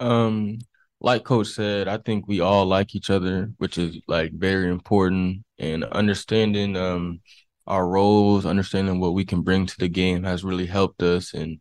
Um, 0.00 0.58
like 1.00 1.24
coach 1.24 1.48
said 1.48 1.88
i 1.88 1.98
think 1.98 2.26
we 2.26 2.40
all 2.40 2.64
like 2.66 2.94
each 2.94 3.10
other 3.10 3.50
which 3.58 3.78
is 3.78 3.98
like 4.08 4.32
very 4.32 4.68
important 4.70 5.44
and 5.58 5.84
understanding 5.84 6.76
um 6.76 7.20
our 7.66 7.86
roles 7.86 8.46
understanding 8.46 9.00
what 9.00 9.14
we 9.14 9.24
can 9.24 9.42
bring 9.42 9.66
to 9.66 9.76
the 9.78 9.88
game 9.88 10.24
has 10.24 10.44
really 10.44 10.66
helped 10.66 11.02
us 11.02 11.34
and 11.34 11.60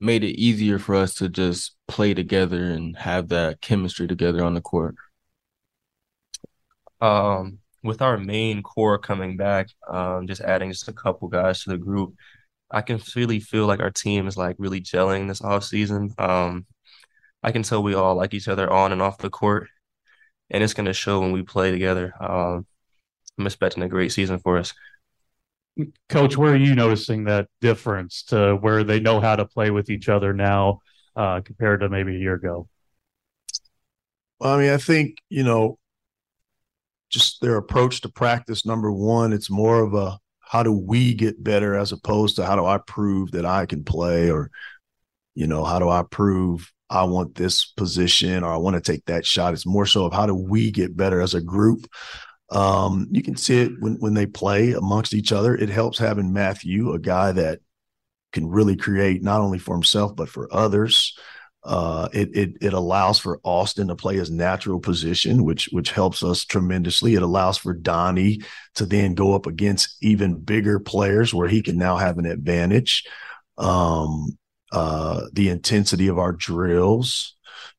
made 0.00 0.24
it 0.24 0.38
easier 0.40 0.78
for 0.78 0.94
us 0.94 1.14
to 1.14 1.28
just 1.28 1.76
play 1.88 2.14
together 2.14 2.70
and 2.70 2.96
have 2.96 3.28
that 3.28 3.60
chemistry 3.60 4.06
together 4.08 4.44
on 4.44 4.54
the 4.54 4.60
court. 4.60 4.94
Um 7.00 7.58
with 7.82 8.02
our 8.02 8.18
main 8.18 8.62
core 8.62 8.98
coming 8.98 9.36
back 9.38 9.68
um 9.88 10.26
just 10.26 10.42
adding 10.42 10.70
just 10.70 10.88
a 10.88 10.92
couple 10.92 11.28
guys 11.28 11.62
to 11.62 11.70
the 11.70 11.78
group 11.78 12.14
i 12.70 12.82
can 12.82 13.00
really 13.16 13.40
feel 13.40 13.66
like 13.66 13.80
our 13.80 13.90
team 13.90 14.26
is 14.26 14.36
like 14.36 14.56
really 14.58 14.80
gelling 14.82 15.28
this 15.28 15.42
off 15.42 15.64
season. 15.64 16.14
Um 16.18 16.66
I 17.42 17.52
can 17.52 17.62
tell 17.62 17.82
we 17.82 17.94
all 17.94 18.14
like 18.14 18.34
each 18.34 18.48
other 18.48 18.70
on 18.70 18.92
and 18.92 19.00
off 19.00 19.18
the 19.18 19.30
court, 19.30 19.68
and 20.50 20.62
it's 20.62 20.74
going 20.74 20.86
to 20.86 20.92
show 20.92 21.20
when 21.20 21.32
we 21.32 21.42
play 21.42 21.70
together. 21.70 22.12
Um, 22.20 22.66
I'm 23.38 23.46
expecting 23.46 23.82
a 23.82 23.88
great 23.88 24.12
season 24.12 24.38
for 24.38 24.58
us. 24.58 24.74
Coach, 26.08 26.36
where 26.36 26.52
are 26.52 26.56
you 26.56 26.74
noticing 26.74 27.24
that 27.24 27.48
difference 27.60 28.24
to 28.24 28.56
where 28.56 28.84
they 28.84 29.00
know 29.00 29.20
how 29.20 29.36
to 29.36 29.46
play 29.46 29.70
with 29.70 29.88
each 29.88 30.08
other 30.08 30.34
now 30.34 30.80
uh, 31.16 31.40
compared 31.40 31.80
to 31.80 31.88
maybe 31.88 32.14
a 32.16 32.18
year 32.18 32.34
ago? 32.34 32.68
Well, 34.38 34.54
I 34.54 34.58
mean, 34.58 34.70
I 34.70 34.76
think, 34.76 35.18
you 35.28 35.42
know, 35.42 35.78
just 37.08 37.40
their 37.40 37.56
approach 37.56 38.02
to 38.02 38.08
practice, 38.08 38.66
number 38.66 38.92
one, 38.92 39.32
it's 39.32 39.50
more 39.50 39.82
of 39.82 39.94
a 39.94 40.18
how 40.40 40.62
do 40.62 40.72
we 40.72 41.14
get 41.14 41.42
better 41.42 41.76
as 41.76 41.92
opposed 41.92 42.36
to 42.36 42.44
how 42.44 42.56
do 42.56 42.66
I 42.66 42.78
prove 42.78 43.30
that 43.32 43.46
I 43.46 43.66
can 43.66 43.84
play 43.84 44.30
or, 44.30 44.50
you 45.34 45.46
know, 45.46 45.64
how 45.64 45.78
do 45.78 45.88
I 45.88 46.02
prove 46.02 46.72
I 46.90 47.04
want 47.04 47.36
this 47.36 47.64
position 47.64 48.42
or 48.42 48.52
I 48.52 48.56
want 48.56 48.74
to 48.74 48.92
take 48.92 49.04
that 49.06 49.24
shot. 49.24 49.54
It's 49.54 49.66
more 49.66 49.86
so 49.86 50.04
of 50.04 50.12
how 50.12 50.26
do 50.26 50.34
we 50.34 50.70
get 50.70 50.96
better 50.96 51.20
as 51.20 51.34
a 51.34 51.40
group. 51.40 51.86
Um, 52.50 53.06
you 53.12 53.22
can 53.22 53.36
see 53.36 53.60
it 53.60 53.72
when 53.78 53.94
when 53.94 54.14
they 54.14 54.26
play 54.26 54.72
amongst 54.72 55.14
each 55.14 55.32
other. 55.32 55.54
It 55.54 55.68
helps 55.68 55.98
having 55.98 56.32
Matthew, 56.32 56.92
a 56.92 56.98
guy 56.98 57.30
that 57.32 57.60
can 58.32 58.48
really 58.48 58.76
create 58.76 59.22
not 59.22 59.40
only 59.40 59.58
for 59.58 59.74
himself 59.74 60.16
but 60.16 60.28
for 60.28 60.52
others. 60.52 61.16
Uh, 61.62 62.08
it 62.12 62.34
it 62.34 62.50
it 62.60 62.72
allows 62.72 63.18
for 63.18 63.38
Alston 63.44 63.88
to 63.88 63.94
play 63.94 64.16
his 64.16 64.30
natural 64.30 64.80
position, 64.80 65.44
which 65.44 65.68
which 65.70 65.92
helps 65.92 66.24
us 66.24 66.44
tremendously. 66.44 67.14
It 67.14 67.22
allows 67.22 67.58
for 67.58 67.74
Donnie 67.74 68.40
to 68.76 68.86
then 68.86 69.14
go 69.14 69.34
up 69.34 69.46
against 69.46 69.96
even 70.02 70.40
bigger 70.40 70.80
players 70.80 71.34
where 71.34 71.48
he 71.48 71.62
can 71.62 71.76
now 71.76 71.96
have 71.96 72.18
an 72.18 72.26
advantage. 72.26 73.04
Um, 73.58 74.38
uh, 74.72 75.26
the 75.32 75.48
intensity 75.48 76.08
of 76.08 76.18
our 76.18 76.32
drills, 76.32 77.36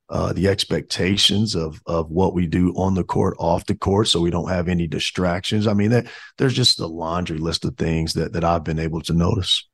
uh, 0.09 0.33
the 0.33 0.47
expectations 0.47 1.55
of 1.55 1.81
of 1.85 2.11
what 2.11 2.33
we 2.33 2.45
do 2.45 2.73
on 2.75 2.95
the 2.95 3.03
court, 3.03 3.35
off 3.39 3.65
the 3.65 3.75
court, 3.75 4.07
so 4.07 4.19
we 4.19 4.29
don't 4.29 4.49
have 4.49 4.67
any 4.67 4.87
distractions. 4.87 5.67
I 5.67 5.73
mean, 5.73 5.91
that, 5.91 6.07
there's 6.37 6.53
just 6.53 6.79
a 6.79 6.87
laundry 6.87 7.37
list 7.37 7.63
of 7.65 7.77
things 7.77 8.13
that 8.13 8.33
that 8.33 8.43
I've 8.43 8.63
been 8.63 8.79
able 8.79 9.01
to 9.01 9.13
notice. 9.13 9.67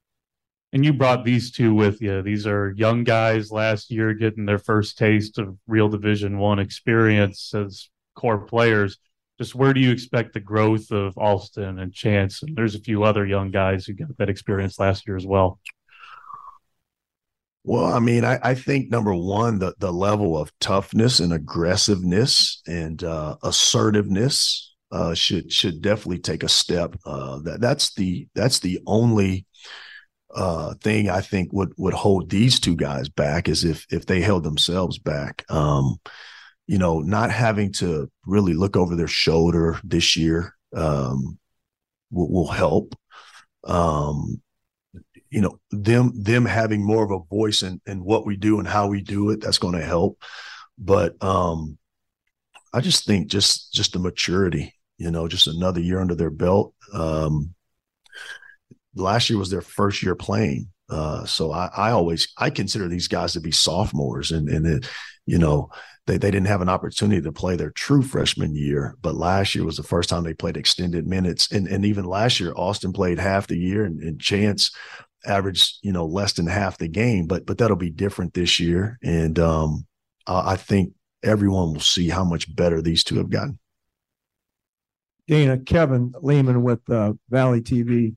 And 0.73 0.83
you 0.83 0.93
brought 0.93 1.23
these 1.23 1.51
two 1.51 1.73
with 1.73 2.01
you. 2.01 2.21
These 2.21 2.45
are 2.45 2.73
young 2.75 3.03
guys 3.03 3.51
last 3.51 3.89
year 3.89 4.13
getting 4.13 4.45
their 4.45 4.59
first 4.59 4.97
taste 4.97 5.37
of 5.37 5.57
real 5.65 5.87
Division 5.87 6.37
One 6.37 6.59
experience 6.59 7.53
as 7.55 7.89
core 8.15 8.39
players. 8.39 8.97
Just 9.39 9.55
where 9.55 9.73
do 9.73 9.79
you 9.79 9.91
expect 9.91 10.33
the 10.33 10.39
growth 10.39 10.91
of 10.91 11.17
Alston 11.17 11.79
and 11.79 11.93
Chance? 11.93 12.43
And 12.43 12.55
there's 12.55 12.75
a 12.75 12.81
few 12.81 13.03
other 13.03 13.25
young 13.25 13.49
guys 13.49 13.85
who 13.85 13.93
got 13.93 14.17
that 14.17 14.29
experience 14.29 14.77
last 14.77 15.07
year 15.07 15.15
as 15.15 15.25
well. 15.25 15.59
Well, 17.67 17.83
I 17.83 17.99
mean, 17.99 18.23
I, 18.23 18.39
I, 18.41 18.55
think 18.55 18.89
number 18.89 19.13
one, 19.13 19.59
the 19.59 19.75
the 19.77 19.91
level 19.91 20.37
of 20.37 20.57
toughness 20.61 21.19
and 21.19 21.33
aggressiveness 21.33 22.61
and 22.65 23.03
uh, 23.03 23.35
assertiveness 23.43 24.73
uh, 24.89 25.13
should 25.13 25.51
should 25.51 25.81
definitely 25.81 26.19
take 26.19 26.43
a 26.43 26.49
step. 26.49 26.95
Uh, 27.05 27.39
that 27.39 27.59
that's 27.59 27.93
the 27.95 28.25
that's 28.33 28.59
the 28.59 28.79
only 28.87 29.45
uh, 30.33 30.75
thing 30.75 31.09
I 31.09 31.19
think 31.19 31.51
would 31.51 31.73
would 31.75 31.93
hold 31.93 32.29
these 32.29 32.61
two 32.61 32.77
guys 32.77 33.09
back 33.09 33.49
is 33.49 33.65
if 33.65 33.85
if 33.91 34.05
they 34.05 34.21
held 34.21 34.45
themselves 34.45 34.97
back. 34.97 35.43
Um, 35.49 35.97
you 36.67 36.77
know, 36.77 37.01
not 37.01 37.31
having 37.31 37.73
to 37.73 38.09
really 38.25 38.53
look 38.53 38.77
over 38.77 38.95
their 38.95 39.07
shoulder 39.07 39.77
this 39.83 40.15
year 40.15 40.53
um, 40.73 41.37
will, 42.11 42.31
will 42.31 42.47
help. 42.47 42.95
Um, 43.65 44.41
you 45.29 45.41
know 45.41 45.59
them 45.71 46.11
them 46.15 46.45
having 46.45 46.85
more 46.85 47.03
of 47.03 47.11
a 47.11 47.25
voice 47.29 47.63
in 47.63 47.81
in 47.85 48.03
what 48.03 48.25
we 48.25 48.35
do 48.37 48.59
and 48.59 48.67
how 48.67 48.87
we 48.87 49.01
do 49.01 49.29
it 49.29 49.41
that's 49.41 49.57
going 49.57 49.77
to 49.77 49.85
help. 49.85 50.21
But 50.77 51.21
um 51.23 51.77
i 52.73 52.81
just 52.81 53.05
think 53.05 53.27
just 53.27 53.73
just 53.73 53.93
the 53.93 53.99
maturity 53.99 54.73
you 54.97 55.09
know 55.09 55.27
just 55.27 55.47
another 55.47 55.79
year 55.79 55.99
under 55.99 56.15
their 56.15 56.29
belt. 56.29 56.73
Um 56.93 57.53
last 58.95 59.29
year 59.29 59.39
was 59.39 59.49
their 59.49 59.61
first 59.61 60.01
year 60.03 60.15
playing 60.15 60.69
uh 60.89 61.25
so 61.25 61.51
i 61.51 61.69
i 61.75 61.91
always 61.91 62.29
i 62.37 62.49
consider 62.49 62.87
these 62.87 63.07
guys 63.07 63.33
to 63.33 63.39
be 63.39 63.51
sophomores 63.51 64.31
and 64.31 64.49
and 64.49 64.65
it, 64.65 64.89
you 65.25 65.37
know 65.37 65.69
they, 66.07 66.17
they 66.17 66.31
didn't 66.31 66.47
have 66.47 66.61
an 66.61 66.69
opportunity 66.69 67.21
to 67.21 67.31
play 67.33 67.57
their 67.57 67.71
true 67.71 68.01
freshman 68.01 68.55
year 68.55 68.95
but 69.01 69.15
last 69.15 69.53
year 69.53 69.65
was 69.65 69.77
the 69.77 69.83
first 69.83 70.09
time 70.09 70.23
they 70.23 70.33
played 70.33 70.57
extended 70.57 71.05
minutes. 71.05 71.51
And 71.51 71.67
and 71.67 71.85
even 71.85 72.05
last 72.05 72.39
year 72.39 72.53
alston 72.53 72.93
played 72.93 73.19
half 73.19 73.47
the 73.47 73.57
year 73.57 73.83
and, 73.83 74.01
and 74.01 74.19
chance 74.19 74.71
averaged 75.27 75.77
you 75.81 75.91
know 75.91 76.05
less 76.05 76.33
than 76.33 76.47
half 76.47 76.77
the 76.77 76.87
game 76.87 77.27
but 77.27 77.45
but 77.45 77.57
that'll 77.57 77.77
be 77.77 77.89
different 77.89 78.33
this 78.33 78.59
year. 78.59 78.97
And 79.03 79.37
um 79.39 79.85
i 80.25 80.55
think 80.55 80.93
everyone 81.23 81.73
will 81.73 81.79
see 81.79 82.09
how 82.09 82.23
much 82.23 82.53
better 82.53 82.81
these 82.81 83.03
two 83.03 83.17
have 83.17 83.29
gotten. 83.29 83.59
Dana 85.27 85.57
kevin 85.57 86.13
lehman 86.21 86.63
with 86.63 86.89
uh, 86.89 87.13
valley 87.29 87.61
tv 87.61 88.15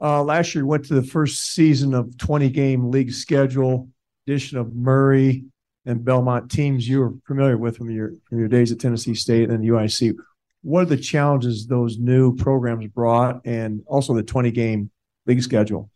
uh, 0.00 0.22
last 0.22 0.54
year 0.54 0.66
went 0.66 0.84
to 0.86 0.94
the 0.94 1.02
first 1.02 1.54
season 1.54 1.94
of 1.94 2.16
20 2.18 2.50
game 2.50 2.90
league 2.90 3.12
schedule 3.12 3.88
addition 4.26 4.58
of 4.58 4.74
murray 4.74 5.44
and 5.84 6.04
belmont 6.04 6.50
teams. 6.50 6.88
You 6.88 7.00
were 7.00 7.14
familiar 7.26 7.58
with 7.58 7.76
from 7.76 7.90
your 7.90 8.12
from 8.28 8.38
your 8.38 8.48
days 8.48 8.72
at 8.72 8.80
tennessee 8.80 9.14
state 9.14 9.50
and 9.50 9.64
uic 9.64 10.14
what 10.62 10.82
are 10.82 10.86
the 10.86 10.96
challenges 10.96 11.66
those 11.66 11.98
new 11.98 12.34
programs 12.36 12.86
brought 12.86 13.40
and 13.44 13.82
also 13.86 14.14
the 14.14 14.22
20 14.22 14.50
game 14.52 14.90
league 15.26 15.42
schedule 15.42 15.90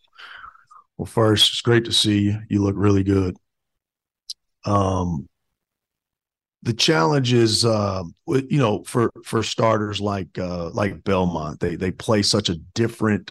well, 0.97 1.07
first, 1.07 1.53
it's 1.53 1.61
great 1.61 1.85
to 1.85 1.93
see 1.93 2.21
you. 2.21 2.39
You 2.49 2.63
look 2.63 2.77
really 2.77 3.05
good. 3.05 3.37
Um, 4.65 5.29
the 6.63 6.73
challenge 6.73 7.33
is, 7.33 7.65
uh, 7.65 8.03
you 8.27 8.59
know, 8.59 8.83
for 8.85 9.13
for 9.25 9.43
starters 9.43 10.01
like 10.01 10.39
uh, 10.39 10.71
like 10.71 11.05
Belmont, 11.05 11.61
they 11.61 11.77
they 11.77 11.91
play 11.91 12.23
such 12.23 12.49
a 12.49 12.57
different 12.75 13.31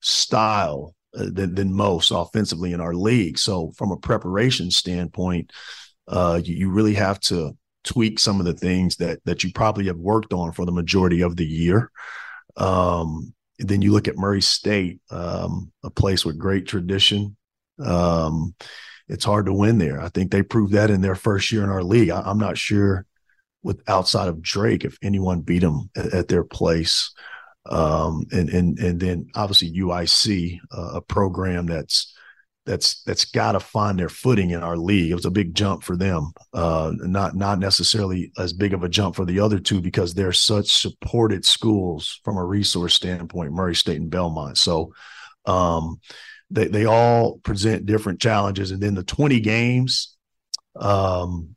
style 0.00 0.94
uh, 1.18 1.26
than 1.32 1.54
than 1.54 1.74
most 1.74 2.12
offensively 2.12 2.72
in 2.72 2.80
our 2.80 2.94
league. 2.94 3.38
So, 3.38 3.72
from 3.76 3.90
a 3.90 3.96
preparation 3.96 4.70
standpoint, 4.70 5.52
uh, 6.06 6.40
you, 6.44 6.54
you 6.54 6.70
really 6.70 6.94
have 6.94 7.18
to 7.20 7.56
tweak 7.82 8.18
some 8.18 8.40
of 8.40 8.46
the 8.46 8.54
things 8.54 8.96
that 8.96 9.20
that 9.24 9.42
you 9.42 9.52
probably 9.52 9.86
have 9.86 9.98
worked 9.98 10.32
on 10.32 10.52
for 10.52 10.64
the 10.64 10.72
majority 10.72 11.22
of 11.22 11.36
the 11.36 11.46
year. 11.46 11.90
Um, 12.56 13.34
then 13.58 13.82
you 13.82 13.92
look 13.92 14.08
at 14.08 14.16
Murray 14.16 14.42
State, 14.42 15.00
um, 15.10 15.72
a 15.82 15.90
place 15.90 16.24
with 16.24 16.38
great 16.38 16.66
tradition. 16.66 17.36
Um, 17.78 18.54
it's 19.08 19.24
hard 19.24 19.46
to 19.46 19.52
win 19.52 19.78
there. 19.78 20.00
I 20.00 20.08
think 20.08 20.30
they 20.30 20.42
proved 20.42 20.72
that 20.72 20.90
in 20.90 21.00
their 21.00 21.14
first 21.14 21.52
year 21.52 21.62
in 21.62 21.70
our 21.70 21.82
league. 21.82 22.10
I, 22.10 22.28
am 22.28 22.38
not 22.38 22.58
sure, 22.58 23.06
with 23.62 23.82
outside 23.88 24.28
of 24.28 24.42
Drake, 24.42 24.84
if 24.84 24.98
anyone 25.02 25.40
beat 25.40 25.60
them 25.60 25.90
at, 25.96 26.12
at 26.12 26.28
their 26.28 26.44
place. 26.44 27.12
Um, 27.68 28.26
and 28.30 28.48
and 28.48 28.78
and 28.78 29.00
then 29.00 29.26
obviously 29.34 29.72
UIC, 29.72 30.58
uh, 30.70 30.90
a 30.94 31.00
program 31.00 31.66
that's 31.66 32.15
that's 32.66 33.02
that's 33.04 33.24
got 33.24 33.52
to 33.52 33.60
find 33.60 33.98
their 33.98 34.08
footing 34.08 34.50
in 34.50 34.62
our 34.62 34.76
league. 34.76 35.12
It 35.12 35.14
was 35.14 35.24
a 35.24 35.30
big 35.30 35.54
jump 35.54 35.84
for 35.84 35.96
them, 35.96 36.32
uh, 36.52 36.92
not 36.98 37.36
not 37.36 37.60
necessarily 37.60 38.32
as 38.36 38.52
big 38.52 38.74
of 38.74 38.82
a 38.82 38.88
jump 38.88 39.14
for 39.14 39.24
the 39.24 39.40
other 39.40 39.60
two 39.60 39.80
because 39.80 40.12
they're 40.12 40.32
such 40.32 40.70
supported 40.72 41.44
schools 41.44 42.20
from 42.24 42.36
a 42.36 42.44
resource 42.44 42.94
standpoint, 42.94 43.52
Murray 43.52 43.76
State 43.76 44.00
and 44.00 44.10
Belmont. 44.10 44.58
So 44.58 44.92
um, 45.46 46.00
they 46.50 46.66
they 46.66 46.84
all 46.86 47.38
present 47.38 47.86
different 47.86 48.20
challenges, 48.20 48.72
and 48.72 48.82
then 48.82 48.94
the 48.94 49.04
twenty 49.04 49.38
games, 49.38 50.16
um, 50.74 51.54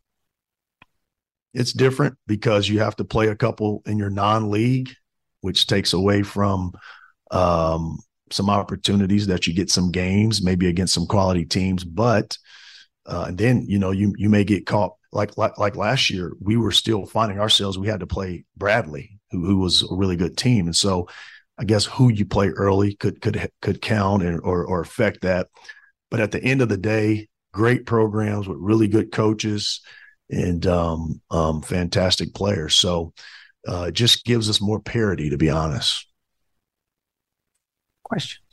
it's 1.55 1.73
different 1.73 2.17
because 2.27 2.69
you 2.69 2.79
have 2.79 2.95
to 2.97 3.03
play 3.03 3.27
a 3.27 3.35
couple 3.35 3.81
in 3.87 3.97
your 3.97 4.11
non-league, 4.11 4.91
which 5.41 5.65
takes 5.65 5.93
away 5.93 6.21
from 6.21 6.73
um, 7.31 7.97
some 8.31 8.49
opportunities 8.49 9.27
that 9.27 9.47
you 9.47 9.53
get 9.53 9.69
some 9.69 9.91
games, 9.91 10.41
maybe 10.41 10.67
against 10.67 10.93
some 10.93 11.07
quality 11.07 11.45
teams, 11.45 11.83
but 11.83 12.37
uh, 13.05 13.25
and 13.27 13.37
then 13.37 13.65
you 13.67 13.79
know 13.79 13.91
you 13.91 14.13
you 14.17 14.29
may 14.29 14.43
get 14.43 14.65
caught 14.65 14.93
like 15.11 15.37
like 15.37 15.57
like 15.57 15.75
last 15.75 16.09
year. 16.09 16.33
We 16.39 16.57
were 16.57 16.71
still 16.71 17.05
finding 17.05 17.39
ourselves. 17.39 17.77
We 17.77 17.87
had 17.87 18.01
to 18.01 18.07
play 18.07 18.45
Bradley, 18.57 19.19
who 19.31 19.45
who 19.45 19.57
was 19.57 19.81
a 19.83 19.95
really 19.95 20.15
good 20.15 20.37
team, 20.37 20.65
and 20.67 20.75
so 20.75 21.07
I 21.57 21.65
guess 21.65 21.85
who 21.85 22.09
you 22.09 22.25
play 22.25 22.49
early 22.49 22.95
could 22.95 23.21
could 23.21 23.49
could 23.61 23.81
count 23.81 24.23
and 24.23 24.39
or 24.43 24.65
or 24.65 24.81
affect 24.81 25.21
that. 25.21 25.47
But 26.11 26.19
at 26.19 26.31
the 26.31 26.43
end 26.43 26.61
of 26.61 26.69
the 26.69 26.77
day, 26.77 27.27
great 27.53 27.85
programs 27.85 28.47
with 28.47 28.57
really 28.59 28.87
good 28.87 29.11
coaches 29.11 29.81
and 30.29 30.65
um, 30.67 31.21
um, 31.31 31.61
fantastic 31.61 32.33
players. 32.33 32.75
So 32.75 33.13
uh, 33.67 33.85
it 33.89 33.93
just 33.93 34.25
gives 34.25 34.49
us 34.49 34.61
more 34.61 34.79
parity, 34.79 35.31
to 35.31 35.37
be 35.37 35.49
honest 35.49 36.08
questions? 38.09 38.43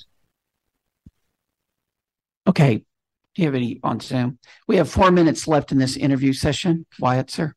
Okay. 2.46 2.76
Do 2.76 3.42
you 3.42 3.46
have 3.46 3.54
any 3.54 3.80
on 3.82 4.00
Zoom? 4.00 4.38
We 4.66 4.76
have 4.76 4.88
four 4.88 5.10
minutes 5.10 5.46
left 5.48 5.72
in 5.72 5.78
this 5.78 5.96
interview 5.96 6.32
session. 6.32 6.86
Wyatt, 6.98 7.30
sir. 7.30 7.54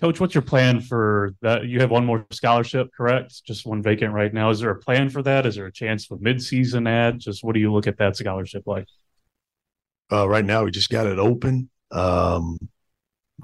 Coach, 0.00 0.18
what's 0.18 0.34
your 0.34 0.42
plan 0.42 0.80
for 0.80 1.34
that? 1.42 1.66
You 1.66 1.80
have 1.80 1.90
one 1.90 2.06
more 2.06 2.26
scholarship, 2.30 2.90
correct? 2.96 3.44
Just 3.44 3.66
one 3.66 3.82
vacant 3.82 4.14
right 4.14 4.32
now. 4.32 4.48
Is 4.50 4.60
there 4.60 4.70
a 4.70 4.78
plan 4.78 5.10
for 5.10 5.22
that? 5.22 5.44
Is 5.44 5.56
there 5.56 5.66
a 5.66 5.72
chance 5.72 6.06
for 6.06 6.16
mid-season 6.18 6.86
ad? 6.86 7.20
Just 7.20 7.44
what 7.44 7.52
do 7.52 7.60
you 7.60 7.72
look 7.72 7.86
at 7.86 7.98
that 7.98 8.16
scholarship 8.16 8.62
like? 8.66 8.86
Uh, 10.10 10.26
right 10.26 10.44
now, 10.44 10.64
we 10.64 10.70
just 10.70 10.90
got 10.90 11.06
it 11.06 11.18
open. 11.18 11.68
Um, 11.90 12.58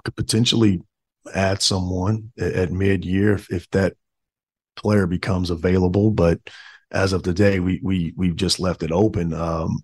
could 0.04 0.16
potentially 0.16 0.80
add 1.34 1.60
someone 1.60 2.32
at, 2.38 2.52
at 2.54 2.72
mid-year 2.72 3.34
if, 3.34 3.52
if 3.52 3.70
that 3.70 3.94
player 4.76 5.06
becomes 5.06 5.50
available, 5.50 6.10
but 6.10 6.40
as 6.90 7.12
of 7.12 7.22
today, 7.22 7.60
we 7.60 7.80
we 7.82 8.14
we've 8.16 8.36
just 8.36 8.60
left 8.60 8.82
it 8.82 8.92
open. 8.92 9.32
Um, 9.32 9.80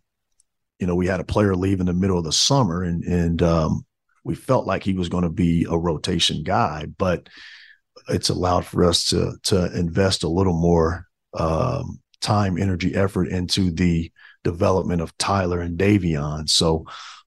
you 0.78 0.86
know, 0.86 0.94
we 0.94 1.06
had 1.06 1.20
a 1.20 1.24
player 1.24 1.54
leave 1.54 1.80
in 1.80 1.86
the 1.86 1.92
middle 1.92 2.18
of 2.18 2.24
the 2.24 2.32
summer, 2.32 2.82
and 2.82 3.04
and 3.04 3.42
um, 3.42 3.84
we 4.24 4.34
felt 4.34 4.66
like 4.66 4.82
he 4.82 4.94
was 4.94 5.08
going 5.08 5.24
to 5.24 5.30
be 5.30 5.66
a 5.68 5.76
rotation 5.76 6.42
guy, 6.42 6.86
but 6.98 7.28
it's 8.08 8.28
allowed 8.28 8.64
for 8.64 8.84
us 8.84 9.04
to 9.06 9.36
to 9.44 9.78
invest 9.78 10.24
a 10.24 10.28
little 10.28 10.58
more 10.58 11.06
um, 11.34 12.00
time, 12.20 12.58
energy, 12.58 12.94
effort 12.94 13.28
into 13.28 13.70
the 13.70 14.10
development 14.42 15.02
of 15.02 15.16
Tyler 15.18 15.60
and 15.60 15.78
Davion. 15.78 16.48
So 16.48 16.86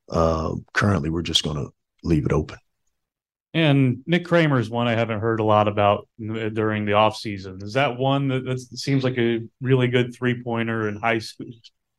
uh, 0.10 0.54
currently, 0.74 1.10
we're 1.10 1.22
just 1.22 1.44
going 1.44 1.58
to 1.58 1.72
leave 2.04 2.26
it 2.26 2.34
open. 2.34 2.58
And 3.58 4.04
Nick 4.06 4.24
Kramer 4.24 4.60
is 4.60 4.70
one 4.70 4.88
I 4.88 4.94
haven't 4.94 5.20
heard 5.20 5.40
a 5.40 5.44
lot 5.44 5.68
about 5.68 6.08
during 6.20 6.86
the 6.86 6.92
offseason. 6.92 7.64
Is 7.64 7.74
that 7.74 7.98
one 7.98 8.28
that 8.28 8.46
that 8.46 8.60
seems 8.60 9.04
like 9.04 9.18
a 9.18 9.40
really 9.62 9.88
good 9.88 10.14
three 10.14 10.44
pointer 10.44 10.88
and 10.88 11.00
high 11.00 11.18
school, 11.18 11.48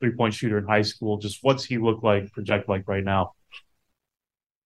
three 0.00 0.12
point 0.12 0.34
shooter 0.34 0.58
in 0.58 0.66
high 0.66 0.82
school? 0.82 1.18
Just 1.18 1.40
what's 1.42 1.64
he 1.64 1.78
look 1.78 2.04
like, 2.04 2.30
project 2.30 2.68
like 2.68 2.84
right 2.86 3.02
now? 3.02 3.32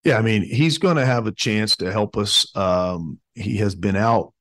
Yeah, 0.04 0.18
I 0.18 0.20
mean, 0.20 0.42
he's 0.42 0.76
going 0.76 0.96
to 0.96 1.06
have 1.06 1.26
a 1.26 1.32
chance 1.32 1.76
to 1.76 1.90
help 1.90 2.18
us. 2.18 2.54
Um, 2.54 3.20
he 3.34 3.56
has 3.56 3.74
been 3.74 3.96
out 3.96 4.34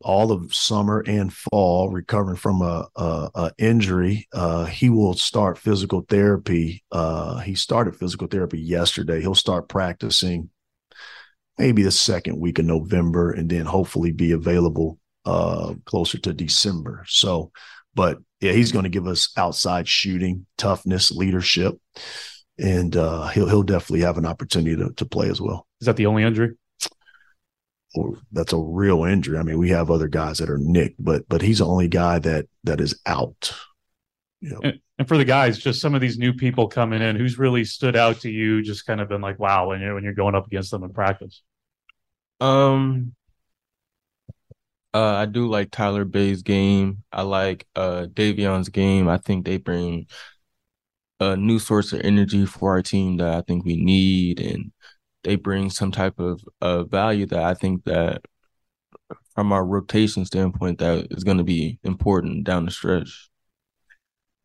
all 0.00 0.32
of 0.32 0.54
summer 0.54 1.04
and 1.06 1.30
fall 1.30 1.90
recovering 1.90 2.36
from 2.38 2.62
a, 2.62 2.88
a, 2.96 3.30
a 3.34 3.52
injury. 3.58 4.26
Uh, 4.32 4.64
he 4.64 4.88
will 4.88 5.12
start 5.12 5.58
physical 5.58 6.00
therapy. 6.08 6.82
Uh, 6.90 7.40
he 7.40 7.54
started 7.54 7.94
physical 7.94 8.26
therapy 8.26 8.58
yesterday. 8.58 9.20
He'll 9.20 9.34
start 9.34 9.68
practicing 9.68 10.48
maybe 11.60 11.82
the 11.82 11.90
second 11.90 12.40
week 12.40 12.58
of 12.58 12.64
November, 12.64 13.32
and 13.32 13.48
then 13.50 13.66
hopefully 13.66 14.12
be 14.12 14.32
available 14.32 14.98
uh, 15.26 15.74
closer 15.84 16.18
to 16.18 16.32
December. 16.32 17.04
So, 17.06 17.52
but 17.94 18.18
yeah, 18.40 18.52
he's 18.52 18.72
going 18.72 18.84
to 18.84 18.88
give 18.88 19.06
us 19.06 19.30
outside 19.36 19.86
shooting, 19.86 20.46
toughness, 20.56 21.10
leadership, 21.10 21.78
and 22.58 22.96
uh, 22.96 23.28
he'll 23.28 23.48
he'll 23.48 23.62
definitely 23.62 24.00
have 24.00 24.16
an 24.16 24.24
opportunity 24.24 24.74
to, 24.74 24.90
to 24.94 25.04
play 25.04 25.28
as 25.28 25.40
well. 25.40 25.66
Is 25.82 25.86
that 25.86 25.96
the 25.96 26.06
only 26.06 26.22
injury? 26.22 26.56
Or 27.94 28.14
that's 28.32 28.54
a 28.54 28.58
real 28.58 29.04
injury. 29.04 29.36
I 29.36 29.42
mean, 29.42 29.58
we 29.58 29.70
have 29.70 29.90
other 29.90 30.08
guys 30.08 30.38
that 30.38 30.48
are 30.48 30.58
nicked, 30.58 30.96
but 30.98 31.28
but 31.28 31.42
he's 31.42 31.58
the 31.58 31.66
only 31.66 31.88
guy 31.88 32.20
that 32.20 32.46
that 32.64 32.80
is 32.80 32.98
out. 33.04 33.54
You 34.40 34.50
know. 34.52 34.60
and, 34.62 34.80
and, 34.98 35.06
for 35.06 35.18
the 35.18 35.24
guys, 35.26 35.58
just 35.58 35.82
some 35.82 35.94
of 35.94 36.00
these 36.00 36.16
new 36.16 36.32
people 36.32 36.66
coming 36.66 37.02
in, 37.02 37.16
who's 37.16 37.38
really 37.38 37.62
stood 37.62 37.94
out 37.94 38.20
to 38.20 38.30
you? 38.30 38.62
Just 38.62 38.86
kind 38.86 39.02
of 39.02 39.08
been 39.10 39.20
like, 39.20 39.38
wow, 39.38 39.68
when 39.68 39.82
you're 39.82 39.94
when 39.94 40.02
you're 40.04 40.14
going 40.14 40.34
up 40.34 40.46
against 40.46 40.70
them 40.70 40.82
in 40.82 40.94
practice. 40.94 41.42
Um, 42.40 43.14
uh, 44.92 45.14
I 45.14 45.26
do 45.26 45.48
like 45.48 45.70
Tyler 45.70 46.04
Bay's 46.04 46.42
game. 46.42 47.04
I 47.12 47.22
like 47.22 47.66
uh 47.76 48.06
Davion's 48.12 48.68
game. 48.68 49.08
I 49.08 49.18
think 49.18 49.44
they 49.44 49.56
bring 49.56 50.06
a 51.20 51.36
new 51.36 51.58
source 51.58 51.92
of 51.92 52.00
energy 52.00 52.46
for 52.46 52.72
our 52.72 52.82
team 52.82 53.18
that 53.18 53.34
I 53.34 53.42
think 53.42 53.64
we 53.64 53.76
need, 53.76 54.40
and 54.40 54.72
they 55.24 55.36
bring 55.36 55.70
some 55.70 55.92
type 55.92 56.18
of 56.18 56.42
uh 56.60 56.84
value 56.84 57.26
that 57.26 57.42
I 57.42 57.54
think 57.54 57.84
that 57.84 58.22
from 59.34 59.52
our 59.52 59.64
rotation 59.64 60.24
standpoint 60.24 60.78
that 60.78 61.06
is 61.10 61.24
going 61.24 61.38
to 61.38 61.44
be 61.44 61.78
important 61.84 62.44
down 62.44 62.64
the 62.64 62.70
stretch. 62.70 63.30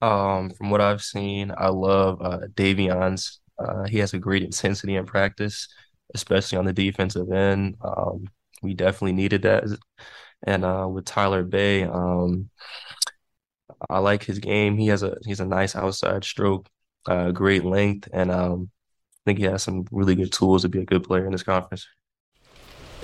Um, 0.02 0.50
from 0.52 0.70
what 0.70 0.82
I've 0.82 1.02
seen, 1.02 1.52
I 1.58 1.70
love 1.70 2.22
uh, 2.22 2.39
Davion's. 2.54 3.39
Uh, 3.58 3.86
he 3.86 4.00
has 4.00 4.14
a 4.14 4.20
great 4.20 4.43
intensity 4.43 4.96
in 4.96 5.06
practice, 5.06 5.68
especially 6.16 6.57
on 6.57 6.66
the 6.66 6.74
defensive 6.74 7.32
end. 7.32 7.76
Um, 7.84 8.26
we 8.63 8.74
definitely 8.74 9.13
needed 9.13 9.43
that. 9.43 9.63
And 10.43 10.66
uh, 10.66 10.88
with 10.89 11.05
Tyler 11.05 11.43
Bay, 11.43 11.84
um, 11.84 12.49
I 13.89 13.99
like 13.99 14.24
his 14.24 14.39
game. 14.39 14.78
He 14.78 14.88
has 14.88 15.03
a 15.03 15.18
he's 15.26 15.39
a 15.39 15.45
nice 15.45 15.76
outside 15.76 16.24
stroke, 16.24 16.68
uh, 17.07 17.32
great 17.32 17.63
length, 17.63 18.07
and 18.11 18.32
um, 18.32 18.70
I 19.13 19.22
think 19.26 19.39
he 19.39 19.45
has 19.45 19.63
some 19.63 19.86
really 19.91 20.16
good 20.16 20.32
tools 20.32 20.63
to 20.63 20.70
be 20.70 20.80
a 20.80 20.86
good 20.86 21.03
player 21.03 21.26
in 21.26 21.32
this 21.32 21.43
conference. 21.43 21.88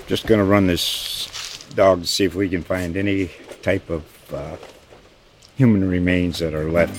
Just 0.06 0.26
to 0.40 0.44
run 0.44 0.66
this 0.66 1.64
dog 1.74 2.02
to 2.02 2.06
see 2.06 2.24
if 2.24 2.34
we 2.34 2.48
can 2.48 2.62
find 2.62 2.96
any 2.96 3.30
type 3.62 3.88
of 3.90 4.04
uh, 4.32 4.56
human 5.56 5.88
remains 5.88 6.38
that 6.38 6.54
are 6.54 6.70
left. 6.70 6.98